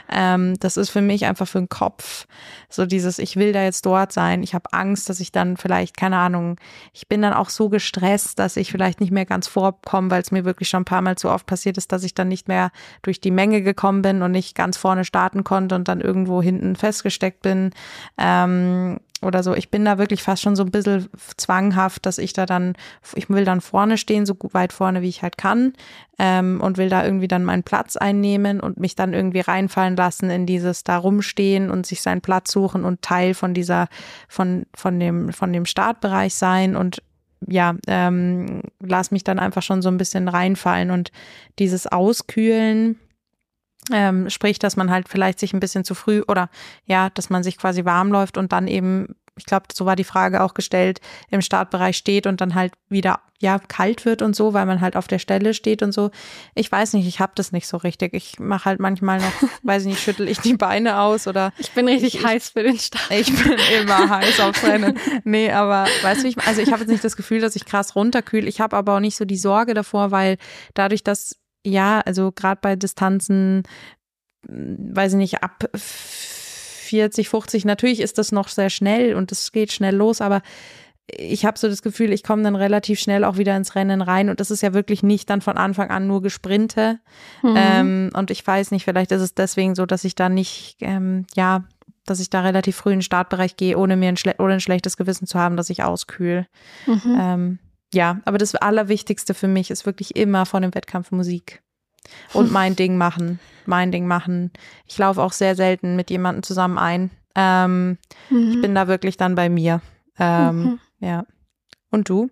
Ähm, 0.09 0.53
das 0.59 0.77
ist 0.77 0.89
für 0.89 1.01
mich 1.01 1.25
einfach 1.25 1.47
für 1.47 1.59
den 1.59 1.67
Kopf 1.67 2.25
so 2.69 2.85
dieses, 2.85 3.19
ich 3.19 3.35
will 3.35 3.51
da 3.51 3.63
jetzt 3.63 3.85
dort 3.85 4.13
sein. 4.13 4.43
Ich 4.43 4.53
habe 4.53 4.71
Angst, 4.71 5.09
dass 5.09 5.19
ich 5.19 5.31
dann 5.31 5.57
vielleicht, 5.57 5.97
keine 5.97 6.17
Ahnung, 6.17 6.57
ich 6.93 7.07
bin 7.07 7.21
dann 7.21 7.33
auch 7.33 7.49
so 7.49 7.69
gestresst, 7.69 8.39
dass 8.39 8.55
ich 8.55 8.71
vielleicht 8.71 9.01
nicht 9.01 9.11
mehr 9.11 9.25
ganz 9.25 9.47
vorkomme, 9.47 10.09
weil 10.09 10.21
es 10.21 10.31
mir 10.31 10.45
wirklich 10.45 10.69
schon 10.69 10.81
ein 10.81 10.85
paar 10.85 11.01
Mal 11.01 11.17
zu 11.17 11.29
oft 11.29 11.45
passiert 11.45 11.77
ist, 11.77 11.91
dass 11.91 12.03
ich 12.03 12.15
dann 12.15 12.29
nicht 12.29 12.47
mehr 12.47 12.71
durch 13.01 13.19
die 13.19 13.31
Menge 13.31 13.61
gekommen 13.61 14.01
bin 14.01 14.21
und 14.21 14.31
nicht 14.31 14.55
ganz 14.55 14.77
vorne 14.77 15.03
starten 15.03 15.43
konnte 15.43 15.75
und 15.75 15.87
dann 15.89 15.99
irgendwo 15.99 16.41
hinten 16.41 16.77
festgesteckt 16.77 17.41
bin. 17.41 17.71
Ähm, 18.17 18.99
oder 19.23 19.43
so. 19.43 19.53
Ich 19.53 19.69
bin 19.69 19.85
da 19.85 19.97
wirklich 19.97 20.23
fast 20.23 20.41
schon 20.41 20.55
so 20.55 20.63
ein 20.63 20.71
bisschen 20.71 21.09
zwanghaft, 21.37 22.05
dass 22.05 22.17
ich 22.17 22.33
da 22.33 22.45
dann, 22.45 22.73
ich 23.15 23.29
will 23.29 23.45
dann 23.45 23.61
vorne 23.61 23.97
stehen, 23.97 24.25
so 24.25 24.35
weit 24.51 24.73
vorne, 24.73 25.01
wie 25.01 25.09
ich 25.09 25.21
halt 25.21 25.37
kann, 25.37 25.73
ähm, 26.19 26.61
und 26.61 26.77
will 26.77 26.89
da 26.89 27.03
irgendwie 27.03 27.27
dann 27.27 27.43
meinen 27.43 27.63
Platz 27.63 27.95
einnehmen 27.97 28.59
und 28.59 28.79
mich 28.79 28.95
dann 28.95 29.13
irgendwie 29.13 29.41
reinfallen 29.41 29.95
lassen 29.95 30.29
in 30.29 30.45
dieses 30.45 30.83
da 30.83 30.97
rumstehen 30.97 31.71
und 31.71 31.85
sich 31.85 32.01
seinen 32.01 32.21
Platz 32.21 32.51
suchen 32.51 32.85
und 32.85 33.01
Teil 33.01 33.33
von 33.33 33.53
dieser, 33.53 33.87
von, 34.27 34.65
von 34.75 34.99
dem, 34.99 35.33
von 35.33 35.51
dem 35.53 35.65
Startbereich 35.65 36.35
sein 36.35 36.75
und 36.75 37.01
ja, 37.47 37.75
ähm, 37.87 38.61
lass 38.79 39.11
mich 39.11 39.23
dann 39.23 39.39
einfach 39.39 39.61
schon 39.61 39.81
so 39.81 39.89
ein 39.89 39.97
bisschen 39.97 40.27
reinfallen 40.27 40.91
und 40.91 41.11
dieses 41.59 41.87
Auskühlen, 41.87 42.97
ähm, 43.91 44.29
sprich, 44.29 44.59
dass 44.59 44.75
man 44.75 44.89
halt 44.89 45.09
vielleicht 45.09 45.39
sich 45.39 45.53
ein 45.53 45.59
bisschen 45.59 45.83
zu 45.83 45.95
früh 45.95 46.23
oder 46.27 46.49
ja, 46.85 47.09
dass 47.09 47.29
man 47.29 47.43
sich 47.43 47.57
quasi 47.57 47.85
warm 47.85 48.11
läuft 48.11 48.37
und 48.37 48.51
dann 48.51 48.67
eben, 48.67 49.15
ich 49.35 49.45
glaube, 49.45 49.65
so 49.73 49.85
war 49.85 49.95
die 49.95 50.03
Frage 50.03 50.41
auch 50.41 50.53
gestellt, 50.53 51.01
im 51.29 51.41
Startbereich 51.41 51.97
steht 51.97 52.27
und 52.27 52.39
dann 52.39 52.55
halt 52.55 52.73
wieder 52.89 53.19
ja 53.43 53.59
kalt 53.59 54.05
wird 54.05 54.21
und 54.21 54.35
so, 54.35 54.53
weil 54.53 54.65
man 54.65 54.79
halt 54.79 54.95
auf 54.95 55.07
der 55.07 55.19
Stelle 55.19 55.53
steht 55.53 55.83
und 55.83 55.91
so. 55.91 56.11
Ich 56.55 56.71
weiß 56.71 56.93
nicht, 56.93 57.07
ich 57.07 57.19
habe 57.19 57.33
das 57.35 57.51
nicht 57.51 57.67
so 57.67 57.75
richtig. 57.75 58.13
Ich 58.13 58.39
mache 58.39 58.65
halt 58.65 58.79
manchmal 58.79 59.19
noch, 59.19 59.33
weiß 59.63 59.83
ich 59.83 59.89
nicht, 59.89 60.01
schüttel 60.01 60.29
ich 60.29 60.39
die 60.39 60.55
Beine 60.55 61.01
aus 61.01 61.27
oder 61.27 61.51
ich 61.57 61.71
bin 61.71 61.87
richtig 61.87 62.15
ich, 62.15 62.25
heiß 62.25 62.49
für 62.49 62.63
den 62.63 62.79
Start. 62.79 63.11
Ich 63.11 63.27
bin 63.35 63.57
immer 63.81 64.09
heiß 64.09 64.39
auf 64.39 64.63
Rennen. 64.63 64.97
Nee, 65.25 65.51
aber 65.51 65.87
weißt 66.01 66.23
du, 66.23 66.27
ich, 66.27 66.37
also 66.39 66.61
ich 66.61 66.71
habe 66.71 66.81
jetzt 66.81 66.89
nicht 66.89 67.03
das 67.03 67.17
Gefühl, 67.17 67.41
dass 67.41 67.55
ich 67.55 67.65
krass 67.65 67.95
runterkühle. 67.95 68.47
Ich 68.47 68.61
habe 68.61 68.77
aber 68.77 68.95
auch 68.95 68.99
nicht 68.99 69.17
so 69.17 69.25
die 69.25 69.37
Sorge 69.37 69.73
davor, 69.73 70.11
weil 70.11 70.37
dadurch, 70.73 71.03
dass 71.03 71.42
ja, 71.65 72.01
also 72.01 72.31
gerade 72.31 72.59
bei 72.61 72.75
Distanzen, 72.75 73.63
hm, 74.47 74.95
weiß 74.95 75.13
ich 75.13 75.17
nicht, 75.17 75.43
ab 75.43 75.69
40, 75.75 77.29
50, 77.29 77.65
natürlich 77.65 78.01
ist 78.01 78.17
das 78.17 78.31
noch 78.31 78.47
sehr 78.47 78.69
schnell 78.69 79.15
und 79.15 79.31
es 79.31 79.51
geht 79.51 79.71
schnell 79.71 79.95
los, 79.95 80.21
aber 80.21 80.41
ich 81.07 81.45
habe 81.45 81.59
so 81.59 81.67
das 81.67 81.81
Gefühl, 81.81 82.13
ich 82.13 82.23
komme 82.23 82.43
dann 82.43 82.55
relativ 82.55 82.99
schnell 82.99 83.23
auch 83.23 83.37
wieder 83.37 83.55
ins 83.57 83.75
Rennen 83.75 84.01
rein 84.01 84.29
und 84.29 84.39
das 84.39 84.51
ist 84.51 84.61
ja 84.61 84.73
wirklich 84.73 85.03
nicht 85.03 85.29
dann 85.29 85.41
von 85.41 85.57
Anfang 85.57 85.89
an 85.89 86.07
nur 86.07 86.21
Gesprinte. 86.21 86.99
Mhm. 87.41 87.55
Ähm, 87.57 88.09
und 88.13 88.31
ich 88.31 88.45
weiß 88.45 88.71
nicht, 88.71 88.85
vielleicht 88.85 89.11
ist 89.11 89.21
es 89.21 89.33
deswegen 89.33 89.75
so, 89.75 89.85
dass 89.85 90.05
ich 90.05 90.15
da 90.15 90.29
nicht, 90.29 90.77
ähm, 90.79 91.25
ja, 91.35 91.65
dass 92.05 92.19
ich 92.19 92.29
da 92.29 92.41
relativ 92.41 92.77
früh 92.77 92.91
in 92.91 92.99
den 92.99 93.03
Startbereich 93.03 93.57
gehe, 93.57 93.77
ohne 93.77 93.97
mir 93.97 94.09
ein, 94.09 94.17
schle 94.17 94.35
oder 94.39 94.53
ein 94.53 94.59
schlechtes 94.61 94.97
Gewissen 94.97 95.27
zu 95.27 95.39
haben, 95.39 95.57
dass 95.57 95.69
ich 95.69 95.83
auskühl. 95.83 96.47
Mhm. 96.85 97.17
Ähm, 97.19 97.59
ja, 97.93 98.19
aber 98.25 98.37
das 98.37 98.55
Allerwichtigste 98.55 99.33
für 99.33 99.47
mich 99.47 99.71
ist 99.71 99.85
wirklich 99.85 100.15
immer 100.15 100.45
vor 100.45 100.61
dem 100.61 100.73
Wettkampf 100.75 101.11
Musik. 101.11 101.61
Und 102.33 102.51
mein 102.51 102.75
Ding 102.75 102.97
machen. 102.97 103.39
Mein 103.65 103.91
Ding 103.91 104.07
machen. 104.07 104.51
Ich 104.87 104.97
laufe 104.97 105.21
auch 105.21 105.31
sehr 105.31 105.55
selten 105.55 105.95
mit 105.95 106.09
jemandem 106.09 106.43
zusammen 106.43 106.77
ein. 106.77 107.11
Ähm, 107.35 107.97
Mhm. 108.29 108.51
Ich 108.51 108.61
bin 108.61 108.75
da 108.75 108.87
wirklich 108.87 109.17
dann 109.17 109.35
bei 109.35 109.49
mir. 109.49 109.81
Ähm, 110.19 110.63
Mhm. 110.63 110.79
Ja. 110.99 111.25
Und 111.89 112.09
du? 112.09 112.29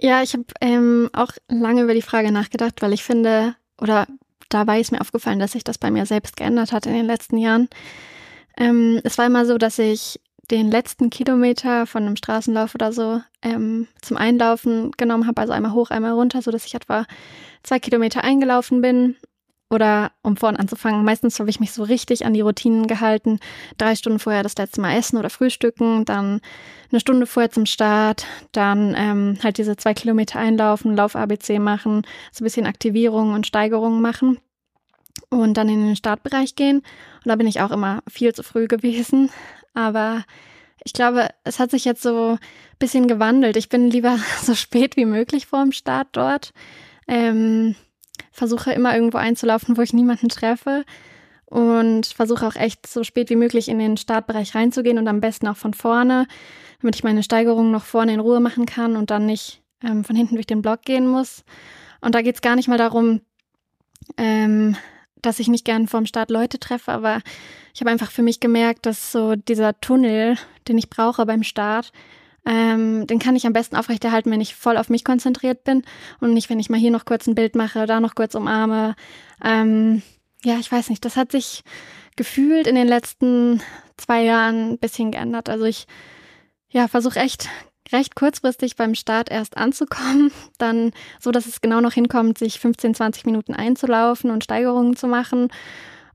Ja, 0.00 0.22
ich 0.22 0.32
habe 0.32 0.44
ähm, 0.60 1.10
auch 1.12 1.32
lange 1.48 1.82
über 1.82 1.94
die 1.94 2.02
Frage 2.02 2.32
nachgedacht, 2.32 2.80
weil 2.80 2.92
ich 2.92 3.04
finde, 3.04 3.54
oder 3.78 4.06
dabei 4.48 4.80
ist 4.80 4.92
mir 4.92 5.00
aufgefallen, 5.00 5.38
dass 5.38 5.52
sich 5.52 5.64
das 5.64 5.78
bei 5.78 5.90
mir 5.90 6.06
selbst 6.06 6.36
geändert 6.36 6.72
hat 6.72 6.86
in 6.86 6.94
den 6.94 7.06
letzten 7.06 7.36
Jahren. 7.36 7.68
Ähm, 8.56 9.00
es 9.04 9.18
war 9.18 9.26
immer 9.26 9.44
so, 9.46 9.58
dass 9.58 9.78
ich 9.78 10.20
den 10.50 10.70
letzten 10.70 11.10
Kilometer 11.10 11.86
von 11.86 12.04
einem 12.04 12.16
Straßenlauf 12.16 12.74
oder 12.74 12.92
so 12.92 13.20
ähm, 13.42 13.86
zum 14.02 14.16
Einlaufen 14.16 14.92
genommen 14.92 15.26
habe, 15.26 15.40
also 15.40 15.52
einmal 15.52 15.72
hoch, 15.72 15.90
einmal 15.90 16.12
runter, 16.12 16.42
so 16.42 16.50
dass 16.50 16.66
ich 16.66 16.74
etwa 16.74 17.06
zwei 17.62 17.78
Kilometer 17.78 18.24
eingelaufen 18.24 18.80
bin. 18.80 19.16
Oder 19.72 20.10
um 20.22 20.36
vorne 20.36 20.58
anzufangen, 20.58 21.04
meistens 21.04 21.38
habe 21.38 21.48
ich 21.48 21.60
mich 21.60 21.70
so 21.70 21.84
richtig 21.84 22.26
an 22.26 22.34
die 22.34 22.40
Routinen 22.40 22.88
gehalten. 22.88 23.38
Drei 23.78 23.94
Stunden 23.94 24.18
vorher 24.18 24.42
das 24.42 24.56
letzte 24.56 24.80
Mal 24.80 24.96
essen 24.96 25.16
oder 25.16 25.30
frühstücken, 25.30 26.04
dann 26.04 26.40
eine 26.90 26.98
Stunde 26.98 27.24
vorher 27.26 27.52
zum 27.52 27.66
Start, 27.66 28.26
dann 28.50 28.96
ähm, 28.98 29.38
halt 29.44 29.58
diese 29.58 29.76
zwei 29.76 29.94
Kilometer 29.94 30.40
einlaufen, 30.40 30.96
Lauf-ABC 30.96 31.60
machen, 31.60 32.02
so 32.32 32.42
ein 32.42 32.46
bisschen 32.46 32.66
Aktivierung 32.66 33.32
und 33.32 33.46
Steigerung 33.46 34.00
machen 34.00 34.38
und 35.28 35.56
dann 35.56 35.68
in 35.68 35.86
den 35.86 35.96
Startbereich 35.96 36.56
gehen. 36.56 36.78
Und 36.78 37.26
da 37.26 37.36
bin 37.36 37.46
ich 37.46 37.60
auch 37.60 37.70
immer 37.70 38.02
viel 38.08 38.34
zu 38.34 38.42
früh 38.42 38.66
gewesen. 38.66 39.30
Aber 39.74 40.24
ich 40.84 40.92
glaube, 40.92 41.28
es 41.44 41.58
hat 41.58 41.70
sich 41.70 41.84
jetzt 41.84 42.02
so 42.02 42.32
ein 42.32 42.38
bisschen 42.78 43.08
gewandelt. 43.08 43.56
Ich 43.56 43.68
bin 43.68 43.90
lieber 43.90 44.18
so 44.42 44.54
spät 44.54 44.96
wie 44.96 45.04
möglich 45.04 45.46
vor 45.46 45.62
dem 45.62 45.72
Start 45.72 46.08
dort. 46.12 46.52
Ähm, 47.06 47.74
versuche 48.32 48.72
immer 48.72 48.94
irgendwo 48.94 49.18
einzulaufen, 49.18 49.76
wo 49.76 49.82
ich 49.82 49.92
niemanden 49.92 50.28
treffe. 50.28 50.84
Und 51.46 52.06
versuche 52.06 52.46
auch 52.46 52.54
echt 52.54 52.86
so 52.86 53.02
spät 53.02 53.28
wie 53.28 53.36
möglich 53.36 53.68
in 53.68 53.80
den 53.80 53.96
Startbereich 53.96 54.54
reinzugehen 54.54 54.98
und 54.98 55.08
am 55.08 55.20
besten 55.20 55.48
auch 55.48 55.56
von 55.56 55.74
vorne, 55.74 56.28
damit 56.80 56.94
ich 56.94 57.02
meine 57.02 57.24
Steigerung 57.24 57.72
noch 57.72 57.82
vorne 57.82 58.14
in 58.14 58.20
Ruhe 58.20 58.38
machen 58.38 58.66
kann 58.66 58.96
und 58.96 59.10
dann 59.10 59.26
nicht 59.26 59.60
ähm, 59.82 60.04
von 60.04 60.14
hinten 60.14 60.36
durch 60.36 60.46
den 60.46 60.62
Block 60.62 60.82
gehen 60.82 61.08
muss. 61.08 61.44
Und 62.00 62.14
da 62.14 62.22
geht 62.22 62.36
es 62.36 62.40
gar 62.40 62.54
nicht 62.54 62.68
mal 62.68 62.78
darum, 62.78 63.20
ähm, 64.16 64.76
dass 65.22 65.38
ich 65.38 65.48
nicht 65.48 65.64
gern 65.64 65.88
vorm 65.88 66.06
Start 66.06 66.30
Leute 66.30 66.58
treffe, 66.58 66.92
aber 66.92 67.20
ich 67.74 67.80
habe 67.80 67.90
einfach 67.90 68.10
für 68.10 68.22
mich 68.22 68.40
gemerkt, 68.40 68.86
dass 68.86 69.12
so 69.12 69.36
dieser 69.36 69.78
Tunnel, 69.80 70.36
den 70.68 70.78
ich 70.78 70.90
brauche 70.90 71.26
beim 71.26 71.42
Start, 71.42 71.92
ähm, 72.46 73.06
den 73.06 73.18
kann 73.18 73.36
ich 73.36 73.46
am 73.46 73.52
besten 73.52 73.76
aufrechterhalten, 73.76 74.30
wenn 74.30 74.40
ich 74.40 74.54
voll 74.54 74.76
auf 74.76 74.88
mich 74.88 75.04
konzentriert 75.04 75.64
bin 75.64 75.82
und 76.20 76.32
nicht, 76.32 76.48
wenn 76.48 76.58
ich 76.58 76.70
mal 76.70 76.80
hier 76.80 76.90
noch 76.90 77.04
kurz 77.04 77.26
ein 77.26 77.34
Bild 77.34 77.54
mache, 77.54 77.86
da 77.86 78.00
noch 78.00 78.14
kurz 78.14 78.34
umarme. 78.34 78.96
Ähm, 79.44 80.02
ja, 80.42 80.58
ich 80.58 80.72
weiß 80.72 80.88
nicht, 80.88 81.04
das 81.04 81.16
hat 81.16 81.32
sich 81.32 81.62
gefühlt 82.16 82.66
in 82.66 82.74
den 82.74 82.88
letzten 82.88 83.62
zwei 83.96 84.22
Jahren 84.24 84.72
ein 84.72 84.78
bisschen 84.78 85.10
geändert. 85.10 85.48
Also 85.48 85.64
ich 85.66 85.86
ja, 86.70 86.88
versuche 86.88 87.18
echt 87.18 87.48
recht 87.92 88.14
kurzfristig 88.14 88.76
beim 88.76 88.94
Start 88.94 89.30
erst 89.30 89.56
anzukommen, 89.56 90.32
dann 90.58 90.92
so, 91.18 91.30
dass 91.30 91.46
es 91.46 91.60
genau 91.60 91.80
noch 91.80 91.92
hinkommt, 91.92 92.38
sich 92.38 92.60
15, 92.60 92.94
20 92.94 93.26
Minuten 93.26 93.54
einzulaufen 93.54 94.30
und 94.30 94.44
Steigerungen 94.44 94.96
zu 94.96 95.06
machen. 95.06 95.48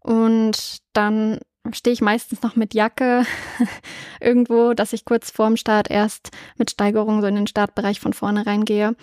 Und 0.02 0.78
dann 0.94 1.40
stehe 1.74 1.94
ich 1.94 2.02
meistens 2.02 2.44
noch 2.44 2.56
mit 2.56 2.74
Jacke 2.74 3.26
irgendwo, 4.20 4.74
dass 4.74 4.94
ich 4.94 5.06
kurz 5.06 5.32
vorm 5.32 5.58
Start 5.58 5.90
erst 5.90 6.32
mit 6.58 6.72
Steigerung 6.72 7.22
so 7.22 7.28
in 7.28 7.36
den 7.36 7.48
Startbereich 7.48 8.00
von 8.00 8.14
vorne 8.14 8.46
reingehe. 8.46 8.96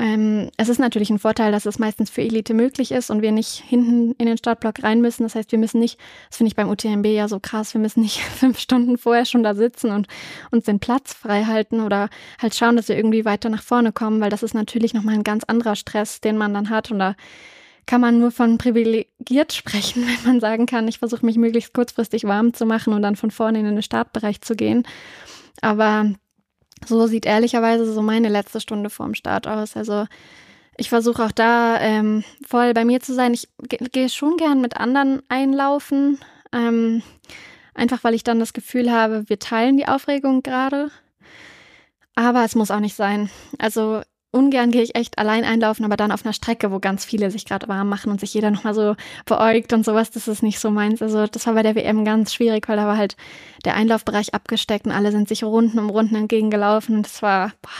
Ähm, 0.00 0.50
es 0.56 0.68
ist 0.68 0.78
natürlich 0.78 1.10
ein 1.10 1.20
Vorteil, 1.20 1.52
dass 1.52 1.66
es 1.66 1.78
meistens 1.78 2.10
für 2.10 2.22
Elite 2.22 2.52
möglich 2.52 2.90
ist 2.90 3.10
und 3.10 3.22
wir 3.22 3.30
nicht 3.30 3.62
hinten 3.64 4.12
in 4.18 4.26
den 4.26 4.36
Startblock 4.36 4.82
rein 4.82 5.00
müssen. 5.00 5.22
Das 5.22 5.36
heißt, 5.36 5.52
wir 5.52 5.58
müssen 5.58 5.78
nicht, 5.78 6.00
das 6.28 6.38
finde 6.38 6.48
ich 6.48 6.56
beim 6.56 6.68
UTMB 6.68 7.06
ja 7.06 7.28
so 7.28 7.38
krass, 7.38 7.74
wir 7.74 7.80
müssen 7.80 8.00
nicht 8.00 8.20
fünf 8.38 8.58
Stunden 8.58 8.98
vorher 8.98 9.24
schon 9.24 9.44
da 9.44 9.54
sitzen 9.54 9.90
und 9.90 10.08
uns 10.50 10.64
den 10.64 10.80
Platz 10.80 11.14
frei 11.14 11.44
halten 11.44 11.80
oder 11.80 12.08
halt 12.42 12.56
schauen, 12.56 12.76
dass 12.76 12.88
wir 12.88 12.96
irgendwie 12.96 13.24
weiter 13.24 13.48
nach 13.50 13.62
vorne 13.62 13.92
kommen, 13.92 14.20
weil 14.20 14.30
das 14.30 14.42
ist 14.42 14.54
natürlich 14.54 14.94
nochmal 14.94 15.14
ein 15.14 15.24
ganz 15.24 15.44
anderer 15.44 15.76
Stress, 15.76 16.20
den 16.20 16.36
man 16.36 16.54
dann 16.54 16.70
hat 16.70 16.90
und 16.90 16.98
da 16.98 17.14
kann 17.86 18.00
man 18.00 18.18
nur 18.18 18.30
von 18.30 18.58
privilegiert 18.58 19.52
sprechen, 19.52 20.06
wenn 20.06 20.32
man 20.32 20.40
sagen 20.40 20.66
kann, 20.66 20.88
ich 20.88 20.98
versuche 20.98 21.24
mich 21.24 21.36
möglichst 21.36 21.72
kurzfristig 21.72 22.24
warm 22.24 22.52
zu 22.52 22.66
machen 22.66 22.94
und 22.94 23.02
dann 23.02 23.14
von 23.14 23.30
vorne 23.30 23.60
in 23.60 23.64
den 23.64 23.82
Startbereich 23.82 24.40
zu 24.40 24.56
gehen. 24.56 24.84
Aber 25.60 26.12
so 26.86 27.06
sieht 27.06 27.26
ehrlicherweise 27.26 27.90
so 27.90 28.02
meine 28.02 28.28
letzte 28.28 28.60
Stunde 28.60 28.90
vorm 28.90 29.14
Start 29.14 29.46
aus. 29.46 29.76
Also 29.76 30.06
ich 30.76 30.88
versuche 30.88 31.24
auch 31.24 31.32
da 31.32 31.80
ähm, 31.80 32.24
voll 32.46 32.74
bei 32.74 32.84
mir 32.84 33.00
zu 33.00 33.14
sein. 33.14 33.34
Ich 33.34 33.48
gehe 33.68 34.08
schon 34.08 34.36
gern 34.36 34.60
mit 34.60 34.76
anderen 34.76 35.22
einlaufen, 35.28 36.18
ähm, 36.52 37.02
einfach 37.74 38.02
weil 38.04 38.14
ich 38.14 38.24
dann 38.24 38.40
das 38.40 38.52
Gefühl 38.52 38.90
habe, 38.90 39.28
wir 39.28 39.38
teilen 39.38 39.76
die 39.76 39.88
Aufregung 39.88 40.42
gerade. 40.42 40.90
Aber 42.16 42.44
es 42.44 42.54
muss 42.54 42.70
auch 42.70 42.80
nicht 42.80 42.96
sein. 42.96 43.30
Also 43.58 44.02
ungern 44.34 44.70
gehe 44.70 44.82
ich 44.82 44.96
echt 44.96 45.18
allein 45.18 45.44
einlaufen, 45.44 45.84
aber 45.84 45.96
dann 45.96 46.12
auf 46.12 46.24
einer 46.24 46.32
Strecke, 46.32 46.70
wo 46.70 46.80
ganz 46.80 47.04
viele 47.04 47.30
sich 47.30 47.44
gerade 47.44 47.68
warm 47.68 47.88
machen 47.88 48.10
und 48.10 48.20
sich 48.20 48.34
jeder 48.34 48.50
nochmal 48.50 48.74
so 48.74 48.96
beäugt 49.26 49.72
und 49.72 49.84
sowas, 49.84 50.10
das 50.10 50.28
ist 50.28 50.42
nicht 50.42 50.58
so 50.58 50.70
meins. 50.70 51.00
Also 51.00 51.26
das 51.26 51.46
war 51.46 51.54
bei 51.54 51.62
der 51.62 51.76
WM 51.76 52.04
ganz 52.04 52.34
schwierig, 52.34 52.68
weil 52.68 52.76
da 52.76 52.86
war 52.86 52.96
halt 52.96 53.16
der 53.64 53.74
Einlaufbereich 53.74 54.34
abgesteckt 54.34 54.86
und 54.86 54.92
alle 54.92 55.12
sind 55.12 55.28
sich 55.28 55.44
Runden 55.44 55.78
um 55.78 55.88
Runden 55.88 56.16
entgegengelaufen 56.16 56.96
und 56.96 57.06
das 57.06 57.22
war, 57.22 57.52
boah, 57.62 57.70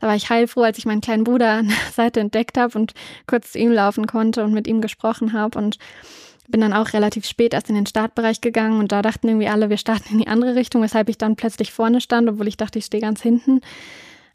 da 0.00 0.06
war 0.06 0.14
ich 0.14 0.30
heilfroh, 0.30 0.62
als 0.62 0.78
ich 0.78 0.86
meinen 0.86 1.00
kleinen 1.00 1.24
Bruder 1.24 1.50
an 1.50 1.68
der 1.68 1.76
Seite 1.92 2.20
entdeckt 2.20 2.56
habe 2.56 2.78
und 2.78 2.94
kurz 3.26 3.52
zu 3.52 3.58
ihm 3.58 3.72
laufen 3.72 4.06
konnte 4.06 4.44
und 4.44 4.52
mit 4.52 4.68
ihm 4.68 4.80
gesprochen 4.80 5.32
habe 5.32 5.58
und 5.58 5.78
bin 6.46 6.60
dann 6.60 6.72
auch 6.72 6.92
relativ 6.92 7.26
spät 7.26 7.52
erst 7.52 7.68
in 7.68 7.74
den 7.74 7.86
Startbereich 7.86 8.40
gegangen 8.40 8.78
und 8.78 8.92
da 8.92 9.02
dachten 9.02 9.28
irgendwie 9.28 9.48
alle, 9.48 9.68
wir 9.68 9.76
starten 9.76 10.12
in 10.12 10.18
die 10.18 10.28
andere 10.28 10.54
Richtung, 10.54 10.80
weshalb 10.80 11.08
ich 11.08 11.18
dann 11.18 11.36
plötzlich 11.36 11.72
vorne 11.72 12.00
stand, 12.00 12.28
obwohl 12.28 12.48
ich 12.48 12.56
dachte, 12.56 12.78
ich 12.78 12.86
stehe 12.86 13.02
ganz 13.02 13.20
hinten. 13.20 13.60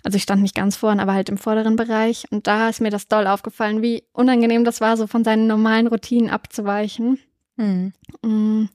Also 0.03 0.17
ich 0.17 0.23
stand 0.23 0.41
nicht 0.41 0.55
ganz 0.55 0.75
vorne, 0.75 1.01
aber 1.01 1.13
halt 1.13 1.29
im 1.29 1.37
vorderen 1.37 1.75
Bereich. 1.77 2.25
Und 2.29 2.47
da 2.47 2.69
ist 2.69 2.81
mir 2.81 2.89
das 2.89 3.07
doll 3.07 3.25
aufgefallen, 3.25 3.81
wie 3.81 4.03
unangenehm 4.11 4.65
das 4.65 4.81
war, 4.81 4.97
so 4.97 5.07
von 5.07 5.23
seinen 5.23 5.47
normalen 5.47 5.87
Routinen 5.87 6.29
abzuweichen. 6.29 7.19
Mhm. 7.55 7.93
Mm, 8.21 8.69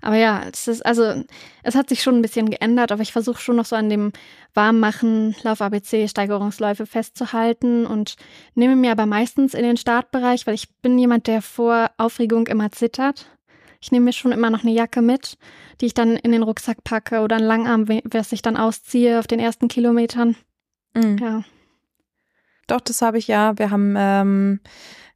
Aber 0.00 0.16
ja, 0.16 0.42
es 0.52 0.66
ist, 0.68 0.84
also, 0.84 1.24
es 1.62 1.74
hat 1.74 1.88
sich 1.88 2.02
schon 2.02 2.16
ein 2.16 2.22
bisschen 2.22 2.50
geändert, 2.50 2.92
aber 2.92 3.02
ich 3.02 3.12
versuche 3.12 3.40
schon 3.40 3.56
noch 3.56 3.64
so 3.64 3.76
an 3.76 3.88
dem 3.88 4.12
Warmmachen, 4.52 5.34
Lauf-ABC, 5.42 6.08
Steigerungsläufe 6.08 6.86
festzuhalten 6.86 7.86
und 7.86 8.16
nehme 8.54 8.76
mir 8.76 8.92
aber 8.92 9.06
meistens 9.06 9.54
in 9.54 9.62
den 9.62 9.76
Startbereich, 9.76 10.46
weil 10.46 10.54
ich 10.54 10.68
bin 10.82 10.98
jemand, 10.98 11.26
der 11.26 11.40
vor 11.40 11.90
Aufregung 11.98 12.46
immer 12.48 12.70
zittert. 12.72 13.26
Ich 13.80 13.92
nehme 13.92 14.06
mir 14.06 14.12
schon 14.12 14.32
immer 14.32 14.50
noch 14.50 14.62
eine 14.62 14.72
Jacke 14.72 15.02
mit, 15.02 15.36
die 15.80 15.86
ich 15.86 15.94
dann 15.94 16.16
in 16.16 16.32
den 16.32 16.42
Rucksack 16.42 16.82
packe 16.84 17.20
oder 17.20 17.36
einen 17.36 17.46
Langarm, 17.46 17.86
was 17.88 18.32
ich 18.32 18.42
dann 18.42 18.56
ausziehe 18.56 19.18
auf 19.18 19.26
den 19.26 19.40
ersten 19.40 19.68
Kilometern. 19.68 20.36
Mhm. 20.94 21.18
Ja. 21.18 21.44
Doch, 22.66 22.80
das 22.80 23.02
habe 23.02 23.18
ich 23.18 23.28
ja. 23.28 23.58
Wir 23.58 23.70
haben, 23.70 23.94
ähm, 23.98 24.60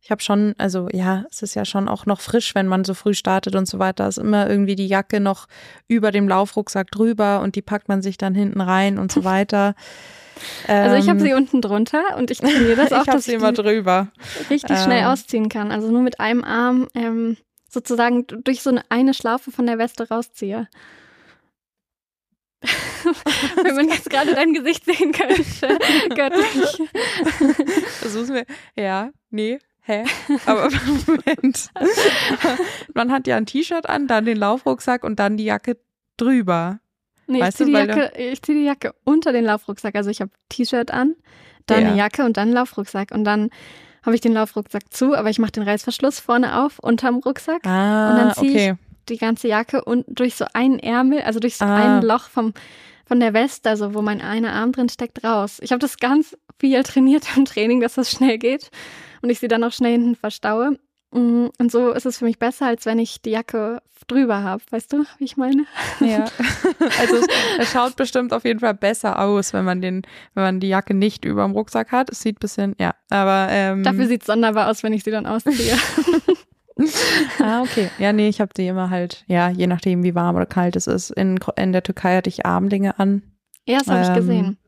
ich 0.03 0.11
habe 0.11 0.23
schon, 0.23 0.55
also 0.59 0.89
ja, 0.93 1.25
es 1.31 1.43
ist 1.43 1.55
ja 1.55 1.65
schon 1.65 1.89
auch 1.89 2.05
noch 2.07 2.21
frisch, 2.21 2.55
wenn 2.55 2.67
man 2.67 2.85
so 2.85 2.95
früh 2.95 3.15
startet 3.15 3.55
und 3.55 3.67
so 3.67 3.79
weiter. 3.79 4.07
Ist 4.09 4.19
immer 4.19 4.49
irgendwie 4.49 4.77
die 4.77 4.87
Jacke 4.87 5.21
noch 5.21 5.47
über 5.87 6.11
dem 6.13 6.29
Laufrucksack 6.29 6.91
drüber 6.91 7.41
und 7.41 7.57
die 7.57 7.63
packt 7.63 7.89
man 7.89 8.03
sich 8.03 8.19
dann 8.19 8.35
hinten 8.35 8.61
rein 8.61 8.99
und 8.99 9.11
so 9.13 9.25
weiter. 9.25 9.75
Also 10.69 10.95
ich 10.97 11.09
habe 11.09 11.19
Ähm, 11.19 11.25
sie 11.25 11.35
unten 11.35 11.61
drunter 11.61 12.17
und 12.17 12.31
ich 12.31 12.39
trainiere 12.39 12.77
das 12.77 12.93
auch, 12.93 13.01
ich 13.01 13.07
dass 13.07 13.25
sie 13.25 13.33
ich 13.33 13.37
immer 13.39 13.53
die 13.53 13.61
drüber. 13.63 14.09
richtig 14.51 14.79
schnell 14.79 15.01
Ähm. 15.03 15.07
ausziehen 15.07 15.49
kann. 15.49 15.73
Also 15.73 15.91
nur 15.91 16.03
mit 16.03 16.21
einem 16.21 16.45
Arm 16.45 16.87
ähm, 16.95 17.37
sozusagen 17.69 18.25
durch 18.45 18.63
so 18.63 18.71
eine, 18.71 18.83
eine 18.89 19.15
Schlaufe 19.15 19.51
von 19.51 19.67
der 19.67 19.79
Weste 19.79 20.09
rausziehe. 20.09 20.69
Wenn 23.63 23.75
man 23.77 23.89
jetzt 23.89 24.11
gerade 24.11 24.35
dein 24.35 24.53
Gesicht 24.55 24.85
sehen 24.85 25.13
könnte, 25.13 25.79
göttlich. 26.15 26.83
Versuchen 28.01 28.35
wir. 28.35 28.45
Ja, 28.77 29.11
nee, 29.31 29.59
hä? 29.83 30.05
Aber 30.47 30.69
Moment. 31.07 31.71
Man 32.95 33.13
hat 33.13 33.27
ja 33.27 33.37
ein 33.37 33.47
T-Shirt 33.47 33.89
an, 33.89 34.07
dann 34.07 34.25
den 34.25 34.37
Laufrucksack 34.37 35.05
und 35.05 35.19
dann 35.19 35.37
die 35.37 35.45
Jacke 35.45 35.77
drüber. 36.17 36.81
Nee, 37.27 37.41
Weißt 37.41 37.61
ich 37.61 37.67
ziehe 37.67 37.79
du, 37.87 37.93
die, 37.93 37.99
Jacke, 37.99 38.13
ich 38.19 38.43
zieh 38.43 38.55
die 38.55 38.65
Jacke 38.65 38.95
unter 39.05 39.33
den 39.33 39.45
Laufrucksack. 39.45 39.95
Also 39.97 40.11
ich 40.11 40.21
habe 40.21 40.31
T-Shirt 40.49 40.91
an, 40.91 41.15
dann 41.67 41.83
Ja. 41.83 41.89
eine 41.89 41.97
Jacke 41.99 42.25
und 42.25 42.37
dann 42.37 42.49
einen 42.49 42.55
Laufrucksack. 42.55 43.11
Und 43.13 43.25
dann 43.25 43.51
habe 44.05 44.15
ich 44.15 44.21
den 44.23 44.33
Laufrucksack 44.33 44.91
zu, 44.93 45.15
aber 45.15 45.29
ich 45.29 45.39
mache 45.39 45.53
den 45.53 45.65
Reißverschluss 45.65 46.21
vorne 46.21 46.63
auf, 46.63 46.79
unterm 46.79 47.17
Rucksack. 47.17 47.67
Ah, 47.67 48.11
Und 48.11 48.17
dann 48.17 48.35
zieh 48.35 48.47
ich 48.49 48.55
okay. 48.71 48.75
die 49.11 49.19
ganze 49.19 49.49
Jacke 49.49 49.85
und 49.85 50.07
durch 50.09 50.37
so 50.37 50.47
einen 50.55 50.79
Ärmel, 50.79 51.21
also 51.21 51.41
durch 51.41 51.57
so 51.59 51.67
Ah. 51.67 51.99
ein 51.99 52.03
Loch 52.03 52.29
vom, 52.31 52.55
von 53.09 53.21
der 53.21 53.33
Weste, 53.33 53.71
also 53.71 53.95
wo 53.95 54.03
mein 54.03 54.21
einer 54.21 54.53
Arm 54.53 54.73
drin 54.73 54.91
steckt, 54.91 55.25
raus. 55.25 55.59
Ich 55.63 55.73
habe 55.73 55.81
das 55.81 55.97
ganz 55.97 56.37
viel 56.61 56.83
trainiert 56.83 57.25
im 57.37 57.47
Training, 57.47 57.81
dass 57.81 57.95
das 57.95 58.11
schnell 58.11 58.39
geht 58.39 58.71
und 59.23 59.31
ich 59.31 59.41
sie 59.41 59.49
dann 59.49 59.65
auch 59.65 59.73
schnell 59.73 59.93
hinten 59.93 60.15
verstaue. 60.15 60.79
Mm, 61.11 61.47
und 61.59 61.73
so 61.73 61.93
ist 61.93 62.05
es 62.05 62.19
für 62.19 62.27
mich 62.27 62.39
besser, 62.39 62.67
als 62.67 62.85
wenn 62.85 62.99
ich 62.99 63.23
die 63.23 63.31
Jacke 63.31 63.81
drüber 64.09 64.43
habe. 64.43 64.63
Weißt 64.71 64.93
du, 64.93 65.05
wie 65.19 65.25
ich 65.25 65.39
meine? 65.39 65.65
Ja. 66.01 66.27
also 67.01 67.17
es, 67.17 67.27
es, 67.59 67.73
schaut 67.73 67.97
bestimmt 67.97 68.33
auf 68.35 68.45
jeden 68.45 68.61
Fall 68.61 68.75
besser 68.75 69.19
aus, 69.19 69.55
wenn 69.55 69.65
man 69.65 69.81
den, 69.81 70.03
wenn 70.35 70.45
man 70.45 70.61
die 70.61 70.69
Jacke 70.69 70.93
nicht 70.93 71.25
über 71.25 71.45
dem 71.45 71.53
Rucksack 71.53 71.93
hat. 71.93 72.11
Es 72.11 72.21
sieht 72.21 72.37
ein 72.37 72.41
bisschen, 72.41 72.77
ja, 72.79 72.95
aber 73.09 73.49
ähm, 73.51 73.85
dafür 73.85 74.07
sieht 74.07 74.23
es 74.23 74.27
sonderbar 74.27 74.69
aus, 74.69 74.83
wenn 74.83 74.93
ich 74.93 75.03
sie 75.03 75.11
dann 75.11 75.27
ausziehe. 75.27 75.77
ah, 77.43 77.63
okay. 77.63 77.91
Ja, 77.99 78.13
nee, 78.13 78.29
ich 78.29 78.41
habe 78.41 78.53
die 78.57 78.67
immer 78.67 78.91
halt, 78.91 79.25
ja, 79.27 79.49
je 79.49 79.67
nachdem, 79.67 80.03
wie 80.03 80.15
warm 80.15 80.37
oder 80.37 80.47
kalt 80.47 80.77
es 80.77 80.87
ist. 80.87 81.11
In, 81.11 81.39
in 81.57 81.73
der 81.73 81.83
Türkei 81.83 82.17
hatte 82.17 82.29
ich 82.29 82.47
Armlinge 82.47 82.99
an. 82.99 83.23
Ja, 83.67 83.79
das 83.79 83.89
habe 83.89 84.01
ähm, 84.01 84.07
ich 84.09 84.15
gesehen. 84.15 84.59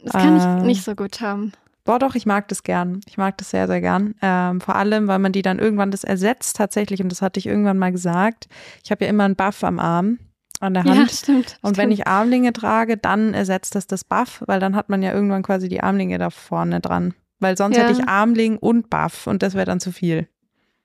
Das 0.00 0.12
kann 0.12 0.38
äh, 0.38 0.58
ich 0.58 0.64
nicht 0.64 0.84
so 0.84 0.94
gut 0.94 1.20
haben. 1.20 1.52
Boah, 1.84 1.98
doch, 1.98 2.16
ich 2.16 2.26
mag 2.26 2.48
das 2.48 2.64
gern. 2.64 3.00
Ich 3.06 3.16
mag 3.16 3.38
das 3.38 3.50
sehr, 3.50 3.66
sehr 3.66 3.80
gern. 3.80 4.14
Ähm, 4.20 4.60
vor 4.60 4.74
allem, 4.74 5.06
weil 5.06 5.20
man 5.20 5.32
die 5.32 5.42
dann 5.42 5.58
irgendwann 5.58 5.92
das 5.92 6.04
ersetzt 6.04 6.56
tatsächlich, 6.56 7.00
und 7.00 7.10
das 7.10 7.22
hatte 7.22 7.38
ich 7.38 7.46
irgendwann 7.46 7.78
mal 7.78 7.92
gesagt. 7.92 8.48
Ich 8.84 8.90
habe 8.90 9.04
ja 9.04 9.10
immer 9.10 9.24
einen 9.24 9.36
Buff 9.36 9.62
am 9.62 9.78
Arm, 9.78 10.18
an 10.60 10.74
der 10.74 10.84
Hand. 10.84 10.96
Ja, 10.96 11.08
stimmt. 11.08 11.58
Und 11.62 11.74
stimmt. 11.74 11.78
wenn 11.78 11.90
ich 11.92 12.06
Armlinge 12.08 12.52
trage, 12.52 12.96
dann 12.96 13.34
ersetzt 13.34 13.74
das 13.74 13.86
das 13.86 14.04
Buff, 14.04 14.42
weil 14.46 14.58
dann 14.58 14.74
hat 14.74 14.88
man 14.88 15.02
ja 15.02 15.12
irgendwann 15.12 15.42
quasi 15.42 15.68
die 15.68 15.80
Armlinge 15.80 16.18
da 16.18 16.30
vorne 16.30 16.80
dran. 16.80 17.14
Weil 17.38 17.56
sonst 17.56 17.76
ja. 17.76 17.84
hätte 17.84 18.00
ich 18.00 18.08
Armling 18.08 18.56
und 18.56 18.90
Buff 18.90 19.26
und 19.26 19.42
das 19.42 19.54
wäre 19.54 19.66
dann 19.66 19.80
zu 19.80 19.92
viel. 19.92 20.28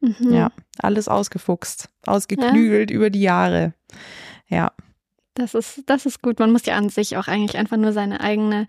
Mhm. 0.01 0.33
Ja, 0.33 0.51
alles 0.79 1.07
ausgefuchst, 1.07 1.89
ausgeklügelt 2.05 2.89
ja. 2.91 2.95
über 2.95 3.09
die 3.09 3.21
Jahre. 3.21 3.73
Ja. 4.47 4.71
Das 5.35 5.53
ist, 5.53 5.83
das 5.85 6.05
ist 6.05 6.21
gut. 6.21 6.39
Man 6.39 6.51
muss 6.51 6.65
ja 6.65 6.75
an 6.75 6.89
sich 6.89 7.15
auch 7.17 7.27
eigentlich 7.27 7.57
einfach 7.57 7.77
nur 7.77 7.93
seine 7.93 8.19
eigene 8.19 8.67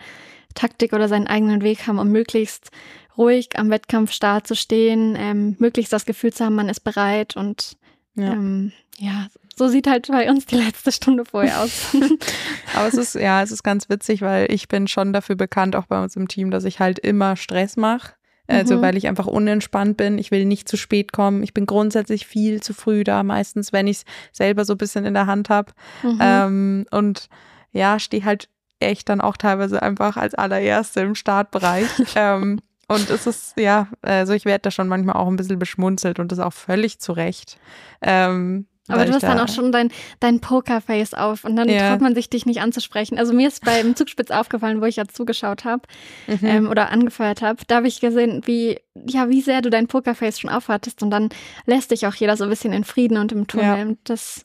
Taktik 0.54 0.92
oder 0.92 1.08
seinen 1.08 1.26
eigenen 1.26 1.62
Weg 1.62 1.86
haben, 1.86 1.98
um 1.98 2.08
möglichst 2.08 2.70
ruhig 3.16 3.48
am 3.56 3.70
Wettkampfstart 3.70 4.46
zu 4.46 4.54
stehen, 4.54 5.16
ähm, 5.18 5.56
möglichst 5.58 5.92
das 5.92 6.04
Gefühl 6.04 6.32
zu 6.32 6.44
haben, 6.44 6.54
man 6.54 6.68
ist 6.68 6.80
bereit 6.80 7.36
und 7.36 7.76
ja. 8.14 8.32
Ähm, 8.32 8.72
ja, 8.98 9.28
so 9.56 9.68
sieht 9.68 9.86
halt 9.86 10.08
bei 10.08 10.28
uns 10.28 10.46
die 10.46 10.56
letzte 10.56 10.92
Stunde 10.92 11.24
vorher 11.24 11.60
aus. 11.62 11.96
Aber 12.74 12.88
es 12.88 12.94
ist, 12.94 13.14
ja, 13.14 13.42
es 13.42 13.50
ist 13.50 13.62
ganz 13.62 13.88
witzig, 13.88 14.22
weil 14.22 14.52
ich 14.52 14.68
bin 14.68 14.86
schon 14.86 15.12
dafür 15.12 15.36
bekannt, 15.36 15.76
auch 15.76 15.86
bei 15.86 16.02
uns 16.02 16.14
im 16.16 16.28
Team, 16.28 16.50
dass 16.50 16.64
ich 16.64 16.78
halt 16.78 16.98
immer 16.98 17.36
Stress 17.36 17.76
mache. 17.76 18.12
Also, 18.52 18.76
mhm. 18.76 18.82
weil 18.82 18.96
ich 18.96 19.08
einfach 19.08 19.26
unentspannt 19.26 19.96
bin. 19.96 20.18
Ich 20.18 20.30
will 20.30 20.44
nicht 20.44 20.68
zu 20.68 20.76
spät 20.76 21.12
kommen. 21.12 21.42
Ich 21.42 21.54
bin 21.54 21.66
grundsätzlich 21.66 22.26
viel 22.26 22.62
zu 22.62 22.74
früh 22.74 23.04
da, 23.04 23.22
meistens, 23.22 23.72
wenn 23.72 23.86
ich 23.86 23.98
es 23.98 24.04
selber 24.32 24.64
so 24.64 24.74
ein 24.74 24.78
bisschen 24.78 25.04
in 25.04 25.14
der 25.14 25.26
Hand 25.26 25.48
habe. 25.48 25.72
Mhm. 26.02 26.18
Ähm, 26.20 26.86
und 26.90 27.28
ja, 27.72 27.98
stehe 27.98 28.24
halt 28.24 28.48
echt 28.80 29.08
dann 29.08 29.20
auch 29.20 29.36
teilweise 29.36 29.82
einfach 29.82 30.16
als 30.16 30.34
allererste 30.34 31.00
im 31.00 31.14
Startbereich. 31.14 31.88
ähm, 32.16 32.60
und 32.88 33.08
es 33.08 33.26
ist, 33.26 33.56
ja, 33.56 33.88
also 34.02 34.34
ich 34.34 34.44
werde 34.44 34.62
da 34.62 34.70
schon 34.70 34.88
manchmal 34.88 35.16
auch 35.16 35.28
ein 35.28 35.36
bisschen 35.36 35.58
beschmunzelt 35.58 36.18
und 36.18 36.30
das 36.30 36.38
auch 36.38 36.52
völlig 36.52 36.98
zu 36.98 37.12
Recht. 37.12 37.58
Ähm, 38.02 38.66
aber 38.88 39.04
du 39.04 39.12
hast 39.12 39.22
da 39.22 39.28
dann 39.28 39.40
auch 39.40 39.48
schon 39.48 39.70
dein, 39.70 39.90
dein 40.18 40.40
Pokerface 40.40 41.14
auf 41.14 41.44
und 41.44 41.54
dann 41.54 41.68
ja. 41.68 41.90
traut 41.90 42.00
man 42.00 42.14
sich, 42.14 42.30
dich 42.30 42.46
nicht 42.46 42.60
anzusprechen. 42.60 43.18
Also 43.18 43.32
mir 43.32 43.48
ist 43.48 43.64
beim 43.64 43.94
Zugspitz 44.02 44.30
aufgefallen, 44.30 44.80
wo 44.80 44.86
ich 44.86 44.96
ja 44.96 45.06
zugeschaut 45.06 45.64
habe 45.64 45.82
mhm. 46.26 46.38
ähm, 46.42 46.68
oder 46.68 46.90
angefeuert 46.90 47.42
habe. 47.42 47.62
Da 47.68 47.76
habe 47.76 47.88
ich 47.88 48.00
gesehen, 48.00 48.42
wie, 48.44 48.80
ja, 49.06 49.28
wie 49.28 49.40
sehr 49.40 49.62
du 49.62 49.70
dein 49.70 49.86
Pokerface 49.86 50.40
schon 50.40 50.50
aufhattest 50.50 51.02
und 51.02 51.10
dann 51.10 51.28
lässt 51.66 51.92
dich 51.92 52.06
auch 52.06 52.14
jeder 52.14 52.36
so 52.36 52.44
ein 52.44 52.50
bisschen 52.50 52.72
in 52.72 52.84
Frieden 52.84 53.18
und 53.18 53.32
im 53.32 53.46
Tunnel. 53.46 53.90
Ja. 53.90 53.94
Das 54.04 54.44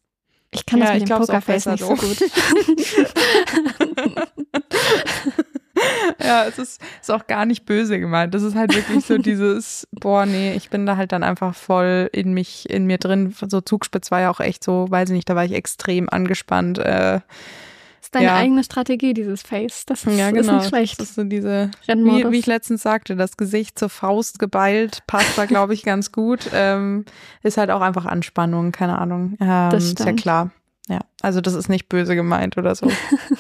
ich 0.52 0.66
kann 0.66 0.80
das 0.80 0.90
ja, 0.90 0.96
mit 0.96 1.10
dem 1.10 1.18
Pokerface 1.18 1.66
nicht 1.66 1.84
so 1.84 1.96
gut. 1.96 2.18
ja, 6.24 6.46
es 6.46 6.58
ist, 6.58 6.82
ist 7.02 7.12
auch 7.12 7.28
gar 7.28 7.46
nicht 7.46 7.66
böse 7.66 8.00
gemeint. 8.00 8.34
Das 8.34 8.44
ist 8.44 8.56
halt 8.56 8.76
wirklich 8.76 9.06
so 9.06 9.18
dieses, 9.18 9.88
boah, 9.92 10.26
nee, 10.26 10.54
ich 10.54 10.70
bin 10.70 10.86
da 10.86 10.98
halt 10.98 11.12
dann 11.12 11.24
einfach 11.24 11.56
voll 11.56 12.10
in 12.12 12.34
mich, 12.34 12.70
in 12.70 12.86
mir 12.86 12.98
drin. 12.98 13.34
So 13.48 13.62
Zugspitz 13.62 14.12
war 14.12 14.22
ja 14.22 14.30
auch 14.30 14.40
echt 14.40 14.64
so, 14.64 14.88
weiß 14.90 15.10
ich 15.10 15.16
nicht, 15.16 15.30
da 15.30 15.36
war 15.36 15.46
ich 15.46 15.54
extrem 15.54 16.10
angespannt. 16.10 16.80
Äh, 16.80 17.22
ist 18.08 18.16
deine 18.16 18.26
ja. 18.28 18.36
eigene 18.36 18.64
Strategie, 18.64 19.14
dieses 19.14 19.42
Face. 19.42 19.86
Das 19.86 20.06
ist, 20.06 20.18
ja, 20.18 20.32
genau. 20.32 20.40
ist 20.40 20.52
nicht 20.52 20.68
schlecht. 20.70 21.00
Das 21.00 21.10
ist 21.10 21.16
so 21.16 21.24
diese, 21.26 21.72
wie, 21.88 22.32
wie, 22.32 22.38
ich 22.38 22.46
letztens 22.46 22.82
sagte, 22.82 23.18
das 23.18 23.36
Gesicht 23.36 23.78
zur 23.78 23.90
Faust 23.90 24.40
geballt, 24.40 25.04
passt 25.08 25.38
da, 25.38 25.46
glaube 25.46 25.74
ich, 25.74 25.84
ganz 25.84 26.14
gut. 26.14 26.50
Ähm, 26.54 27.04
ist 27.44 27.58
halt 27.58 27.70
auch 27.70 27.82
einfach 27.82 28.06
Anspannung, 28.06 28.72
keine 28.72 28.98
Ahnung. 28.98 29.38
Ähm, 29.42 29.70
das 29.72 29.84
stimmt. 29.84 30.00
Ist 30.00 30.06
ja 30.06 30.14
klar. 30.14 30.52
Ja, 30.88 31.02
also 31.22 31.42
das 31.42 31.54
ist 31.54 31.68
nicht 31.68 31.90
böse 31.90 32.16
gemeint 32.16 32.58
oder 32.58 32.74
so. 32.76 32.90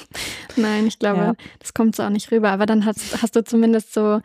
Nein, 0.57 0.87
ich 0.87 0.99
glaube, 0.99 1.19
ja. 1.19 1.33
das 1.59 1.73
kommt 1.73 1.95
so 1.95 2.03
auch 2.03 2.09
nicht 2.09 2.31
rüber. 2.31 2.51
Aber 2.51 2.65
dann 2.65 2.85
hast, 2.85 3.21
hast 3.21 3.35
du 3.35 3.43
zumindest 3.43 3.93
so 3.93 4.21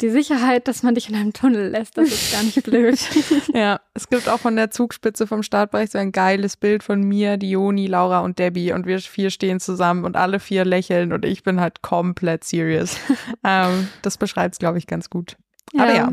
die 0.00 0.10
Sicherheit, 0.10 0.66
dass 0.68 0.82
man 0.82 0.94
dich 0.94 1.08
in 1.08 1.14
einem 1.14 1.32
Tunnel 1.32 1.70
lässt. 1.70 1.96
Das 1.96 2.08
ist 2.08 2.32
gar 2.32 2.42
nicht 2.42 2.62
blöd. 2.64 2.98
ja, 3.54 3.80
es 3.94 4.08
gibt 4.08 4.28
auch 4.28 4.40
von 4.40 4.56
der 4.56 4.70
Zugspitze 4.70 5.26
vom 5.26 5.42
Startbereich 5.42 5.90
so 5.90 5.98
ein 5.98 6.12
geiles 6.12 6.56
Bild 6.56 6.82
von 6.82 7.02
mir, 7.02 7.36
Dioni, 7.36 7.86
Laura 7.86 8.20
und 8.20 8.38
Debbie. 8.38 8.72
Und 8.72 8.86
wir 8.86 8.98
vier 8.98 9.30
stehen 9.30 9.60
zusammen 9.60 10.04
und 10.04 10.16
alle 10.16 10.40
vier 10.40 10.64
lächeln 10.64 11.12
und 11.12 11.24
ich 11.24 11.42
bin 11.42 11.60
halt 11.60 11.82
komplett 11.82 12.44
serious. 12.44 12.96
ähm, 13.44 13.88
das 14.02 14.18
beschreibt 14.18 14.54
es, 14.54 14.58
glaube 14.58 14.78
ich, 14.78 14.86
ganz 14.86 15.10
gut. 15.10 15.36
Ja. 15.72 15.84
Aber 15.84 15.94
ja, 15.94 16.12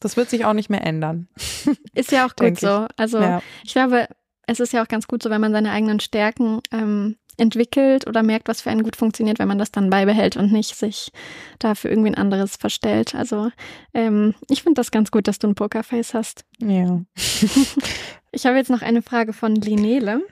das 0.00 0.16
wird 0.16 0.30
sich 0.30 0.44
auch 0.44 0.54
nicht 0.54 0.70
mehr 0.70 0.84
ändern. 0.84 1.28
Ist 1.94 2.12
ja 2.12 2.26
auch 2.26 2.34
gut 2.34 2.58
so. 2.58 2.86
Also 2.96 3.20
ja. 3.20 3.42
ich 3.62 3.72
glaube, 3.72 4.08
es 4.46 4.60
ist 4.60 4.72
ja 4.72 4.82
auch 4.82 4.88
ganz 4.88 5.06
gut 5.06 5.22
so, 5.22 5.30
wenn 5.30 5.40
man 5.40 5.52
seine 5.52 5.70
eigenen 5.70 6.00
Stärken 6.00 6.60
ähm, 6.72 7.16
entwickelt 7.36 8.06
oder 8.06 8.22
merkt, 8.22 8.48
was 8.48 8.60
für 8.60 8.70
einen 8.70 8.82
gut 8.82 8.96
funktioniert, 8.96 9.38
wenn 9.38 9.48
man 9.48 9.58
das 9.58 9.72
dann 9.72 9.90
beibehält 9.90 10.36
und 10.36 10.52
nicht 10.52 10.76
sich 10.76 11.12
dafür 11.58 11.90
irgendwie 11.90 12.10
ein 12.10 12.16
anderes 12.16 12.56
verstellt. 12.56 13.14
Also 13.14 13.50
ähm, 13.94 14.34
ich 14.48 14.62
finde 14.62 14.78
das 14.78 14.90
ganz 14.90 15.10
gut, 15.10 15.28
dass 15.28 15.38
du 15.38 15.48
ein 15.48 15.54
Pokerface 15.54 16.14
hast. 16.14 16.44
Ja. 16.60 17.00
ich 18.32 18.46
habe 18.46 18.56
jetzt 18.56 18.70
noch 18.70 18.82
eine 18.82 19.02
Frage 19.02 19.32
von 19.32 19.54
Linele. 19.54 20.22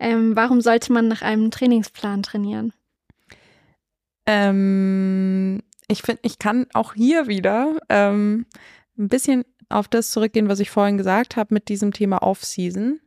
Ähm, 0.00 0.36
warum 0.36 0.60
sollte 0.60 0.92
man 0.92 1.08
nach 1.08 1.22
einem 1.22 1.50
Trainingsplan 1.50 2.22
trainieren? 2.22 2.72
Ähm, 4.26 5.62
ich 5.88 6.02
finde, 6.02 6.20
ich 6.22 6.38
kann 6.38 6.66
auch 6.74 6.94
hier 6.94 7.26
wieder 7.26 7.78
ähm, 7.88 8.46
ein 8.98 9.08
bisschen 9.08 9.44
auf 9.68 9.88
das 9.88 10.10
zurückgehen, 10.10 10.48
was 10.48 10.60
ich 10.60 10.70
vorhin 10.70 10.98
gesagt 10.98 11.36
habe 11.36 11.54
mit 11.54 11.68
diesem 11.68 11.92
Thema 11.92 12.22
Off-Season 12.22 13.00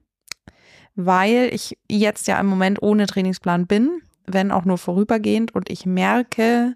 weil 0.96 1.50
ich 1.54 1.78
jetzt 1.90 2.28
ja 2.28 2.40
im 2.40 2.48
Moment 2.48 2.82
ohne 2.82 3.08
Trainingsplan 3.08 3.68
bin, 3.68 4.02
wenn 4.26 4.52
auch 4.52 4.66
nur 4.66 4.78
vorübergehend 4.78 5.54
und 5.54 5.70
ich 5.70 5.86
merke, 5.86 6.76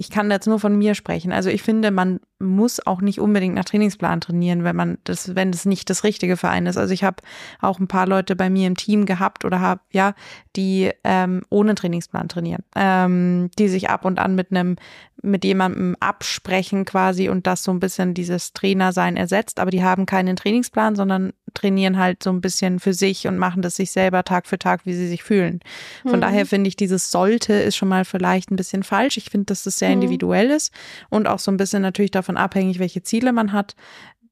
ich 0.00 0.08
kann 0.08 0.30
jetzt 0.30 0.46
nur 0.46 0.58
von 0.58 0.78
mir 0.78 0.94
sprechen. 0.94 1.30
Also 1.30 1.50
ich 1.50 1.62
finde, 1.62 1.90
man 1.90 2.20
muss 2.38 2.84
auch 2.86 3.02
nicht 3.02 3.20
unbedingt 3.20 3.54
nach 3.54 3.66
Trainingsplan 3.66 4.22
trainieren, 4.22 4.64
wenn 4.64 4.74
man 4.74 4.96
das, 5.04 5.34
wenn 5.34 5.52
das 5.52 5.66
nicht 5.66 5.90
das 5.90 6.04
richtige 6.04 6.38
Verein 6.38 6.66
ist. 6.66 6.78
Also 6.78 6.94
ich 6.94 7.04
habe 7.04 7.16
auch 7.60 7.78
ein 7.78 7.88
paar 7.88 8.06
Leute 8.06 8.34
bei 8.34 8.48
mir 8.48 8.66
im 8.66 8.76
Team 8.76 9.04
gehabt 9.04 9.44
oder 9.44 9.60
habe 9.60 9.82
ja, 9.92 10.14
die 10.56 10.90
ähm, 11.04 11.42
ohne 11.50 11.74
Trainingsplan 11.74 12.28
trainieren, 12.28 12.62
ähm, 12.76 13.50
die 13.58 13.68
sich 13.68 13.90
ab 13.90 14.06
und 14.06 14.18
an 14.18 14.34
mit 14.34 14.50
einem 14.50 14.76
mit 15.22 15.44
jemandem 15.44 15.96
absprechen 16.00 16.86
quasi 16.86 17.28
und 17.28 17.46
das 17.46 17.62
so 17.62 17.70
ein 17.70 17.80
bisschen 17.80 18.14
dieses 18.14 18.54
Trainersein 18.54 19.18
ersetzt, 19.18 19.60
aber 19.60 19.70
die 19.70 19.84
haben 19.84 20.06
keinen 20.06 20.36
Trainingsplan, 20.36 20.96
sondern 20.96 21.34
trainieren 21.54 21.98
halt 21.98 22.22
so 22.22 22.30
ein 22.30 22.40
bisschen 22.40 22.80
für 22.80 22.94
sich 22.94 23.26
und 23.26 23.38
machen 23.38 23.62
das 23.62 23.76
sich 23.76 23.90
selber 23.90 24.24
Tag 24.24 24.46
für 24.46 24.58
Tag, 24.58 24.86
wie 24.86 24.94
sie 24.94 25.08
sich 25.08 25.22
fühlen. 25.22 25.60
Von 26.02 26.16
mhm. 26.16 26.20
daher 26.22 26.46
finde 26.46 26.68
ich, 26.68 26.76
dieses 26.76 27.10
sollte 27.10 27.52
ist 27.52 27.76
schon 27.76 27.88
mal 27.88 28.04
vielleicht 28.04 28.50
ein 28.50 28.56
bisschen 28.56 28.82
falsch. 28.82 29.16
Ich 29.16 29.30
finde, 29.30 29.46
dass 29.46 29.64
das 29.64 29.78
sehr 29.78 29.88
mhm. 29.88 30.02
individuell 30.02 30.50
ist 30.50 30.72
und 31.08 31.26
auch 31.26 31.38
so 31.38 31.50
ein 31.50 31.56
bisschen 31.56 31.82
natürlich 31.82 32.10
davon 32.10 32.36
abhängig, 32.36 32.78
welche 32.78 33.02
Ziele 33.02 33.32
man 33.32 33.52
hat. 33.52 33.74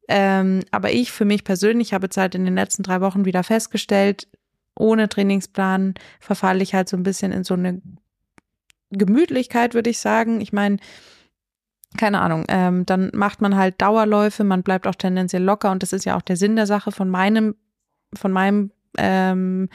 Ähm, 0.09 0.63
aber 0.71 0.93
ich 0.93 1.13
für 1.13 1.25
mich 1.25 1.45
persönlich 1.45 1.93
habe 1.93 2.07
jetzt 2.07 2.17
halt 2.17 2.35
in 2.35 2.45
den 2.45 2.55
letzten 2.55 2.83
drei 2.83 3.01
Wochen 3.01 3.25
wieder 3.25 3.45
festgestellt, 3.45 4.27
ohne 4.75 5.09
Trainingsplan 5.09 5.95
verfalle 6.21 6.63
ich 6.63 6.75
halt 6.75 6.89
so 6.89 6.97
ein 6.97 7.03
bisschen 7.03 7.33
in 7.33 7.45
so 7.45 7.55
eine 7.55 7.83
Gemütlichkeit, 8.91 9.75
würde 9.75 9.91
ich 9.91 9.99
sagen. 9.99 10.41
Ich 10.41 10.53
meine, 10.53 10.79
keine 11.97 12.21
Ahnung, 12.21 12.45
ähm, 12.49 12.85
dann 12.85 13.11
macht 13.15 13.41
man 13.41 13.57
halt 13.57 13.81
Dauerläufe, 13.81 14.45
man 14.45 14.63
bleibt 14.63 14.87
auch 14.87 14.95
tendenziell 14.95 15.43
locker 15.43 15.71
und 15.71 15.83
das 15.83 15.93
ist 15.93 16.05
ja 16.05 16.17
auch 16.17 16.23
der 16.23 16.37
Sinn 16.37 16.57
der 16.57 16.67
Sache 16.67 16.93
von 16.93 17.09
meinem, 17.09 17.55
von 18.15 18.31
meinem 18.31 18.73
ähm, 18.99 19.69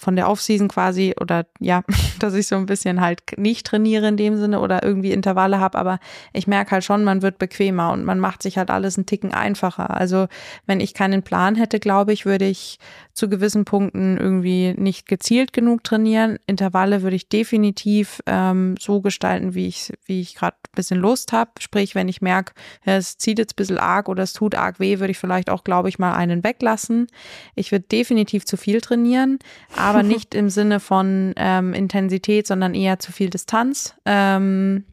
von 0.00 0.16
der 0.16 0.30
Offseason 0.30 0.68
quasi 0.68 1.14
oder 1.20 1.46
ja, 1.60 1.82
dass 2.18 2.32
ich 2.32 2.46
so 2.46 2.56
ein 2.56 2.64
bisschen 2.64 3.02
halt 3.02 3.20
nicht 3.36 3.66
trainiere 3.66 4.08
in 4.08 4.16
dem 4.16 4.38
Sinne 4.38 4.60
oder 4.60 4.82
irgendwie 4.82 5.12
Intervalle 5.12 5.60
habe, 5.60 5.78
aber 5.78 6.00
ich 6.32 6.46
merke 6.46 6.72
halt 6.72 6.84
schon, 6.84 7.04
man 7.04 7.20
wird 7.20 7.38
bequemer 7.38 7.92
und 7.92 8.04
man 8.04 8.18
macht 8.18 8.42
sich 8.42 8.56
halt 8.56 8.70
alles 8.70 8.96
einen 8.96 9.04
Ticken 9.04 9.34
einfacher. 9.34 9.90
Also 9.90 10.26
wenn 10.66 10.80
ich 10.80 10.94
keinen 10.94 11.22
Plan 11.22 11.54
hätte, 11.54 11.78
glaube 11.80 12.14
ich, 12.14 12.24
würde 12.24 12.46
ich 12.46 12.78
zu 13.20 13.28
gewissen 13.28 13.66
Punkten 13.66 14.16
irgendwie 14.16 14.74
nicht 14.76 15.06
gezielt 15.06 15.52
genug 15.52 15.84
trainieren. 15.84 16.38
Intervalle 16.46 17.02
würde 17.02 17.16
ich 17.16 17.28
definitiv 17.28 18.22
ähm, 18.24 18.76
so 18.80 19.02
gestalten, 19.02 19.54
wie 19.54 19.68
ich, 19.68 19.92
wie 20.06 20.22
ich 20.22 20.34
gerade 20.34 20.56
ein 20.56 20.74
bisschen 20.74 20.98
Lust 20.98 21.32
habe. 21.32 21.50
Sprich, 21.60 21.94
wenn 21.94 22.08
ich 22.08 22.22
merke, 22.22 22.54
es 22.84 23.18
zieht 23.18 23.38
jetzt 23.38 23.52
ein 23.52 23.56
bisschen 23.56 23.78
arg 23.78 24.08
oder 24.08 24.22
es 24.22 24.32
tut 24.32 24.54
arg 24.54 24.80
weh, 24.80 25.00
würde 25.00 25.10
ich 25.10 25.18
vielleicht 25.18 25.50
auch, 25.50 25.64
glaube 25.64 25.90
ich, 25.90 25.98
mal 25.98 26.14
einen 26.14 26.42
weglassen. 26.42 27.08
Ich 27.54 27.72
würde 27.72 27.84
definitiv 27.86 28.46
zu 28.46 28.56
viel 28.56 28.80
trainieren, 28.80 29.38
aber 29.76 30.02
nicht 30.02 30.34
im 30.34 30.48
Sinne 30.48 30.80
von 30.80 31.34
ähm, 31.36 31.74
Intensität, 31.74 32.46
sondern 32.46 32.74
eher 32.74 32.98
zu 33.00 33.12
viel 33.12 33.28
Distanz. 33.28 33.94
Ähm, 34.06 34.84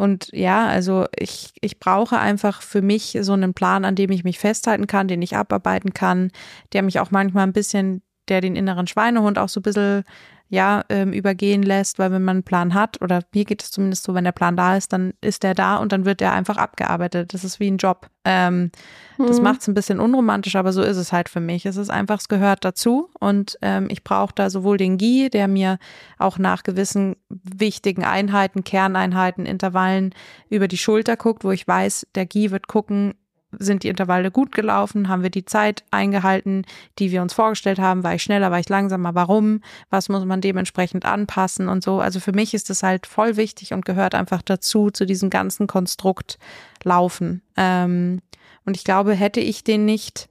und 0.00 0.30
ja, 0.32 0.66
also 0.66 1.04
ich, 1.14 1.52
ich 1.60 1.78
brauche 1.78 2.18
einfach 2.18 2.62
für 2.62 2.80
mich 2.80 3.18
so 3.20 3.34
einen 3.34 3.52
Plan, 3.52 3.84
an 3.84 3.96
dem 3.96 4.10
ich 4.10 4.24
mich 4.24 4.38
festhalten 4.38 4.86
kann, 4.86 5.08
den 5.08 5.20
ich 5.20 5.36
abarbeiten 5.36 5.92
kann, 5.92 6.30
der 6.72 6.82
mich 6.82 7.00
auch 7.00 7.10
manchmal 7.10 7.46
ein 7.46 7.52
bisschen, 7.52 8.02
der 8.28 8.40
den 8.40 8.56
inneren 8.56 8.86
Schweinehund 8.86 9.38
auch 9.38 9.50
so 9.50 9.60
ein 9.60 9.62
bisschen 9.62 10.04
ja, 10.50 10.82
ähm, 10.88 11.12
übergehen 11.12 11.62
lässt, 11.62 12.00
weil 12.00 12.10
wenn 12.10 12.24
man 12.24 12.38
einen 12.38 12.42
Plan 12.42 12.74
hat, 12.74 13.00
oder 13.00 13.22
mir 13.32 13.44
geht 13.44 13.62
es 13.62 13.70
zumindest 13.70 14.02
so, 14.02 14.14
wenn 14.14 14.24
der 14.24 14.32
Plan 14.32 14.56
da 14.56 14.76
ist, 14.76 14.92
dann 14.92 15.14
ist 15.20 15.44
der 15.44 15.54
da 15.54 15.76
und 15.76 15.92
dann 15.92 16.04
wird 16.04 16.20
der 16.20 16.32
einfach 16.32 16.56
abgearbeitet. 16.56 17.32
Das 17.32 17.44
ist 17.44 17.60
wie 17.60 17.70
ein 17.70 17.76
Job. 17.76 18.10
Ähm, 18.24 18.72
mhm. 19.16 19.28
Das 19.28 19.40
macht 19.40 19.60
es 19.60 19.68
ein 19.68 19.74
bisschen 19.74 20.00
unromantisch, 20.00 20.56
aber 20.56 20.72
so 20.72 20.82
ist 20.82 20.96
es 20.96 21.12
halt 21.12 21.28
für 21.28 21.38
mich. 21.38 21.66
Es 21.66 21.76
ist 21.76 21.88
einfach, 21.88 22.18
es 22.18 22.28
gehört 22.28 22.64
dazu 22.64 23.10
und 23.20 23.58
ähm, 23.62 23.86
ich 23.90 24.02
brauche 24.02 24.34
da 24.34 24.50
sowohl 24.50 24.76
den 24.76 24.98
GI, 24.98 25.30
der 25.30 25.46
mir 25.46 25.78
auch 26.18 26.36
nach 26.36 26.64
gewissen 26.64 27.14
wichtigen 27.28 28.02
Einheiten, 28.02 28.64
Kerneinheiten, 28.64 29.46
Intervallen 29.46 30.12
über 30.48 30.66
die 30.66 30.78
Schulter 30.78 31.16
guckt, 31.16 31.44
wo 31.44 31.52
ich 31.52 31.66
weiß, 31.66 32.08
der 32.16 32.26
GI 32.26 32.50
wird 32.50 32.66
gucken, 32.66 33.14
sind 33.58 33.82
die 33.82 33.88
Intervalle 33.88 34.30
gut 34.30 34.52
gelaufen? 34.52 35.08
Haben 35.08 35.22
wir 35.22 35.30
die 35.30 35.44
Zeit 35.44 35.84
eingehalten, 35.90 36.64
die 36.98 37.10
wir 37.10 37.22
uns 37.22 37.34
vorgestellt 37.34 37.78
haben? 37.78 38.04
War 38.04 38.14
ich 38.14 38.22
schneller, 38.22 38.50
war 38.50 38.60
ich 38.60 38.68
langsamer? 38.68 39.14
Warum? 39.14 39.62
Was 39.90 40.08
muss 40.08 40.24
man 40.24 40.40
dementsprechend 40.40 41.04
anpassen 41.04 41.68
und 41.68 41.82
so? 41.82 42.00
Also 42.00 42.20
für 42.20 42.32
mich 42.32 42.54
ist 42.54 42.70
das 42.70 42.82
halt 42.82 43.06
voll 43.06 43.36
wichtig 43.36 43.72
und 43.72 43.84
gehört 43.84 44.14
einfach 44.14 44.42
dazu, 44.42 44.90
zu 44.90 45.04
diesem 45.04 45.30
ganzen 45.30 45.66
Konstrukt 45.66 46.38
laufen. 46.84 47.42
Ähm, 47.56 48.20
und 48.64 48.76
ich 48.76 48.84
glaube, 48.84 49.14
hätte 49.14 49.40
ich 49.40 49.64
den 49.64 49.84
nicht, 49.84 50.28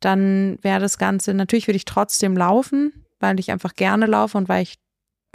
dann 0.00 0.58
wäre 0.62 0.80
das 0.80 0.98
Ganze, 0.98 1.34
natürlich 1.34 1.68
würde 1.68 1.76
ich 1.76 1.84
trotzdem 1.84 2.36
laufen, 2.36 2.92
weil 3.20 3.38
ich 3.38 3.50
einfach 3.50 3.74
gerne 3.74 4.06
laufe 4.06 4.38
und 4.38 4.48
weil 4.48 4.62
ich, 4.62 4.78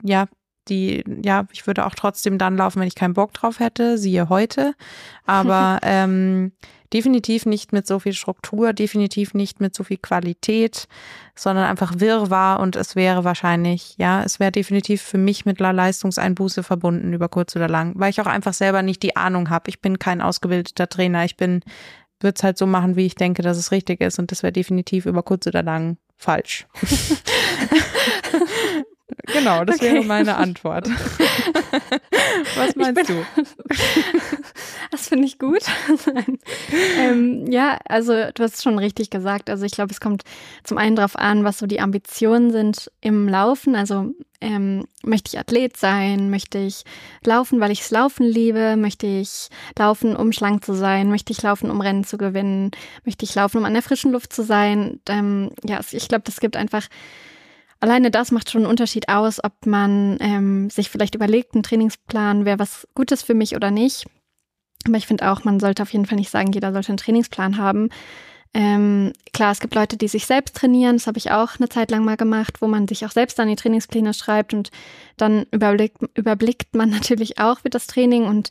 ja, 0.03 0.27
die, 0.69 1.03
ja, 1.23 1.45
ich 1.51 1.65
würde 1.65 1.85
auch 1.85 1.95
trotzdem 1.95 2.37
dann 2.37 2.57
laufen, 2.57 2.79
wenn 2.81 2.87
ich 2.87 2.95
keinen 2.95 3.13
Bock 3.13 3.33
drauf 3.33 3.59
hätte, 3.59 3.97
siehe 3.97 4.29
heute. 4.29 4.73
Aber 5.25 5.79
ähm, 5.83 6.51
definitiv 6.93 7.45
nicht 7.45 7.73
mit 7.73 7.85
so 7.85 7.99
viel 7.99 8.13
Struktur, 8.13 8.73
definitiv 8.73 9.33
nicht 9.33 9.59
mit 9.59 9.75
so 9.75 9.83
viel 9.83 9.97
Qualität, 9.97 10.87
sondern 11.35 11.65
einfach 11.65 11.93
Wirrwarr 11.97 12.59
und 12.59 12.75
es 12.75 12.95
wäre 12.95 13.23
wahrscheinlich, 13.23 13.95
ja, 13.97 14.23
es 14.23 14.39
wäre 14.39 14.51
definitiv 14.51 15.01
für 15.01 15.17
mich 15.17 15.45
mit 15.45 15.61
einer 15.61 15.73
Leistungseinbuße 15.73 16.63
verbunden 16.63 17.13
über 17.13 17.29
kurz 17.29 17.55
oder 17.55 17.67
lang, 17.67 17.93
weil 17.97 18.09
ich 18.09 18.21
auch 18.21 18.25
einfach 18.25 18.53
selber 18.53 18.81
nicht 18.81 19.03
die 19.03 19.15
Ahnung 19.15 19.49
habe. 19.49 19.69
Ich 19.69 19.81
bin 19.81 19.99
kein 19.99 20.21
ausgebildeter 20.21 20.87
Trainer, 20.87 21.25
ich 21.25 21.37
bin 21.37 21.61
würde 22.19 22.35
es 22.35 22.43
halt 22.43 22.57
so 22.57 22.65
machen, 22.65 22.95
wie 22.95 23.05
ich 23.05 23.15
denke, 23.15 23.43
dass 23.43 23.57
es 23.57 23.71
richtig 23.71 24.01
ist 24.01 24.19
und 24.19 24.31
das 24.31 24.43
wäre 24.43 24.53
definitiv 24.53 25.05
über 25.05 25.23
kurz 25.23 25.45
oder 25.47 25.63
lang 25.63 25.97
falsch. 26.15 26.65
Genau, 29.25 29.65
das 29.65 29.77
okay. 29.77 29.93
wäre 29.93 30.03
meine 30.05 30.35
Antwort. 30.35 30.87
Was 32.55 32.75
meinst 32.75 33.07
bin, 33.07 33.17
du? 33.17 33.43
Das 34.91 35.09
finde 35.09 35.25
ich 35.25 35.37
gut. 35.37 35.63
ähm, 36.97 37.45
ja, 37.51 37.77
also 37.87 38.13
du 38.13 38.43
hast 38.43 38.55
es 38.55 38.63
schon 38.63 38.79
richtig 38.79 39.09
gesagt. 39.09 39.49
Also 39.49 39.65
ich 39.65 39.73
glaube, 39.73 39.91
es 39.91 39.99
kommt 39.99 40.23
zum 40.63 40.77
einen 40.77 40.95
darauf 40.95 41.17
an, 41.17 41.43
was 41.43 41.57
so 41.57 41.67
die 41.67 41.81
Ambitionen 41.81 42.51
sind 42.51 42.89
im 43.01 43.27
Laufen. 43.27 43.75
Also 43.75 44.13
ähm, 44.39 44.85
möchte 45.03 45.29
ich 45.29 45.39
Athlet 45.39 45.77
sein? 45.77 46.29
Möchte 46.29 46.59
ich 46.59 46.83
laufen, 47.25 47.59
weil 47.59 47.71
ich 47.71 47.81
es 47.81 47.91
Laufen 47.91 48.25
liebe? 48.25 48.77
Möchte 48.77 49.07
ich 49.07 49.49
laufen, 49.77 50.15
um 50.15 50.31
schlank 50.31 50.63
zu 50.63 50.73
sein? 50.73 51.09
Möchte 51.09 51.33
ich 51.33 51.41
laufen, 51.41 51.69
um 51.69 51.81
Rennen 51.81 52.03
zu 52.03 52.17
gewinnen? 52.17 52.71
Möchte 53.03 53.25
ich 53.25 53.35
laufen, 53.35 53.57
um 53.57 53.65
an 53.65 53.73
der 53.73 53.83
frischen 53.83 54.11
Luft 54.11 54.31
zu 54.31 54.43
sein? 54.43 54.99
Ähm, 55.09 55.51
ja, 55.65 55.79
ich 55.91 56.07
glaube, 56.07 56.23
das 56.23 56.39
gibt 56.39 56.55
einfach 56.55 56.87
alleine 57.79 58.11
das 58.11 58.31
macht 58.31 58.51
schon 58.51 58.61
einen 58.61 58.69
Unterschied 58.69 59.09
aus, 59.09 59.43
ob 59.43 59.65
man 59.65 60.17
ähm, 60.19 60.69
sich 60.69 60.89
vielleicht 60.89 61.15
überlegt, 61.15 61.55
ein 61.55 61.63
Trainingsplan 61.63 62.45
wäre 62.45 62.59
was 62.59 62.87
Gutes 62.95 63.21
für 63.23 63.33
mich 63.33 63.55
oder 63.55 63.71
nicht. 63.71 64.05
Aber 64.85 64.97
ich 64.97 65.07
finde 65.07 65.29
auch, 65.29 65.43
man 65.43 65.59
sollte 65.59 65.83
auf 65.83 65.91
jeden 65.91 66.05
Fall 66.05 66.17
nicht 66.17 66.29
sagen, 66.29 66.51
jeder 66.51 66.71
sollte 66.71 66.89
einen 66.89 66.97
Trainingsplan 66.97 67.57
haben. 67.57 67.89
Ähm, 68.59 69.13
klar, 69.33 69.51
es 69.51 69.59
gibt 69.59 69.75
Leute, 69.75 69.97
die 69.97 70.07
sich 70.07 70.25
selbst 70.25 70.55
trainieren. 70.55 70.95
Das 70.95 71.05
habe 71.05 71.19
ich 71.19 71.29
auch 71.29 71.59
eine 71.59 71.69
Zeit 71.69 71.91
lang 71.91 72.03
mal 72.03 72.17
gemacht, 72.17 72.59
wo 72.59 72.65
man 72.65 72.87
sich 72.87 73.05
auch 73.05 73.11
selbst 73.11 73.37
dann 73.37 73.49
die 73.49 73.55
Trainingspläne 73.55 74.15
schreibt 74.15 74.51
und 74.51 74.71
dann 75.15 75.45
überblickt, 75.51 75.97
überblickt 76.15 76.75
man 76.75 76.89
natürlich 76.89 77.37
auch 77.37 77.63
wie 77.63 77.69
das 77.69 77.85
Training. 77.85 78.25
Und 78.25 78.49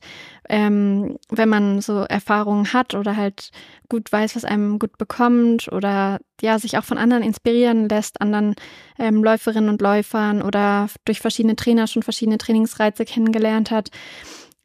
ähm, 0.48 1.18
wenn 1.28 1.48
man 1.48 1.80
so 1.80 2.02
Erfahrungen 2.02 2.72
hat 2.72 2.94
oder 2.94 3.16
halt 3.16 3.50
gut 3.88 4.12
weiß, 4.12 4.36
was 4.36 4.44
einem 4.44 4.78
gut 4.78 4.96
bekommt 4.96 5.72
oder 5.72 6.20
ja, 6.40 6.60
sich 6.60 6.78
auch 6.78 6.84
von 6.84 6.98
anderen 6.98 7.24
inspirieren 7.24 7.88
lässt, 7.88 8.20
anderen 8.20 8.54
ähm, 9.00 9.24
Läuferinnen 9.24 9.70
und 9.70 9.80
Läufern 9.80 10.40
oder 10.40 10.88
durch 11.04 11.18
verschiedene 11.18 11.56
Trainer 11.56 11.88
schon 11.88 12.04
verschiedene 12.04 12.38
Trainingsreize 12.38 13.06
kennengelernt 13.06 13.72
hat, 13.72 13.90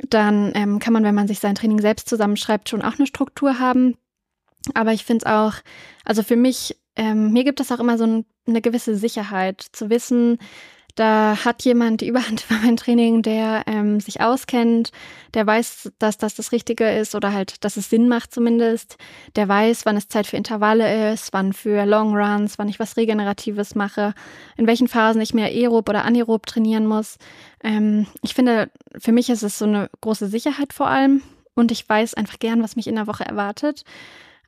dann 0.07 0.51
ähm, 0.53 0.77
kann 0.77 0.93
man, 0.93 1.03
wenn 1.03 1.15
man 1.15 1.27
sich 1.27 1.39
sein 1.39 1.55
Training 1.55 1.81
selbst 1.81 2.07
zusammenschreibt, 2.07 2.69
schon 2.69 2.83
auch 2.83 2.99
eine 2.99 3.07
Struktur 3.07 3.57
haben. 3.57 3.97
Aber 4.73 4.93
ich 4.93 5.05
finde 5.05 5.25
es 5.25 5.31
auch, 5.31 5.53
also 6.05 6.23
für 6.23 6.35
mich, 6.35 6.77
ähm, 6.95 7.31
mir 7.31 7.43
gibt 7.43 7.59
es 7.59 7.71
auch 7.71 7.79
immer 7.79 7.97
so 7.97 8.05
ein, 8.05 8.25
eine 8.47 8.61
gewisse 8.61 8.95
Sicherheit 8.95 9.65
zu 9.71 9.89
wissen, 9.89 10.37
da 10.95 11.45
hat 11.45 11.63
jemand 11.63 12.01
die 12.01 12.07
Überhand 12.07 12.45
über 12.49 12.59
mein 12.59 12.77
Training, 12.77 13.21
der 13.21 13.63
ähm, 13.67 13.99
sich 13.99 14.21
auskennt, 14.21 14.91
der 15.33 15.47
weiß, 15.47 15.91
dass 15.99 16.17
das 16.17 16.35
das 16.35 16.51
Richtige 16.51 16.89
ist 16.89 17.15
oder 17.15 17.33
halt, 17.33 17.63
dass 17.63 17.77
es 17.77 17.89
Sinn 17.89 18.07
macht 18.07 18.33
zumindest. 18.33 18.97
Der 19.35 19.47
weiß, 19.47 19.85
wann 19.85 19.97
es 19.97 20.07
Zeit 20.07 20.27
für 20.27 20.37
Intervalle 20.37 21.13
ist, 21.13 21.33
wann 21.33 21.53
für 21.53 21.85
Long 21.85 22.15
Runs, 22.15 22.57
wann 22.57 22.69
ich 22.69 22.79
was 22.79 22.97
Regeneratives 22.97 23.75
mache, 23.75 24.13
in 24.57 24.67
welchen 24.67 24.87
Phasen 24.87 25.21
ich 25.21 25.33
mehr 25.33 25.47
aerob 25.47 25.89
oder 25.89 26.05
anaerob 26.05 26.45
trainieren 26.45 26.85
muss. 26.85 27.17
Ähm, 27.63 28.07
ich 28.21 28.33
finde, 28.33 28.69
für 28.97 29.11
mich 29.11 29.29
ist 29.29 29.43
es 29.43 29.57
so 29.57 29.65
eine 29.65 29.89
große 30.01 30.27
Sicherheit 30.27 30.73
vor 30.73 30.87
allem 30.87 31.21
und 31.55 31.71
ich 31.71 31.87
weiß 31.87 32.13
einfach 32.15 32.39
gern, 32.39 32.63
was 32.63 32.75
mich 32.75 32.87
in 32.87 32.95
der 32.95 33.07
Woche 33.07 33.25
erwartet. 33.25 33.83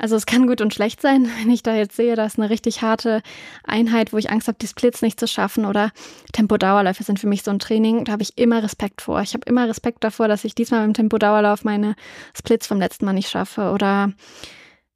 Also 0.03 0.17
es 0.17 0.25
kann 0.25 0.47
gut 0.47 0.59
und 0.59 0.73
schlecht 0.73 1.01
sein, 1.01 1.29
wenn 1.39 1.49
ich 1.49 1.63
da 1.63 1.73
jetzt 1.73 1.95
sehe, 1.95 2.17
da 2.17 2.25
ist 2.25 2.37
eine 2.37 2.49
richtig 2.49 2.81
harte 2.81 3.21
Einheit, 3.63 4.11
wo 4.11 4.17
ich 4.17 4.29
Angst 4.29 4.49
habe, 4.49 4.57
die 4.59 4.67
Splits 4.67 5.01
nicht 5.01 5.17
zu 5.17 5.29
schaffen 5.29 5.65
oder 5.65 5.91
Tempodauerläufe 6.33 7.03
sind 7.03 7.21
für 7.21 7.27
mich 7.27 7.41
so 7.41 7.51
ein 7.51 7.59
Training, 7.59 8.03
da 8.03 8.11
habe 8.11 8.21
ich 8.21 8.37
immer 8.37 8.61
Respekt 8.61 9.01
vor. 9.01 9.21
Ich 9.21 9.33
habe 9.33 9.45
immer 9.45 9.65
Respekt 9.65 10.03
davor, 10.03 10.27
dass 10.27 10.43
ich 10.43 10.55
diesmal 10.55 10.81
beim 10.81 10.93
Tempodauerlauf 10.93 11.63
meine 11.63 11.95
Splits 12.35 12.67
vom 12.67 12.79
letzten 12.79 13.05
Mal 13.05 13.13
nicht 13.13 13.29
schaffe 13.29 13.71
oder 13.71 14.11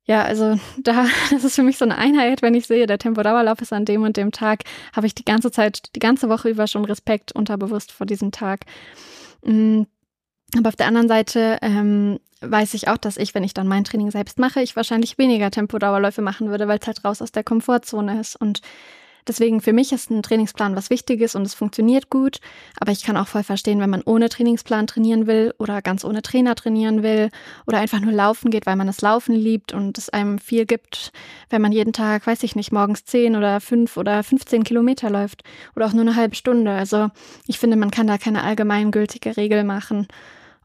ja, 0.03 0.23
also 0.23 0.59
da, 0.77 1.05
das 1.31 1.45
ist 1.45 1.55
für 1.55 1.63
mich 1.63 1.77
so 1.77 1.85
eine 1.85 1.97
Einheit, 1.97 2.41
wenn 2.41 2.53
ich 2.53 2.67
sehe, 2.67 2.85
der 2.85 2.97
Tempodauerlauf 2.97 3.61
ist 3.61 3.71
an 3.71 3.85
dem 3.85 4.03
und 4.03 4.17
dem 4.17 4.33
Tag, 4.33 4.63
habe 4.93 5.07
ich 5.07 5.15
die 5.15 5.23
ganze 5.23 5.51
Zeit, 5.51 5.95
die 5.95 6.01
ganze 6.01 6.27
Woche 6.27 6.49
über 6.49 6.67
schon 6.67 6.83
Respekt 6.83 7.31
unterbewusst 7.31 7.93
vor 7.93 8.05
diesem 8.05 8.33
Tag. 8.33 8.65
Aber 10.55 10.69
auf 10.69 10.75
der 10.75 10.87
anderen 10.87 11.09
Seite 11.09 11.57
ähm, 11.61 12.19
weiß 12.41 12.73
ich 12.73 12.87
auch, 12.87 12.97
dass 12.97 13.17
ich, 13.17 13.35
wenn 13.35 13.43
ich 13.43 13.53
dann 13.53 13.67
mein 13.67 13.83
Training 13.83 14.11
selbst 14.11 14.39
mache, 14.39 14.61
ich 14.61 14.75
wahrscheinlich 14.75 15.17
weniger 15.17 15.51
Tempodauerläufe 15.51 16.21
machen 16.21 16.49
würde, 16.49 16.67
weil 16.67 16.79
es 16.79 16.87
halt 16.87 17.03
raus 17.03 17.21
aus 17.21 17.31
der 17.31 17.43
Komfortzone 17.43 18.19
ist. 18.19 18.35
Und 18.35 18.61
deswegen 19.27 19.59
für 19.59 19.73
mich 19.73 19.91
ist 19.91 20.09
ein 20.09 20.23
Trainingsplan 20.23 20.75
was 20.75 20.89
Wichtiges 20.89 21.35
und 21.35 21.41
es 21.41 21.53
funktioniert 21.53 22.09
gut. 22.09 22.39
Aber 22.79 22.91
ich 22.91 23.03
kann 23.03 23.17
auch 23.17 23.27
voll 23.27 23.43
verstehen, 23.43 23.81
wenn 23.81 23.89
man 23.89 24.03
ohne 24.03 24.29
Trainingsplan 24.29 24.87
trainieren 24.87 25.27
will 25.27 25.53
oder 25.57 25.81
ganz 25.81 26.05
ohne 26.05 26.21
Trainer 26.21 26.55
trainieren 26.55 27.03
will 27.03 27.29
oder 27.65 27.79
einfach 27.79 27.99
nur 27.99 28.13
laufen 28.13 28.51
geht, 28.51 28.65
weil 28.65 28.75
man 28.75 28.87
das 28.87 29.01
Laufen 29.01 29.35
liebt 29.35 29.73
und 29.73 29.97
es 29.97 30.09
einem 30.09 30.39
viel 30.39 30.65
gibt, 30.65 31.11
wenn 31.49 31.61
man 31.61 31.71
jeden 31.71 31.91
Tag, 31.91 32.25
weiß 32.25 32.43
ich 32.43 32.55
nicht, 32.55 32.71
morgens 32.71 33.03
10 33.03 33.35
oder 33.35 33.59
5 33.59 33.97
oder 33.97 34.23
15 34.23 34.63
Kilometer 34.63 35.09
läuft 35.09 35.43
oder 35.75 35.87
auch 35.87 35.93
nur 35.93 36.03
eine 36.03 36.15
halbe 36.15 36.35
Stunde. 36.35 36.71
Also 36.71 37.09
ich 37.47 37.59
finde, 37.59 37.75
man 37.77 37.91
kann 37.91 38.07
da 38.07 38.17
keine 38.17 38.43
allgemeingültige 38.43 39.35
Regel 39.35 39.63
machen. 39.63 40.07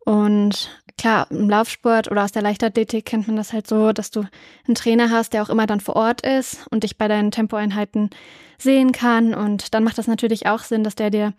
Und 0.04 0.70
klar, 0.98 1.26
im 1.30 1.48
Laufsport 1.48 2.10
oder 2.10 2.24
aus 2.24 2.32
der 2.32 2.42
Leichtathletik 2.42 3.04
kennt 3.04 3.26
man 3.26 3.36
das 3.36 3.52
halt 3.52 3.66
so, 3.66 3.92
dass 3.92 4.10
du 4.10 4.24
einen 4.66 4.74
Trainer 4.74 5.10
hast, 5.10 5.32
der 5.32 5.42
auch 5.42 5.50
immer 5.50 5.66
dann 5.66 5.80
vor 5.80 5.96
Ort 5.96 6.22
ist 6.26 6.66
und 6.70 6.84
dich 6.84 6.98
bei 6.98 7.08
deinen 7.08 7.30
Tempoeinheiten 7.30 8.10
sehen 8.58 8.92
kann. 8.92 9.34
Und 9.34 9.74
dann 9.74 9.84
macht 9.84 9.98
das 9.98 10.06
natürlich 10.06 10.46
auch 10.46 10.60
Sinn, 10.60 10.84
dass 10.84 10.94
der 10.94 11.10
dir 11.10 11.34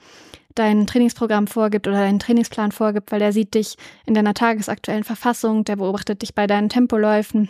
dein 0.56 0.86
Trainingsprogramm 0.86 1.48
vorgibt 1.48 1.88
oder 1.88 1.98
deinen 1.98 2.20
Trainingsplan 2.20 2.72
vorgibt, 2.72 3.12
weil 3.12 3.20
der 3.20 3.34
sieht 3.34 3.54
dich 3.54 3.76
in 4.06 4.14
deiner 4.14 4.34
tagesaktuellen 4.34 5.04
Verfassung, 5.04 5.64
der 5.66 5.78
beobachtet 5.78 6.22
dich 6.22 6.36
bei 6.36 6.48
deinen 6.48 6.70
Tempoläufen. 6.70 7.50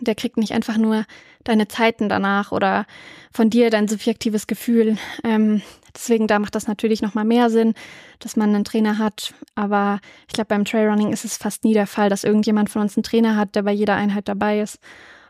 Der 0.00 0.14
kriegt 0.14 0.36
nicht 0.36 0.52
einfach 0.52 0.78
nur 0.78 1.04
deine 1.44 1.68
Zeiten 1.68 2.08
danach 2.08 2.52
oder 2.52 2.86
von 3.32 3.50
dir 3.50 3.70
dein 3.70 3.88
subjektives 3.88 4.46
Gefühl. 4.46 4.96
Ähm, 5.24 5.62
Deswegen 5.94 6.26
da 6.26 6.38
macht 6.38 6.54
das 6.54 6.66
natürlich 6.66 7.02
nochmal 7.02 7.24
mehr 7.24 7.50
Sinn, 7.50 7.74
dass 8.18 8.36
man 8.36 8.54
einen 8.54 8.64
Trainer 8.64 8.98
hat. 8.98 9.34
Aber 9.54 10.00
ich 10.26 10.34
glaube, 10.34 10.48
beim 10.48 10.64
Trailrunning 10.64 11.12
ist 11.12 11.24
es 11.24 11.36
fast 11.36 11.64
nie 11.64 11.74
der 11.74 11.86
Fall, 11.86 12.08
dass 12.08 12.24
irgendjemand 12.24 12.70
von 12.70 12.82
uns 12.82 12.96
einen 12.96 13.04
Trainer 13.04 13.36
hat, 13.36 13.54
der 13.54 13.62
bei 13.62 13.72
jeder 13.72 13.94
Einheit 13.94 14.28
dabei 14.28 14.60
ist 14.60 14.78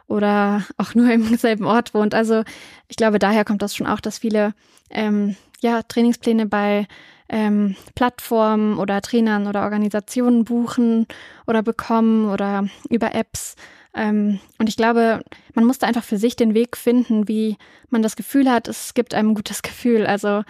oder 0.06 0.62
auch 0.76 0.94
nur 0.94 1.10
im 1.10 1.36
selben 1.36 1.64
Ort 1.64 1.94
wohnt. 1.94 2.14
Also 2.14 2.42
ich 2.88 2.96
glaube, 2.96 3.18
daher 3.18 3.44
kommt 3.44 3.62
das 3.62 3.74
schon 3.74 3.86
auch, 3.86 4.00
dass 4.00 4.18
viele 4.18 4.54
ähm, 4.90 5.36
ja, 5.60 5.82
Trainingspläne 5.82 6.46
bei 6.46 6.86
ähm, 7.28 7.76
Plattformen 7.94 8.78
oder 8.78 9.00
Trainern 9.00 9.46
oder 9.46 9.62
Organisationen 9.62 10.44
buchen 10.44 11.06
oder 11.46 11.62
bekommen 11.62 12.28
oder 12.28 12.66
über 12.90 13.14
Apps. 13.14 13.56
Ähm, 13.94 14.40
und 14.58 14.68
ich 14.68 14.76
glaube, 14.76 15.22
man 15.54 15.64
muss 15.64 15.78
da 15.78 15.86
einfach 15.86 16.04
für 16.04 16.16
sich 16.16 16.36
den 16.36 16.54
Weg 16.54 16.76
finden, 16.76 17.28
wie 17.28 17.56
man 17.90 18.02
das 18.02 18.16
Gefühl 18.16 18.50
hat, 18.50 18.68
es 18.68 18.94
gibt 18.94 19.14
einem 19.14 19.30
ein 19.30 19.34
gutes 19.34 19.62
Gefühl. 19.62 20.06
Also 20.06 20.42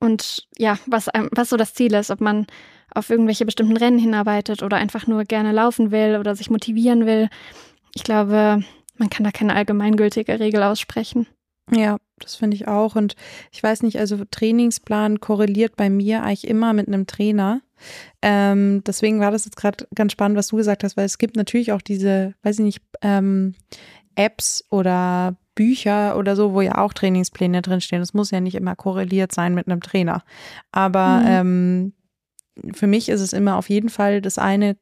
und 0.00 0.46
ja, 0.58 0.78
was, 0.86 1.08
was 1.30 1.50
so 1.50 1.56
das 1.56 1.74
Ziel 1.74 1.94
ist, 1.94 2.10
ob 2.10 2.20
man 2.20 2.46
auf 2.92 3.10
irgendwelche 3.10 3.44
bestimmten 3.44 3.76
Rennen 3.76 3.98
hinarbeitet 3.98 4.62
oder 4.62 4.78
einfach 4.78 5.06
nur 5.06 5.24
gerne 5.24 5.52
laufen 5.52 5.90
will 5.90 6.16
oder 6.18 6.34
sich 6.34 6.50
motivieren 6.50 7.06
will. 7.06 7.28
Ich 7.94 8.02
glaube, 8.02 8.64
man 8.96 9.10
kann 9.10 9.24
da 9.24 9.30
keine 9.30 9.54
allgemeingültige 9.54 10.40
Regel 10.40 10.62
aussprechen. 10.62 11.26
Ja, 11.70 11.98
das 12.18 12.34
finde 12.34 12.56
ich 12.56 12.66
auch. 12.66 12.96
Und 12.96 13.14
ich 13.52 13.62
weiß 13.62 13.82
nicht, 13.82 13.98
also 13.98 14.24
Trainingsplan 14.28 15.20
korreliert 15.20 15.76
bei 15.76 15.88
mir 15.88 16.22
eigentlich 16.22 16.48
immer 16.48 16.72
mit 16.72 16.88
einem 16.88 17.06
Trainer. 17.06 17.60
Ähm, 18.22 18.82
deswegen 18.86 19.20
war 19.20 19.30
das 19.30 19.44
jetzt 19.44 19.56
gerade 19.56 19.86
ganz 19.94 20.12
spannend, 20.12 20.36
was 20.36 20.48
du 20.48 20.56
gesagt 20.56 20.84
hast, 20.84 20.96
weil 20.96 21.06
es 21.06 21.18
gibt 21.18 21.36
natürlich 21.36 21.72
auch 21.72 21.82
diese, 21.82 22.34
weiß 22.42 22.58
ich 22.58 22.64
nicht, 22.64 22.82
ähm, 23.02 23.54
Apps 24.14 24.64
oder 24.70 25.36
Bücher 25.54 26.16
oder 26.16 26.36
so, 26.36 26.52
wo 26.52 26.60
ja 26.60 26.78
auch 26.78 26.92
Trainingspläne 26.92 27.62
drinstehen. 27.62 28.00
Das 28.00 28.14
muss 28.14 28.30
ja 28.30 28.40
nicht 28.40 28.54
immer 28.54 28.76
korreliert 28.76 29.32
sein 29.32 29.54
mit 29.54 29.66
einem 29.66 29.80
Trainer. 29.80 30.22
Aber 30.72 31.20
mhm. 31.20 31.26
ähm, 31.26 32.72
für 32.74 32.86
mich 32.86 33.08
ist 33.08 33.20
es 33.20 33.32
immer 33.32 33.56
auf 33.56 33.68
jeden 33.68 33.88
Fall 33.88 34.20
das 34.20 34.38
eine 34.38 34.76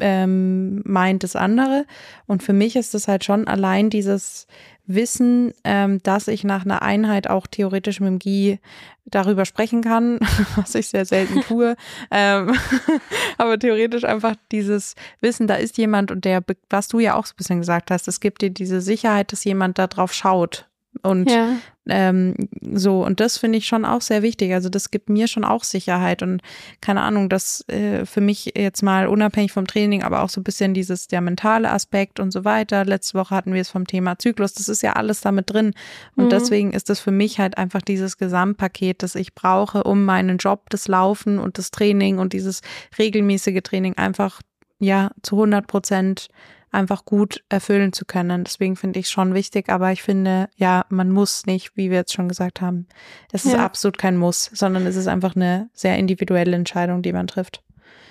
ähm, 0.00 0.82
meint 0.84 1.22
das 1.22 1.36
andere. 1.36 1.86
Und 2.26 2.42
für 2.42 2.52
mich 2.52 2.76
ist 2.76 2.94
es 2.94 3.08
halt 3.08 3.24
schon 3.24 3.46
allein 3.46 3.90
dieses 3.90 4.46
Wissen, 4.86 5.52
ähm, 5.64 6.02
dass 6.02 6.28
ich 6.28 6.44
nach 6.44 6.64
einer 6.64 6.82
Einheit 6.82 7.28
auch 7.28 7.46
theoretisch 7.46 8.00
mit 8.00 8.08
dem 8.08 8.18
GI 8.18 8.58
darüber 9.04 9.44
sprechen 9.44 9.82
kann, 9.82 10.18
was 10.56 10.74
ich 10.74 10.88
sehr 10.88 11.04
selten 11.04 11.40
tue. 11.42 11.76
ähm, 12.10 12.54
aber 13.38 13.58
theoretisch 13.58 14.04
einfach 14.04 14.36
dieses 14.52 14.94
Wissen, 15.20 15.46
da 15.46 15.54
ist 15.54 15.78
jemand 15.78 16.10
und 16.10 16.24
der, 16.24 16.42
was 16.70 16.88
du 16.88 16.98
ja 17.00 17.14
auch 17.14 17.26
so 17.26 17.32
ein 17.32 17.36
bisschen 17.38 17.60
gesagt 17.60 17.90
hast, 17.90 18.08
es 18.08 18.20
gibt 18.20 18.42
dir 18.42 18.50
diese 18.50 18.80
Sicherheit, 18.80 19.32
dass 19.32 19.44
jemand 19.44 19.78
da 19.78 19.86
drauf 19.86 20.12
schaut 20.12 20.68
und 21.02 21.30
ja. 21.30 21.56
ähm, 21.88 22.34
so, 22.72 23.04
und 23.04 23.20
das 23.20 23.38
finde 23.38 23.58
ich 23.58 23.66
schon 23.66 23.84
auch 23.84 24.00
sehr 24.00 24.22
wichtig. 24.22 24.52
Also 24.52 24.68
das 24.68 24.90
gibt 24.90 25.08
mir 25.08 25.28
schon 25.28 25.44
auch 25.44 25.64
Sicherheit 25.64 26.22
und 26.22 26.42
keine 26.80 27.02
Ahnung, 27.02 27.28
das 27.28 27.66
äh, 27.68 28.04
für 28.06 28.20
mich 28.20 28.52
jetzt 28.56 28.82
mal 28.82 29.06
unabhängig 29.08 29.52
vom 29.52 29.66
Training, 29.66 30.02
aber 30.02 30.22
auch 30.22 30.28
so 30.28 30.40
ein 30.40 30.44
bisschen 30.44 30.74
dieses 30.74 31.08
der 31.08 31.20
mentale 31.20 31.70
Aspekt 31.70 32.20
und 32.20 32.32
so 32.32 32.44
weiter. 32.44 32.84
Letzte 32.84 33.18
Woche 33.18 33.34
hatten 33.34 33.52
wir 33.52 33.60
es 33.60 33.70
vom 33.70 33.86
Thema 33.86 34.18
Zyklus. 34.18 34.54
Das 34.54 34.68
ist 34.68 34.82
ja 34.82 34.94
alles 34.94 35.20
damit 35.20 35.50
drin. 35.50 35.72
Und 36.16 36.26
mhm. 36.26 36.30
deswegen 36.30 36.72
ist 36.72 36.90
das 36.90 37.00
für 37.00 37.12
mich 37.12 37.38
halt 37.38 37.58
einfach 37.58 37.82
dieses 37.82 38.18
Gesamtpaket, 38.18 39.02
das 39.02 39.14
ich 39.14 39.34
brauche, 39.34 39.84
um 39.84 40.04
meinen 40.04 40.38
Job, 40.38 40.70
das 40.70 40.88
Laufen 40.88 41.38
und 41.38 41.58
das 41.58 41.70
Training 41.70 42.18
und 42.18 42.32
dieses 42.32 42.60
regelmäßige 42.98 43.62
Training 43.62 43.96
einfach 43.96 44.40
ja 44.78 45.10
zu 45.22 45.36
100 45.36 45.66
Prozent 45.66 46.28
einfach 46.76 47.04
gut 47.04 47.42
erfüllen 47.48 47.92
zu 47.92 48.04
können. 48.04 48.44
Deswegen 48.44 48.76
finde 48.76 49.00
ich 49.00 49.06
es 49.06 49.10
schon 49.10 49.34
wichtig, 49.34 49.68
aber 49.68 49.90
ich 49.92 50.02
finde, 50.02 50.48
ja, 50.56 50.84
man 50.88 51.10
muss 51.10 51.46
nicht, 51.46 51.76
wie 51.76 51.90
wir 51.90 51.98
jetzt 51.98 52.12
schon 52.12 52.28
gesagt 52.28 52.60
haben. 52.60 52.86
Es 53.32 53.44
ist 53.44 53.54
ja. 53.54 53.64
absolut 53.64 53.98
kein 53.98 54.16
Muss, 54.16 54.50
sondern 54.52 54.86
es 54.86 54.94
ist 54.94 55.08
einfach 55.08 55.34
eine 55.34 55.68
sehr 55.72 55.96
individuelle 55.98 56.54
Entscheidung, 56.54 57.02
die 57.02 57.12
man 57.12 57.26
trifft. 57.26 57.62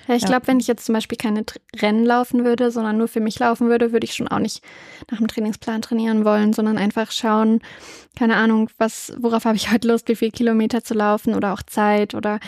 Ja, 0.07 0.16
ich 0.16 0.24
ja. 0.24 0.28
glaube, 0.28 0.47
wenn 0.47 0.59
ich 0.59 0.68
jetzt 0.68 0.86
zum 0.86 0.93
Beispiel 0.93 1.18
keine 1.18 1.43
Rennen 1.78 2.05
laufen 2.05 2.45
würde, 2.45 2.70
sondern 2.70 2.97
nur 2.97 3.07
für 3.07 3.20
mich 3.20 3.39
laufen 3.39 3.70
würde, 3.70 3.91
würde 3.91 4.05
ich 4.05 4.13
schon 4.13 4.28
auch 4.28 4.39
nicht 4.39 4.63
nach 5.09 5.18
dem 5.18 5.28
Trainingsplan 5.28 5.82
trainieren 5.82 6.26
wollen, 6.26 6.53
sondern 6.53 6.78
einfach 6.78 7.11
schauen, 7.11 7.61
keine 8.16 8.36
Ahnung, 8.36 8.70
was, 8.78 9.13
worauf 9.18 9.45
habe 9.45 9.55
ich 9.55 9.72
heute 9.72 9.88
Lust, 9.88 10.07
wie 10.07 10.16
viele 10.16 10.32
Kilometer 10.32 10.84
zu 10.84 10.93
laufen 10.93 11.34
oder 11.34 11.53
auch 11.53 11.63
Zeit 11.63 12.13
oder 12.13 12.39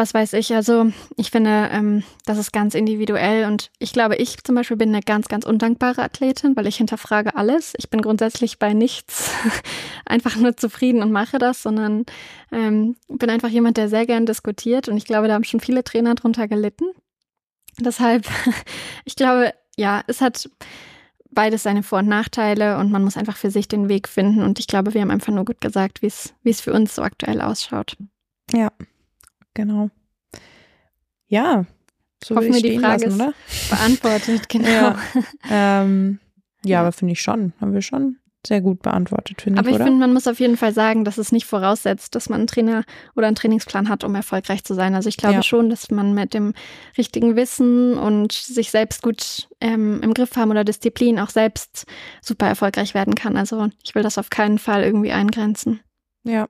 was 0.00 0.14
weiß 0.14 0.32
ich. 0.32 0.54
Also 0.54 0.90
ich 1.16 1.30
finde, 1.30 1.68
ähm, 1.70 2.02
das 2.24 2.38
ist 2.38 2.54
ganz 2.54 2.74
individuell 2.74 3.44
und 3.44 3.70
ich 3.78 3.92
glaube, 3.92 4.16
ich 4.16 4.42
zum 4.42 4.54
Beispiel 4.54 4.78
bin 4.78 4.88
eine 4.88 5.02
ganz, 5.02 5.28
ganz 5.28 5.44
undankbare 5.44 6.02
Athletin, 6.02 6.56
weil 6.56 6.66
ich 6.66 6.76
hinterfrage 6.76 7.36
alles. 7.36 7.74
Ich 7.76 7.90
bin 7.90 8.00
grundsätzlich 8.00 8.58
bei 8.58 8.72
nichts 8.72 9.30
einfach 10.06 10.36
nur 10.36 10.56
zufrieden 10.56 11.02
und 11.02 11.12
mache 11.12 11.36
das, 11.36 11.62
sondern 11.62 12.06
ähm, 12.50 12.96
bin 13.08 13.28
einfach 13.28 13.50
jemand, 13.50 13.76
der 13.76 13.90
sehr 13.90 14.06
gern 14.06 14.24
diskutiert 14.24 14.88
und 14.88 14.96
ich 14.96 15.04
glaube, 15.04 15.28
da 15.28 15.34
haben 15.34 15.44
schon 15.44 15.60
viele 15.60 15.84
Trainer 15.84 16.14
drunter 16.14 16.48
gelitten. 16.48 16.86
Deshalb, 17.78 18.26
ich 19.04 19.16
glaube, 19.16 19.52
ja, 19.76 20.02
es 20.06 20.22
hat 20.22 20.48
beides 21.30 21.62
seine 21.62 21.82
Vor- 21.82 21.98
und 21.98 22.08
Nachteile 22.08 22.78
und 22.78 22.90
man 22.90 23.04
muss 23.04 23.18
einfach 23.18 23.36
für 23.36 23.50
sich 23.50 23.68
den 23.68 23.90
Weg 23.90 24.08
finden 24.08 24.42
und 24.42 24.58
ich 24.58 24.66
glaube, 24.66 24.94
wir 24.94 25.02
haben 25.02 25.10
einfach 25.10 25.32
nur 25.32 25.44
gut 25.44 25.60
gesagt, 25.60 26.00
wie 26.00 26.06
es 26.06 26.32
wie 26.42 26.50
es 26.50 26.62
für 26.62 26.72
uns 26.72 26.94
so 26.94 27.02
aktuell 27.02 27.42
ausschaut. 27.42 27.98
Ja, 28.50 28.72
genau. 29.60 29.90
Ja, 31.28 31.64
so 32.22 32.36
Hoffen 32.36 32.52
wir 32.52 32.62
die 32.62 32.78
Frage 32.78 33.06
lassen, 33.06 33.20
oder? 33.20 33.34
beantwortet, 33.70 34.48
genau. 34.48 34.68
Ja, 34.68 34.98
ähm, 35.50 36.18
ja, 36.64 36.70
ja. 36.70 36.80
aber 36.80 36.92
finde 36.92 37.12
ich 37.12 37.22
schon, 37.22 37.52
haben 37.60 37.72
wir 37.72 37.82
schon 37.82 38.16
sehr 38.46 38.62
gut 38.62 38.82
beantwortet, 38.82 39.42
finde 39.42 39.60
ich. 39.60 39.66
Aber 39.66 39.76
ich 39.76 39.82
finde, 39.82 40.00
man 40.00 40.14
muss 40.14 40.26
auf 40.26 40.40
jeden 40.40 40.56
Fall 40.56 40.72
sagen, 40.72 41.04
dass 41.04 41.18
es 41.18 41.30
nicht 41.30 41.44
voraussetzt, 41.44 42.14
dass 42.14 42.30
man 42.30 42.40
einen 42.40 42.46
Trainer 42.46 42.84
oder 43.14 43.26
einen 43.26 43.36
Trainingsplan 43.36 43.88
hat, 43.90 44.02
um 44.02 44.14
erfolgreich 44.14 44.64
zu 44.64 44.74
sein. 44.74 44.94
Also 44.94 45.10
ich 45.10 45.18
glaube 45.18 45.36
ja. 45.36 45.42
schon, 45.42 45.68
dass 45.68 45.90
man 45.90 46.14
mit 46.14 46.32
dem 46.32 46.54
richtigen 46.96 47.36
Wissen 47.36 47.98
und 47.98 48.32
sich 48.32 48.70
selbst 48.70 49.02
gut 49.02 49.48
ähm, 49.60 50.00
im 50.02 50.14
Griff 50.14 50.36
haben 50.36 50.50
oder 50.50 50.64
Disziplin 50.64 51.18
auch 51.18 51.28
selbst 51.28 51.84
super 52.22 52.46
erfolgreich 52.46 52.94
werden 52.94 53.14
kann. 53.14 53.36
Also 53.36 53.68
ich 53.84 53.94
will 53.94 54.02
das 54.02 54.16
auf 54.16 54.30
keinen 54.30 54.58
Fall 54.58 54.84
irgendwie 54.84 55.12
eingrenzen. 55.12 55.80
Ja, 56.24 56.48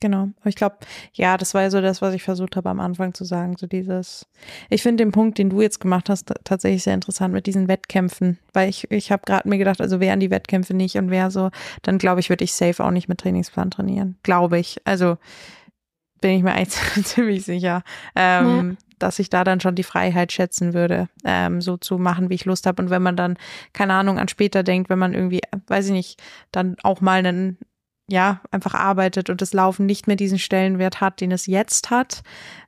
Genau. 0.00 0.28
Ich 0.44 0.54
glaube, 0.54 0.76
ja, 1.14 1.36
das 1.36 1.54
war 1.54 1.62
ja 1.62 1.70
so 1.70 1.80
das, 1.80 2.02
was 2.02 2.14
ich 2.14 2.22
versucht 2.22 2.56
habe 2.56 2.68
am 2.68 2.80
Anfang 2.80 3.14
zu 3.14 3.24
sagen. 3.24 3.56
So 3.56 3.66
dieses, 3.66 4.26
ich 4.68 4.82
finde 4.82 5.04
den 5.04 5.12
Punkt, 5.12 5.38
den 5.38 5.50
du 5.50 5.62
jetzt 5.62 5.80
gemacht 5.80 6.10
hast, 6.10 6.32
tatsächlich 6.44 6.82
sehr 6.82 6.94
interessant 6.94 7.32
mit 7.32 7.46
diesen 7.46 7.68
Wettkämpfen. 7.68 8.38
Weil 8.52 8.68
ich, 8.68 8.90
ich 8.90 9.10
habe 9.10 9.22
gerade 9.24 9.48
mir 9.48 9.58
gedacht, 9.58 9.80
also 9.80 10.00
wären 10.00 10.20
die 10.20 10.30
Wettkämpfe 10.30 10.74
nicht 10.74 10.96
und 10.96 11.10
wer 11.10 11.30
so, 11.30 11.50
dann 11.82 11.98
glaube 11.98 12.20
ich, 12.20 12.28
würde 12.28 12.44
ich 12.44 12.52
safe 12.52 12.84
auch 12.84 12.90
nicht 12.90 13.08
mit 13.08 13.18
Trainingsplan 13.18 13.70
trainieren. 13.70 14.16
Glaube 14.22 14.58
ich. 14.58 14.76
Also 14.84 15.16
bin 16.20 16.32
ich 16.32 16.42
mir 16.42 16.52
eigentlich 16.52 17.04
ziemlich 17.04 17.44
sicher. 17.44 17.82
Ähm, 18.14 18.70
ja 18.70 18.84
dass 18.98 19.18
ich 19.18 19.28
da 19.28 19.44
dann 19.44 19.60
schon 19.60 19.74
die 19.74 19.82
Freiheit 19.82 20.32
schätzen 20.32 20.72
würde, 20.72 21.08
ähm, 21.24 21.60
so 21.60 21.76
zu 21.76 21.98
machen, 21.98 22.30
wie 22.30 22.34
ich 22.34 22.44
Lust 22.44 22.66
habe. 22.66 22.82
Und 22.82 22.90
wenn 22.90 23.02
man 23.02 23.16
dann, 23.16 23.36
keine 23.72 23.92
Ahnung, 23.92 24.18
an 24.18 24.28
später 24.28 24.62
denkt, 24.62 24.88
wenn 24.88 24.98
man 24.98 25.12
irgendwie, 25.12 25.40
weiß 25.66 25.86
ich 25.86 25.92
nicht, 25.92 26.22
dann 26.52 26.76
auch 26.82 27.00
mal 27.00 27.18
einen 27.18 27.58
ja, 28.08 28.40
einfach 28.50 28.74
arbeitet 28.74 29.30
und 29.30 29.40
das 29.40 29.52
Laufen 29.52 29.86
nicht 29.86 30.06
mehr 30.06 30.16
diesen 30.16 30.38
Stellenwert 30.38 31.00
hat, 31.00 31.20
den 31.20 31.32
es 31.32 31.46
jetzt 31.46 31.90
hat, 31.90 32.22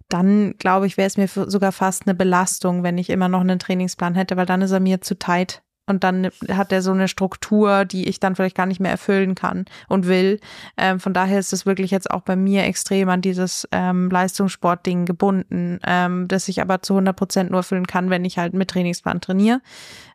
dann 0.08 0.54
glaube 0.58 0.86
ich, 0.86 0.96
wäre 0.96 1.06
es 1.06 1.16
mir 1.16 1.28
sogar 1.28 1.72
fast 1.72 2.06
eine 2.06 2.14
Belastung, 2.14 2.82
wenn 2.82 2.98
ich 2.98 3.10
immer 3.10 3.28
noch 3.28 3.40
einen 3.40 3.58
Trainingsplan 3.58 4.14
hätte, 4.14 4.36
weil 4.36 4.46
dann 4.46 4.62
ist 4.62 4.70
er 4.70 4.80
mir 4.80 5.00
zu 5.00 5.18
tight. 5.18 5.62
Und 5.88 6.02
dann 6.02 6.30
hat 6.50 6.72
er 6.72 6.82
so 6.82 6.90
eine 6.90 7.06
Struktur, 7.06 7.84
die 7.84 8.08
ich 8.08 8.18
dann 8.18 8.34
vielleicht 8.34 8.56
gar 8.56 8.66
nicht 8.66 8.80
mehr 8.80 8.90
erfüllen 8.90 9.36
kann 9.36 9.66
und 9.88 10.08
will. 10.08 10.40
Ähm, 10.76 10.98
von 10.98 11.14
daher 11.14 11.38
ist 11.38 11.52
es 11.52 11.64
wirklich 11.64 11.92
jetzt 11.92 12.10
auch 12.10 12.22
bei 12.22 12.34
mir 12.34 12.64
extrem 12.64 13.08
an 13.08 13.20
dieses 13.20 13.68
ähm, 13.70 14.10
Leistungssportding 14.10 15.04
gebunden, 15.04 15.78
ähm, 15.86 16.26
das 16.26 16.48
ich 16.48 16.60
aber 16.60 16.82
zu 16.82 16.94
100 16.94 17.14
Prozent 17.14 17.50
nur 17.50 17.60
erfüllen 17.60 17.86
kann, 17.86 18.10
wenn 18.10 18.24
ich 18.24 18.36
halt 18.36 18.52
mit 18.52 18.68
Trainingsplan 18.68 19.20
trainiere. 19.20 19.60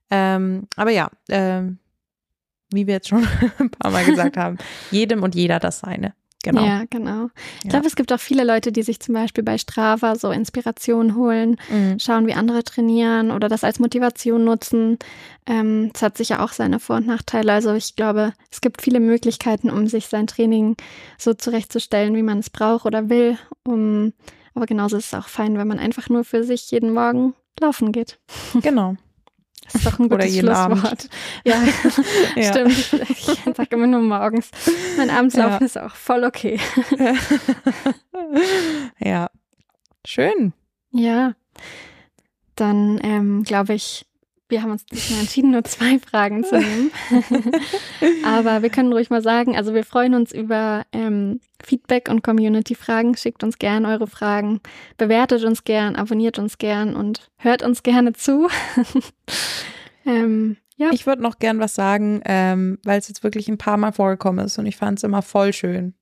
Ähm, 0.09 0.67
aber 0.75 0.91
ja, 0.91 1.09
ähm, 1.29 1.79
wie 2.71 2.87
wir 2.87 2.95
jetzt 2.95 3.09
schon 3.09 3.27
ein 3.59 3.69
paar 3.69 3.91
Mal 3.91 4.05
gesagt 4.05 4.37
haben, 4.37 4.57
jedem 4.91 5.23
und 5.23 5.35
jeder 5.35 5.59
das 5.59 5.79
seine. 5.79 6.13
Genau. 6.43 6.65
Ja, 6.65 6.83
genau. 6.89 7.29
Ich 7.59 7.65
ja. 7.65 7.69
glaube, 7.69 7.87
es 7.87 7.95
gibt 7.95 8.11
auch 8.11 8.19
viele 8.19 8.43
Leute, 8.43 8.71
die 8.71 8.81
sich 8.81 8.99
zum 8.99 9.13
Beispiel 9.13 9.43
bei 9.43 9.57
Strava 9.57 10.15
so 10.15 10.31
Inspiration 10.31 11.15
holen, 11.15 11.57
mhm. 11.69 11.99
schauen, 11.99 12.25
wie 12.25 12.33
andere 12.33 12.63
trainieren 12.63 13.31
oder 13.31 13.47
das 13.47 13.63
als 13.63 13.79
Motivation 13.79 14.43
nutzen. 14.43 14.97
Ähm, 15.45 15.91
es 15.93 16.01
hat 16.01 16.17
sicher 16.17 16.43
auch 16.43 16.51
seine 16.51 16.79
Vor- 16.79 16.97
und 16.97 17.07
Nachteile. 17.07 17.53
Also 17.53 17.73
ich 17.73 17.95
glaube, 17.95 18.33
es 18.49 18.61
gibt 18.61 18.81
viele 18.81 18.99
Möglichkeiten, 18.99 19.69
um 19.69 19.85
sich 19.87 20.07
sein 20.07 20.25
Training 20.25 20.77
so 21.19 21.33
zurechtzustellen, 21.33 22.15
wie 22.15 22.23
man 22.23 22.39
es 22.39 22.49
braucht 22.49 22.85
oder 22.85 23.09
will. 23.09 23.37
Um, 23.63 24.13
aber 24.55 24.65
genauso 24.65 24.97
ist 24.97 25.07
es 25.07 25.13
auch 25.13 25.27
fein, 25.27 25.57
wenn 25.57 25.67
man 25.67 25.79
einfach 25.79 26.09
nur 26.09 26.23
für 26.23 26.43
sich 26.43 26.71
jeden 26.71 26.93
Morgen 26.93 27.33
laufen 27.59 27.91
geht. 27.91 28.19
Genau. 28.61 28.95
Das 29.71 29.75
ist 29.75 29.85
doch 29.85 29.99
ein 29.99 30.09
gutes 30.09 30.37
Schlusswort. 30.37 31.09
Ja, 31.43 31.63
ja, 32.35 32.43
stimmt. 32.51 33.09
Ich, 33.09 33.29
ich 33.29 33.55
sage 33.55 33.75
immer 33.75 33.87
nur 33.87 34.01
morgens. 34.01 34.49
Mein 34.97 35.09
Abendslaufen 35.09 35.61
ja. 35.61 35.65
ist 35.65 35.77
auch 35.77 35.95
voll 35.95 36.23
okay. 36.23 36.59
ja, 38.99 39.29
schön. 40.05 40.53
Ja, 40.91 41.33
dann 42.55 42.99
ähm, 43.03 43.43
glaube 43.43 43.73
ich, 43.73 44.05
wir 44.51 44.61
haben 44.61 44.71
uns 44.71 44.85
diesmal 44.85 45.21
entschieden, 45.21 45.51
nur 45.51 45.63
zwei 45.63 45.97
Fragen 45.97 46.43
zu 46.43 46.59
nehmen. 46.59 46.91
Aber 48.25 48.61
wir 48.61 48.69
können 48.69 48.93
ruhig 48.93 49.09
mal 49.09 49.21
sagen, 49.21 49.55
also 49.55 49.73
wir 49.73 49.83
freuen 49.83 50.13
uns 50.13 50.31
über 50.31 50.85
ähm, 50.91 51.39
Feedback 51.63 52.09
und 52.09 52.21
Community-Fragen. 52.21 53.15
Schickt 53.15 53.43
uns 53.43 53.57
gern 53.57 53.85
eure 53.85 54.07
Fragen, 54.07 54.59
bewertet 54.97 55.43
uns 55.43 55.63
gern, 55.63 55.95
abonniert 55.95 56.37
uns 56.37 56.57
gern 56.57 56.95
und 56.95 57.31
hört 57.37 57.63
uns 57.63 57.81
gerne 57.81 58.13
zu. 58.13 58.49
ähm, 60.05 60.57
ja. 60.75 60.89
Ich 60.91 61.05
würde 61.07 61.23
noch 61.23 61.39
gern 61.39 61.59
was 61.59 61.73
sagen, 61.73 62.21
ähm, 62.25 62.77
weil 62.83 62.99
es 62.99 63.07
jetzt 63.07 63.23
wirklich 63.23 63.47
ein 63.47 63.57
paar 63.57 63.77
Mal 63.77 63.93
vorgekommen 63.93 64.45
ist 64.45 64.57
und 64.57 64.65
ich 64.65 64.77
fand 64.77 64.99
es 64.99 65.03
immer 65.03 65.21
voll 65.21 65.53
schön. 65.53 65.93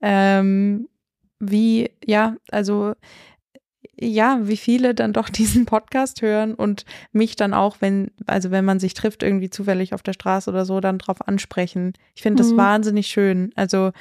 Ähm, 0.00 0.88
wie, 1.40 1.90
ja, 2.04 2.36
also 2.50 2.94
ja, 3.98 4.40
wie 4.42 4.56
viele 4.56 4.94
dann 4.94 5.12
doch 5.12 5.28
diesen 5.30 5.66
Podcast 5.66 6.22
hören 6.22 6.54
und 6.54 6.84
mich 7.12 7.36
dann 7.36 7.54
auch, 7.54 7.76
wenn, 7.80 8.10
also 8.26 8.50
wenn 8.50 8.64
man 8.64 8.80
sich 8.80 8.94
trifft, 8.94 9.22
irgendwie 9.22 9.50
zufällig 9.50 9.94
auf 9.94 10.02
der 10.02 10.12
Straße 10.12 10.50
oder 10.50 10.64
so, 10.64 10.80
dann 10.80 10.98
drauf 10.98 11.26
ansprechen. 11.26 11.92
Ich 12.14 12.22
finde 12.22 12.42
das 12.42 12.52
mhm. 12.52 12.56
wahnsinnig 12.56 13.06
schön. 13.08 13.52
Also 13.54 13.92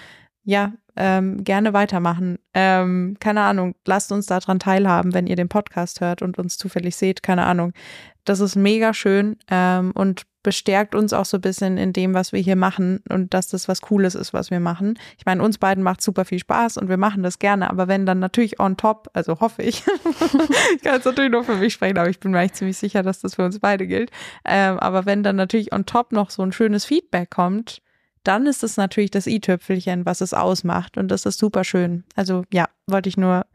ja, 0.44 0.74
ähm, 0.96 1.44
gerne 1.44 1.74
weitermachen. 1.74 2.38
Ähm, 2.54 3.18
keine 3.20 3.42
Ahnung, 3.42 3.76
lasst 3.86 4.12
uns 4.12 4.28
daran 4.28 4.60
teilhaben, 4.60 5.14
wenn 5.14 5.28
ihr 5.28 5.36
den 5.36 5.50
Podcast 5.50 6.02
hört 6.02 6.22
und 6.22 6.38
uns 6.38 6.58
zufällig 6.58 6.96
seht, 6.96 7.24
keine 7.24 7.46
Ahnung. 7.46 7.74
Das 8.26 8.40
ist 8.40 8.56
mega 8.56 8.94
schön 8.94 9.38
ähm, 9.50 9.92
und 9.96 10.24
bestärkt 10.44 10.94
uns 10.94 11.14
auch 11.14 11.26
so 11.26 11.38
ein 11.38 11.42
bisschen 11.42 11.78
in 11.78 11.94
dem, 11.94 12.14
was 12.14 12.34
wir 12.34 12.40
hier 12.40 12.56
machen 12.56 13.02
und 13.10 13.34
dass 13.34 13.48
das 13.48 13.68
was 13.68 13.82
Cooles 13.82 14.14
ist, 14.16 14.34
was 14.34 14.52
wir 14.52 14.60
machen. 14.60 15.00
Ich 15.18 15.26
meine, 15.26 15.42
uns 15.42 15.58
beiden 15.58 15.84
macht 15.84 16.02
super 16.02 16.26
viel 16.26 16.40
Spaß 16.40 16.78
und 16.78 16.90
wir 16.90 16.98
machen 16.98 17.24
das 17.24 17.40
gerne, 17.40 17.70
aber 17.70 17.88
wenn 17.88 18.06
dann 18.06 18.20
natürlich 18.20 18.60
on 18.60 18.78
top, 18.78 19.10
also 19.14 19.40
hoffe 19.40 19.64
ich, 19.64 19.84
ich 20.76 20.84
kann 20.84 20.96
jetzt 20.96 21.06
natürlich 21.06 21.32
nur 21.32 21.44
für 21.44 21.56
mich 21.56 21.74
sprechen, 21.74 21.98
aber 21.98 22.10
ich 22.10 22.20
bin 22.20 22.32
mir 22.32 22.40
eigentlich 22.40 22.54
ziemlich 22.54 22.78
sicher, 22.78 23.02
dass 23.02 23.22
das 23.22 23.36
für 23.36 23.46
uns 23.46 23.60
beide 23.60 23.88
gilt. 23.88 24.12
Ähm, 24.46 24.78
aber 24.80 25.06
wenn 25.06 25.24
dann 25.24 25.38
natürlich 25.38 25.74
on 25.74 25.86
top 25.86 26.12
noch 26.12 26.30
so 26.30 26.44
ein 26.44 26.52
schönes 26.52 26.86
Feedback 26.86 27.30
kommt, 27.30 27.82
dann 28.24 28.46
ist 28.46 28.64
es 28.64 28.78
natürlich 28.78 29.12
das 29.12 29.28
i-Tüpfelchen, 29.28 30.06
was 30.06 30.22
es 30.22 30.34
ausmacht. 30.34 30.98
Und 30.98 31.10
das 31.10 31.26
ist 31.26 31.40
super 31.40 31.64
schön. 31.64 32.04
Also 32.16 32.44
ja, 32.54 32.70
wollte 32.88 33.10
ich 33.10 33.18
nur 33.18 33.46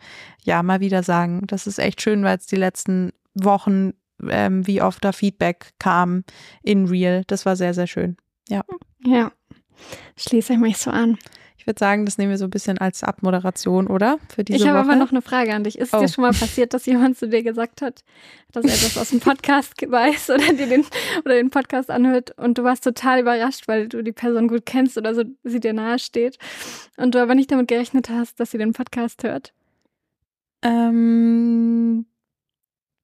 ja 0.43 0.63
mal 0.63 0.81
wieder 0.81 1.03
sagen. 1.03 1.43
Das 1.47 1.67
ist 1.67 1.79
echt 1.79 2.03
schön, 2.03 2.23
weil 2.23 2.37
es 2.37 2.47
die 2.47 2.57
letzten 2.57 3.13
Wochen, 3.35 3.95
ähm, 4.29 4.67
wie 4.67 4.83
oft 4.83 5.05
da 5.05 5.13
Feedback 5.13 5.73
kam 5.79 6.25
in 6.63 6.87
Real. 6.87 7.23
Das 7.27 7.47
war 7.47 7.57
sehr, 7.57 7.75
sehr 7.75 7.87
schön. 7.87 8.17
Ja. 8.49 8.65
Ja, 9.05 9.31
schließe 10.17 10.55
ich 10.55 10.59
mich 10.59 10.79
so 10.79 10.91
an 10.91 11.19
würde 11.69 11.79
sagen, 11.79 12.05
das 12.05 12.19
nehmen 12.19 12.31
wir 12.31 12.39
so 12.39 12.47
ein 12.47 12.51
bisschen 12.51 12.79
als 12.79 13.05
Abmoderation, 13.05 13.87
oder? 13.87 14.19
Für 14.35 14.43
diese 14.43 14.59
ich 14.59 14.67
habe 14.67 14.81
aber 14.81 14.97
noch 14.97 15.13
eine 15.13 15.23
Frage 15.23 15.55
an 15.55 15.63
dich. 15.63 15.79
Ist 15.79 15.95
oh. 15.95 16.01
dir 16.01 16.09
schon 16.09 16.23
mal 16.23 16.33
passiert, 16.33 16.75
dass 16.75 16.87
jemand 16.87 17.17
zu 17.17 17.29
dir 17.29 17.45
gesagt 17.45 17.83
hat, 17.83 18.03
dass 18.51 18.65
er 18.65 18.73
etwas 18.73 18.99
aus 18.99 19.11
dem 19.11 19.21
Podcast 19.21 19.75
weiß 19.89 20.31
oder 20.31 20.53
dir 20.55 20.67
den, 20.67 20.85
oder 21.25 21.35
den 21.35 21.51
Podcast 21.51 21.91
anhört 21.91 22.37
und 22.39 22.59
du 22.59 22.65
warst 22.65 22.83
total 22.83 23.21
überrascht, 23.21 23.69
weil 23.69 23.87
du 23.87 24.03
die 24.03 24.13
Person 24.13 24.49
gut 24.49 24.67
kennst 24.67 24.99
oder 24.99 25.15
so 25.15 25.23
sie 25.45 25.61
dir 25.61 25.75
nahe 25.75 26.01
steht 26.01 26.39
und 26.97 27.15
du 27.15 27.23
aber 27.23 27.37
nicht 27.37 27.53
damit 27.53 27.69
gerechnet 27.69 28.09
hast, 28.09 28.41
dass 28.41 28.51
sie 28.51 28.59
den 28.59 28.73
Podcast 28.73 29.23
hört? 29.23 29.53
Ähm, 30.63 32.07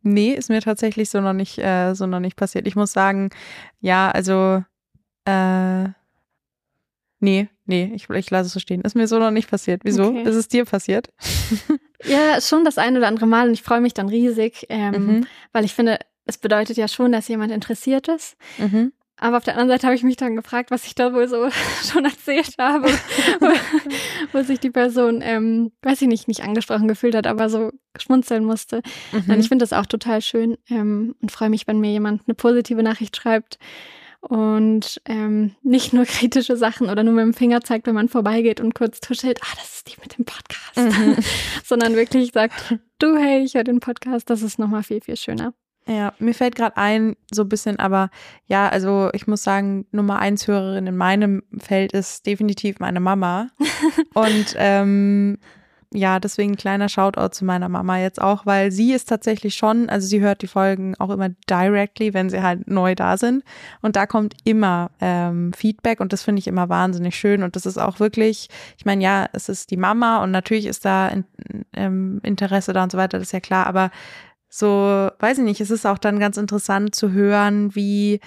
nee, 0.04 0.32
ist 0.32 0.50
mir 0.50 0.60
tatsächlich 0.60 1.10
so 1.10 1.20
noch 1.20 1.32
nicht, 1.32 1.58
äh, 1.58 1.94
so 1.94 2.06
noch 2.06 2.20
nicht 2.20 2.36
passiert. 2.36 2.66
Ich 2.66 2.76
muss 2.76 2.92
sagen, 2.92 3.30
ja, 3.80 4.10
also 4.10 4.62
äh, 5.24 5.88
Nee, 7.24 7.48
nee, 7.64 7.90
ich, 7.94 8.10
ich 8.10 8.30
lasse 8.30 8.48
es 8.48 8.52
so 8.52 8.60
stehen. 8.60 8.82
Ist 8.82 8.96
mir 8.96 9.08
so 9.08 9.18
noch 9.18 9.30
nicht 9.30 9.48
passiert. 9.48 9.80
Wieso? 9.84 10.08
Okay. 10.08 10.24
Ist 10.24 10.34
es 10.34 10.48
dir 10.48 10.66
passiert? 10.66 11.08
ja, 12.04 12.38
schon 12.42 12.66
das 12.66 12.76
ein 12.76 12.98
oder 12.98 13.08
andere 13.08 13.26
Mal 13.26 13.48
und 13.48 13.54
ich 13.54 13.62
freue 13.62 13.80
mich 13.80 13.94
dann 13.94 14.10
riesig, 14.10 14.66
ähm, 14.68 14.92
mhm. 14.92 15.26
weil 15.52 15.64
ich 15.64 15.72
finde, 15.72 15.98
es 16.26 16.36
bedeutet 16.36 16.76
ja 16.76 16.86
schon, 16.86 17.12
dass 17.12 17.26
jemand 17.28 17.50
interessiert 17.50 18.08
ist. 18.08 18.36
Mhm. 18.58 18.92
Aber 19.16 19.36
auf 19.36 19.44
der 19.44 19.54
anderen 19.54 19.70
Seite 19.70 19.86
habe 19.86 19.96
ich 19.96 20.02
mich 20.02 20.16
dann 20.16 20.34
gefragt, 20.34 20.70
was 20.70 20.86
ich 20.86 20.94
da 20.94 21.12
wohl 21.12 21.28
so 21.28 21.48
schon 21.90 22.04
erzählt 22.04 22.54
habe, 22.58 22.88
wo, 23.40 23.48
wo, 24.32 24.42
sich 24.42 24.58
die 24.58 24.70
Person, 24.70 25.20
ähm, 25.22 25.72
weiß 25.82 26.02
ich 26.02 26.08
nicht, 26.08 26.26
nicht 26.26 26.42
angesprochen 26.42 26.88
gefühlt 26.88 27.14
hat, 27.14 27.26
aber 27.26 27.48
so 27.48 27.70
schmunzeln 27.96 28.44
musste. 28.44 28.82
Mhm. 29.12 29.34
Und 29.34 29.40
ich 29.40 29.48
finde 29.48 29.62
das 29.62 29.72
auch 29.72 29.86
total 29.86 30.20
schön 30.20 30.56
ähm, 30.68 31.14
und 31.22 31.30
freue 31.30 31.50
mich, 31.50 31.66
wenn 31.66 31.80
mir 31.80 31.92
jemand 31.92 32.22
eine 32.26 32.34
positive 32.34 32.82
Nachricht 32.82 33.16
schreibt 33.16 33.58
und 34.20 35.00
ähm, 35.04 35.54
nicht 35.62 35.92
nur 35.92 36.06
kritische 36.06 36.56
Sachen 36.56 36.88
oder 36.88 37.04
nur 37.04 37.14
mit 37.14 37.24
dem 37.24 37.34
Finger 37.34 37.60
zeigt, 37.60 37.86
wenn 37.86 37.94
man 37.94 38.08
vorbeigeht 38.08 38.60
und 38.60 38.74
kurz 38.74 39.00
tuschelt, 39.00 39.38
ah, 39.42 39.54
das 39.56 39.76
ist 39.76 39.88
die 39.88 40.00
mit 40.00 40.18
dem 40.18 40.24
Podcast, 40.24 40.76
mhm. 40.76 41.16
sondern 41.64 41.94
wirklich 41.94 42.32
sagt, 42.32 42.78
du, 42.98 43.16
hey, 43.16 43.44
ich 43.44 43.54
höre 43.54 43.64
den 43.64 43.80
Podcast, 43.80 44.28
das 44.30 44.42
ist 44.42 44.58
nochmal 44.58 44.82
viel, 44.82 45.00
viel 45.00 45.16
schöner. 45.16 45.54
Ja, 45.86 46.14
mir 46.18 46.34
fällt 46.34 46.54
gerade 46.54 46.78
ein, 46.78 47.14
so 47.30 47.42
ein 47.42 47.48
bisschen, 47.48 47.78
aber 47.78 48.08
ja, 48.46 48.68
also 48.68 49.10
ich 49.12 49.26
muss 49.26 49.42
sagen, 49.42 49.86
Nummer 49.92 50.18
eins 50.18 50.48
Hörerin 50.48 50.86
in 50.86 50.96
meinem 50.96 51.42
Feld 51.58 51.92
ist 51.92 52.24
definitiv 52.26 52.78
meine 52.78 53.00
Mama. 53.00 53.48
und 54.14 54.54
ähm, 54.56 55.38
ja, 55.96 56.18
deswegen 56.18 56.52
ein 56.52 56.56
kleiner 56.56 56.88
Shoutout 56.88 57.34
zu 57.34 57.44
meiner 57.44 57.68
Mama 57.68 58.00
jetzt 58.00 58.20
auch, 58.20 58.46
weil 58.46 58.72
sie 58.72 58.92
ist 58.92 59.08
tatsächlich 59.08 59.54
schon, 59.54 59.88
also 59.88 60.08
sie 60.08 60.20
hört 60.20 60.42
die 60.42 60.48
Folgen 60.48 60.96
auch 60.98 61.10
immer 61.10 61.28
directly, 61.48 62.12
wenn 62.12 62.30
sie 62.30 62.42
halt 62.42 62.66
neu 62.66 62.96
da 62.96 63.16
sind. 63.16 63.44
Und 63.80 63.94
da 63.94 64.06
kommt 64.06 64.34
immer 64.42 64.90
ähm, 65.00 65.52
Feedback 65.52 66.00
und 66.00 66.12
das 66.12 66.24
finde 66.24 66.40
ich 66.40 66.48
immer 66.48 66.68
wahnsinnig 66.68 67.14
schön. 67.14 67.44
Und 67.44 67.54
das 67.54 67.64
ist 67.64 67.78
auch 67.78 68.00
wirklich, 68.00 68.48
ich 68.76 68.84
meine, 68.84 69.04
ja, 69.04 69.28
es 69.32 69.48
ist 69.48 69.70
die 69.70 69.76
Mama 69.76 70.22
und 70.24 70.32
natürlich 70.32 70.66
ist 70.66 70.84
da 70.84 71.08
in, 71.08 71.24
ähm, 71.74 72.20
Interesse 72.24 72.72
da 72.72 72.82
und 72.82 72.90
so 72.90 72.98
weiter, 72.98 73.18
das 73.18 73.28
ist 73.28 73.32
ja 73.32 73.40
klar, 73.40 73.66
aber 73.66 73.92
so, 74.56 75.10
weiß 75.18 75.38
ich 75.38 75.44
nicht, 75.44 75.60
es 75.60 75.72
ist 75.72 75.84
auch 75.84 75.98
dann 75.98 76.20
ganz 76.20 76.36
interessant 76.36 76.94
zu 76.94 77.10
hören, 77.10 77.74
wie 77.74 78.20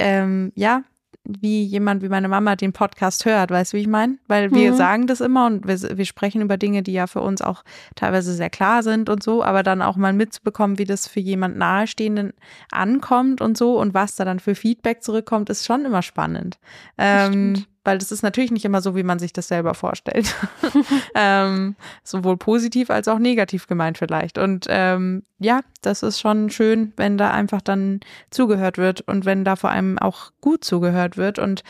ähm, 0.00 0.50
ja, 0.56 0.82
wie 1.24 1.62
jemand 1.62 2.02
wie 2.02 2.08
meine 2.08 2.26
Mama 2.26 2.56
den 2.56 2.72
Podcast 2.72 3.24
hört, 3.24 3.52
weißt 3.52 3.72
du, 3.72 3.76
wie 3.76 3.82
ich 3.82 3.86
meine? 3.86 4.18
Weil 4.26 4.50
wir 4.50 4.72
mhm. 4.72 4.76
sagen 4.76 5.06
das 5.06 5.20
immer 5.20 5.46
und 5.46 5.68
wir, 5.68 5.96
wir 5.96 6.04
sprechen 6.06 6.42
über 6.42 6.56
Dinge, 6.56 6.82
die 6.82 6.92
ja 6.92 7.06
für 7.06 7.20
uns 7.20 7.40
auch 7.40 7.62
teilweise 7.94 8.34
sehr 8.34 8.50
klar 8.50 8.82
sind 8.82 9.08
und 9.08 9.22
so, 9.22 9.44
aber 9.44 9.62
dann 9.62 9.80
auch 9.80 9.96
mal 9.96 10.12
mitzubekommen, 10.12 10.78
wie 10.78 10.84
das 10.84 11.06
für 11.06 11.20
jemand 11.20 11.56
Nahestehenden 11.56 12.32
ankommt 12.72 13.40
und 13.40 13.56
so 13.56 13.78
und 13.78 13.94
was 13.94 14.16
da 14.16 14.24
dann 14.24 14.40
für 14.40 14.56
Feedback 14.56 15.04
zurückkommt, 15.04 15.50
ist 15.50 15.64
schon 15.64 15.84
immer 15.84 16.02
spannend. 16.02 16.58
Ähm, 16.98 17.64
weil 17.84 17.98
das 17.98 18.12
ist 18.12 18.22
natürlich 18.22 18.50
nicht 18.50 18.64
immer 18.64 18.80
so, 18.80 18.94
wie 18.94 19.02
man 19.02 19.18
sich 19.18 19.32
das 19.32 19.48
selber 19.48 19.74
vorstellt. 19.74 20.34
ähm, 21.14 21.76
sowohl 22.04 22.36
positiv 22.36 22.90
als 22.90 23.08
auch 23.08 23.18
negativ 23.18 23.66
gemeint 23.66 23.98
vielleicht. 23.98 24.38
Und 24.38 24.66
ähm, 24.68 25.24
ja, 25.38 25.60
das 25.80 26.02
ist 26.02 26.20
schon 26.20 26.50
schön, 26.50 26.92
wenn 26.96 27.18
da 27.18 27.30
einfach 27.30 27.60
dann 27.60 28.00
zugehört 28.30 28.78
wird 28.78 29.00
und 29.02 29.24
wenn 29.24 29.44
da 29.44 29.56
vor 29.56 29.70
allem 29.70 29.98
auch 29.98 30.32
gut 30.40 30.64
zugehört 30.64 31.16
wird 31.16 31.38
und 31.38 31.62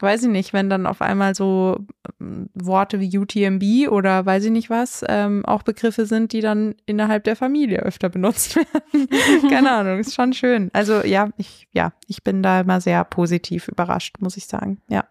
weiß 0.00 0.22
ich 0.24 0.28
nicht, 0.28 0.52
wenn 0.52 0.70
dann 0.70 0.86
auf 0.86 1.02
einmal 1.02 1.34
so 1.34 1.84
ähm, 2.20 2.48
Worte 2.54 3.00
wie 3.00 3.18
UTMB 3.18 3.90
oder 3.90 4.24
weiß 4.24 4.44
ich 4.44 4.50
nicht 4.50 4.70
was 4.70 5.04
ähm, 5.08 5.44
auch 5.44 5.62
Begriffe 5.62 6.06
sind, 6.06 6.32
die 6.32 6.40
dann 6.40 6.74
innerhalb 6.86 7.24
der 7.24 7.36
Familie 7.36 7.80
öfter 7.80 8.08
benutzt 8.08 8.56
werden. 8.56 9.08
Keine 9.50 9.72
Ahnung, 9.72 9.98
ist 9.98 10.14
schon 10.14 10.32
schön. 10.32 10.70
Also 10.72 11.02
ja, 11.02 11.30
ich 11.36 11.68
ja, 11.72 11.92
ich 12.06 12.22
bin 12.22 12.42
da 12.42 12.60
immer 12.60 12.80
sehr 12.80 13.04
positiv 13.04 13.68
überrascht, 13.68 14.16
muss 14.20 14.36
ich 14.36 14.46
sagen. 14.46 14.80
Ja. 14.88 15.04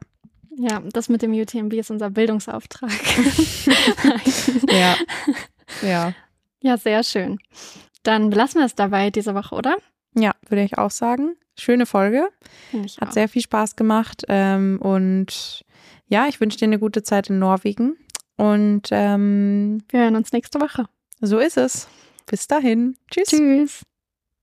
Ja, 0.59 0.81
das 0.91 1.07
mit 1.07 1.21
dem 1.21 1.33
UTMB 1.33 1.73
ist 1.73 1.91
unser 1.91 2.09
Bildungsauftrag. 2.09 2.91
ja. 4.71 4.95
Ja. 5.83 6.13
Ja, 6.61 6.77
sehr 6.77 7.03
schön. 7.03 7.37
Dann 8.01 8.31
belassen 8.31 8.59
wir 8.59 8.65
es 8.65 8.73
dabei 8.73 9.11
diese 9.11 9.35
Woche, 9.35 9.53
oder? 9.53 9.77
Ja, 10.15 10.33
würde 10.49 10.63
ich 10.63 10.77
auch 10.77 10.89
sagen. 10.89 11.35
Schöne 11.59 11.85
Folge. 11.85 12.29
Hat 12.73 13.09
auch. 13.09 13.11
sehr 13.11 13.29
viel 13.29 13.43
Spaß 13.43 13.75
gemacht. 13.75 14.23
Ähm, 14.29 14.79
und 14.81 15.63
ja, 16.07 16.27
ich 16.27 16.41
wünsche 16.41 16.57
dir 16.57 16.65
eine 16.65 16.79
gute 16.79 17.03
Zeit 17.03 17.29
in 17.29 17.37
Norwegen. 17.37 17.95
Und 18.35 18.89
ähm, 18.91 19.83
wir 19.89 20.01
hören 20.01 20.15
uns 20.15 20.31
nächste 20.31 20.59
Woche. 20.59 20.85
So 21.21 21.37
ist 21.37 21.57
es. 21.57 21.87
Bis 22.25 22.47
dahin. 22.47 22.97
Tschüss. 23.11 23.29
Tschüss. 23.29 23.81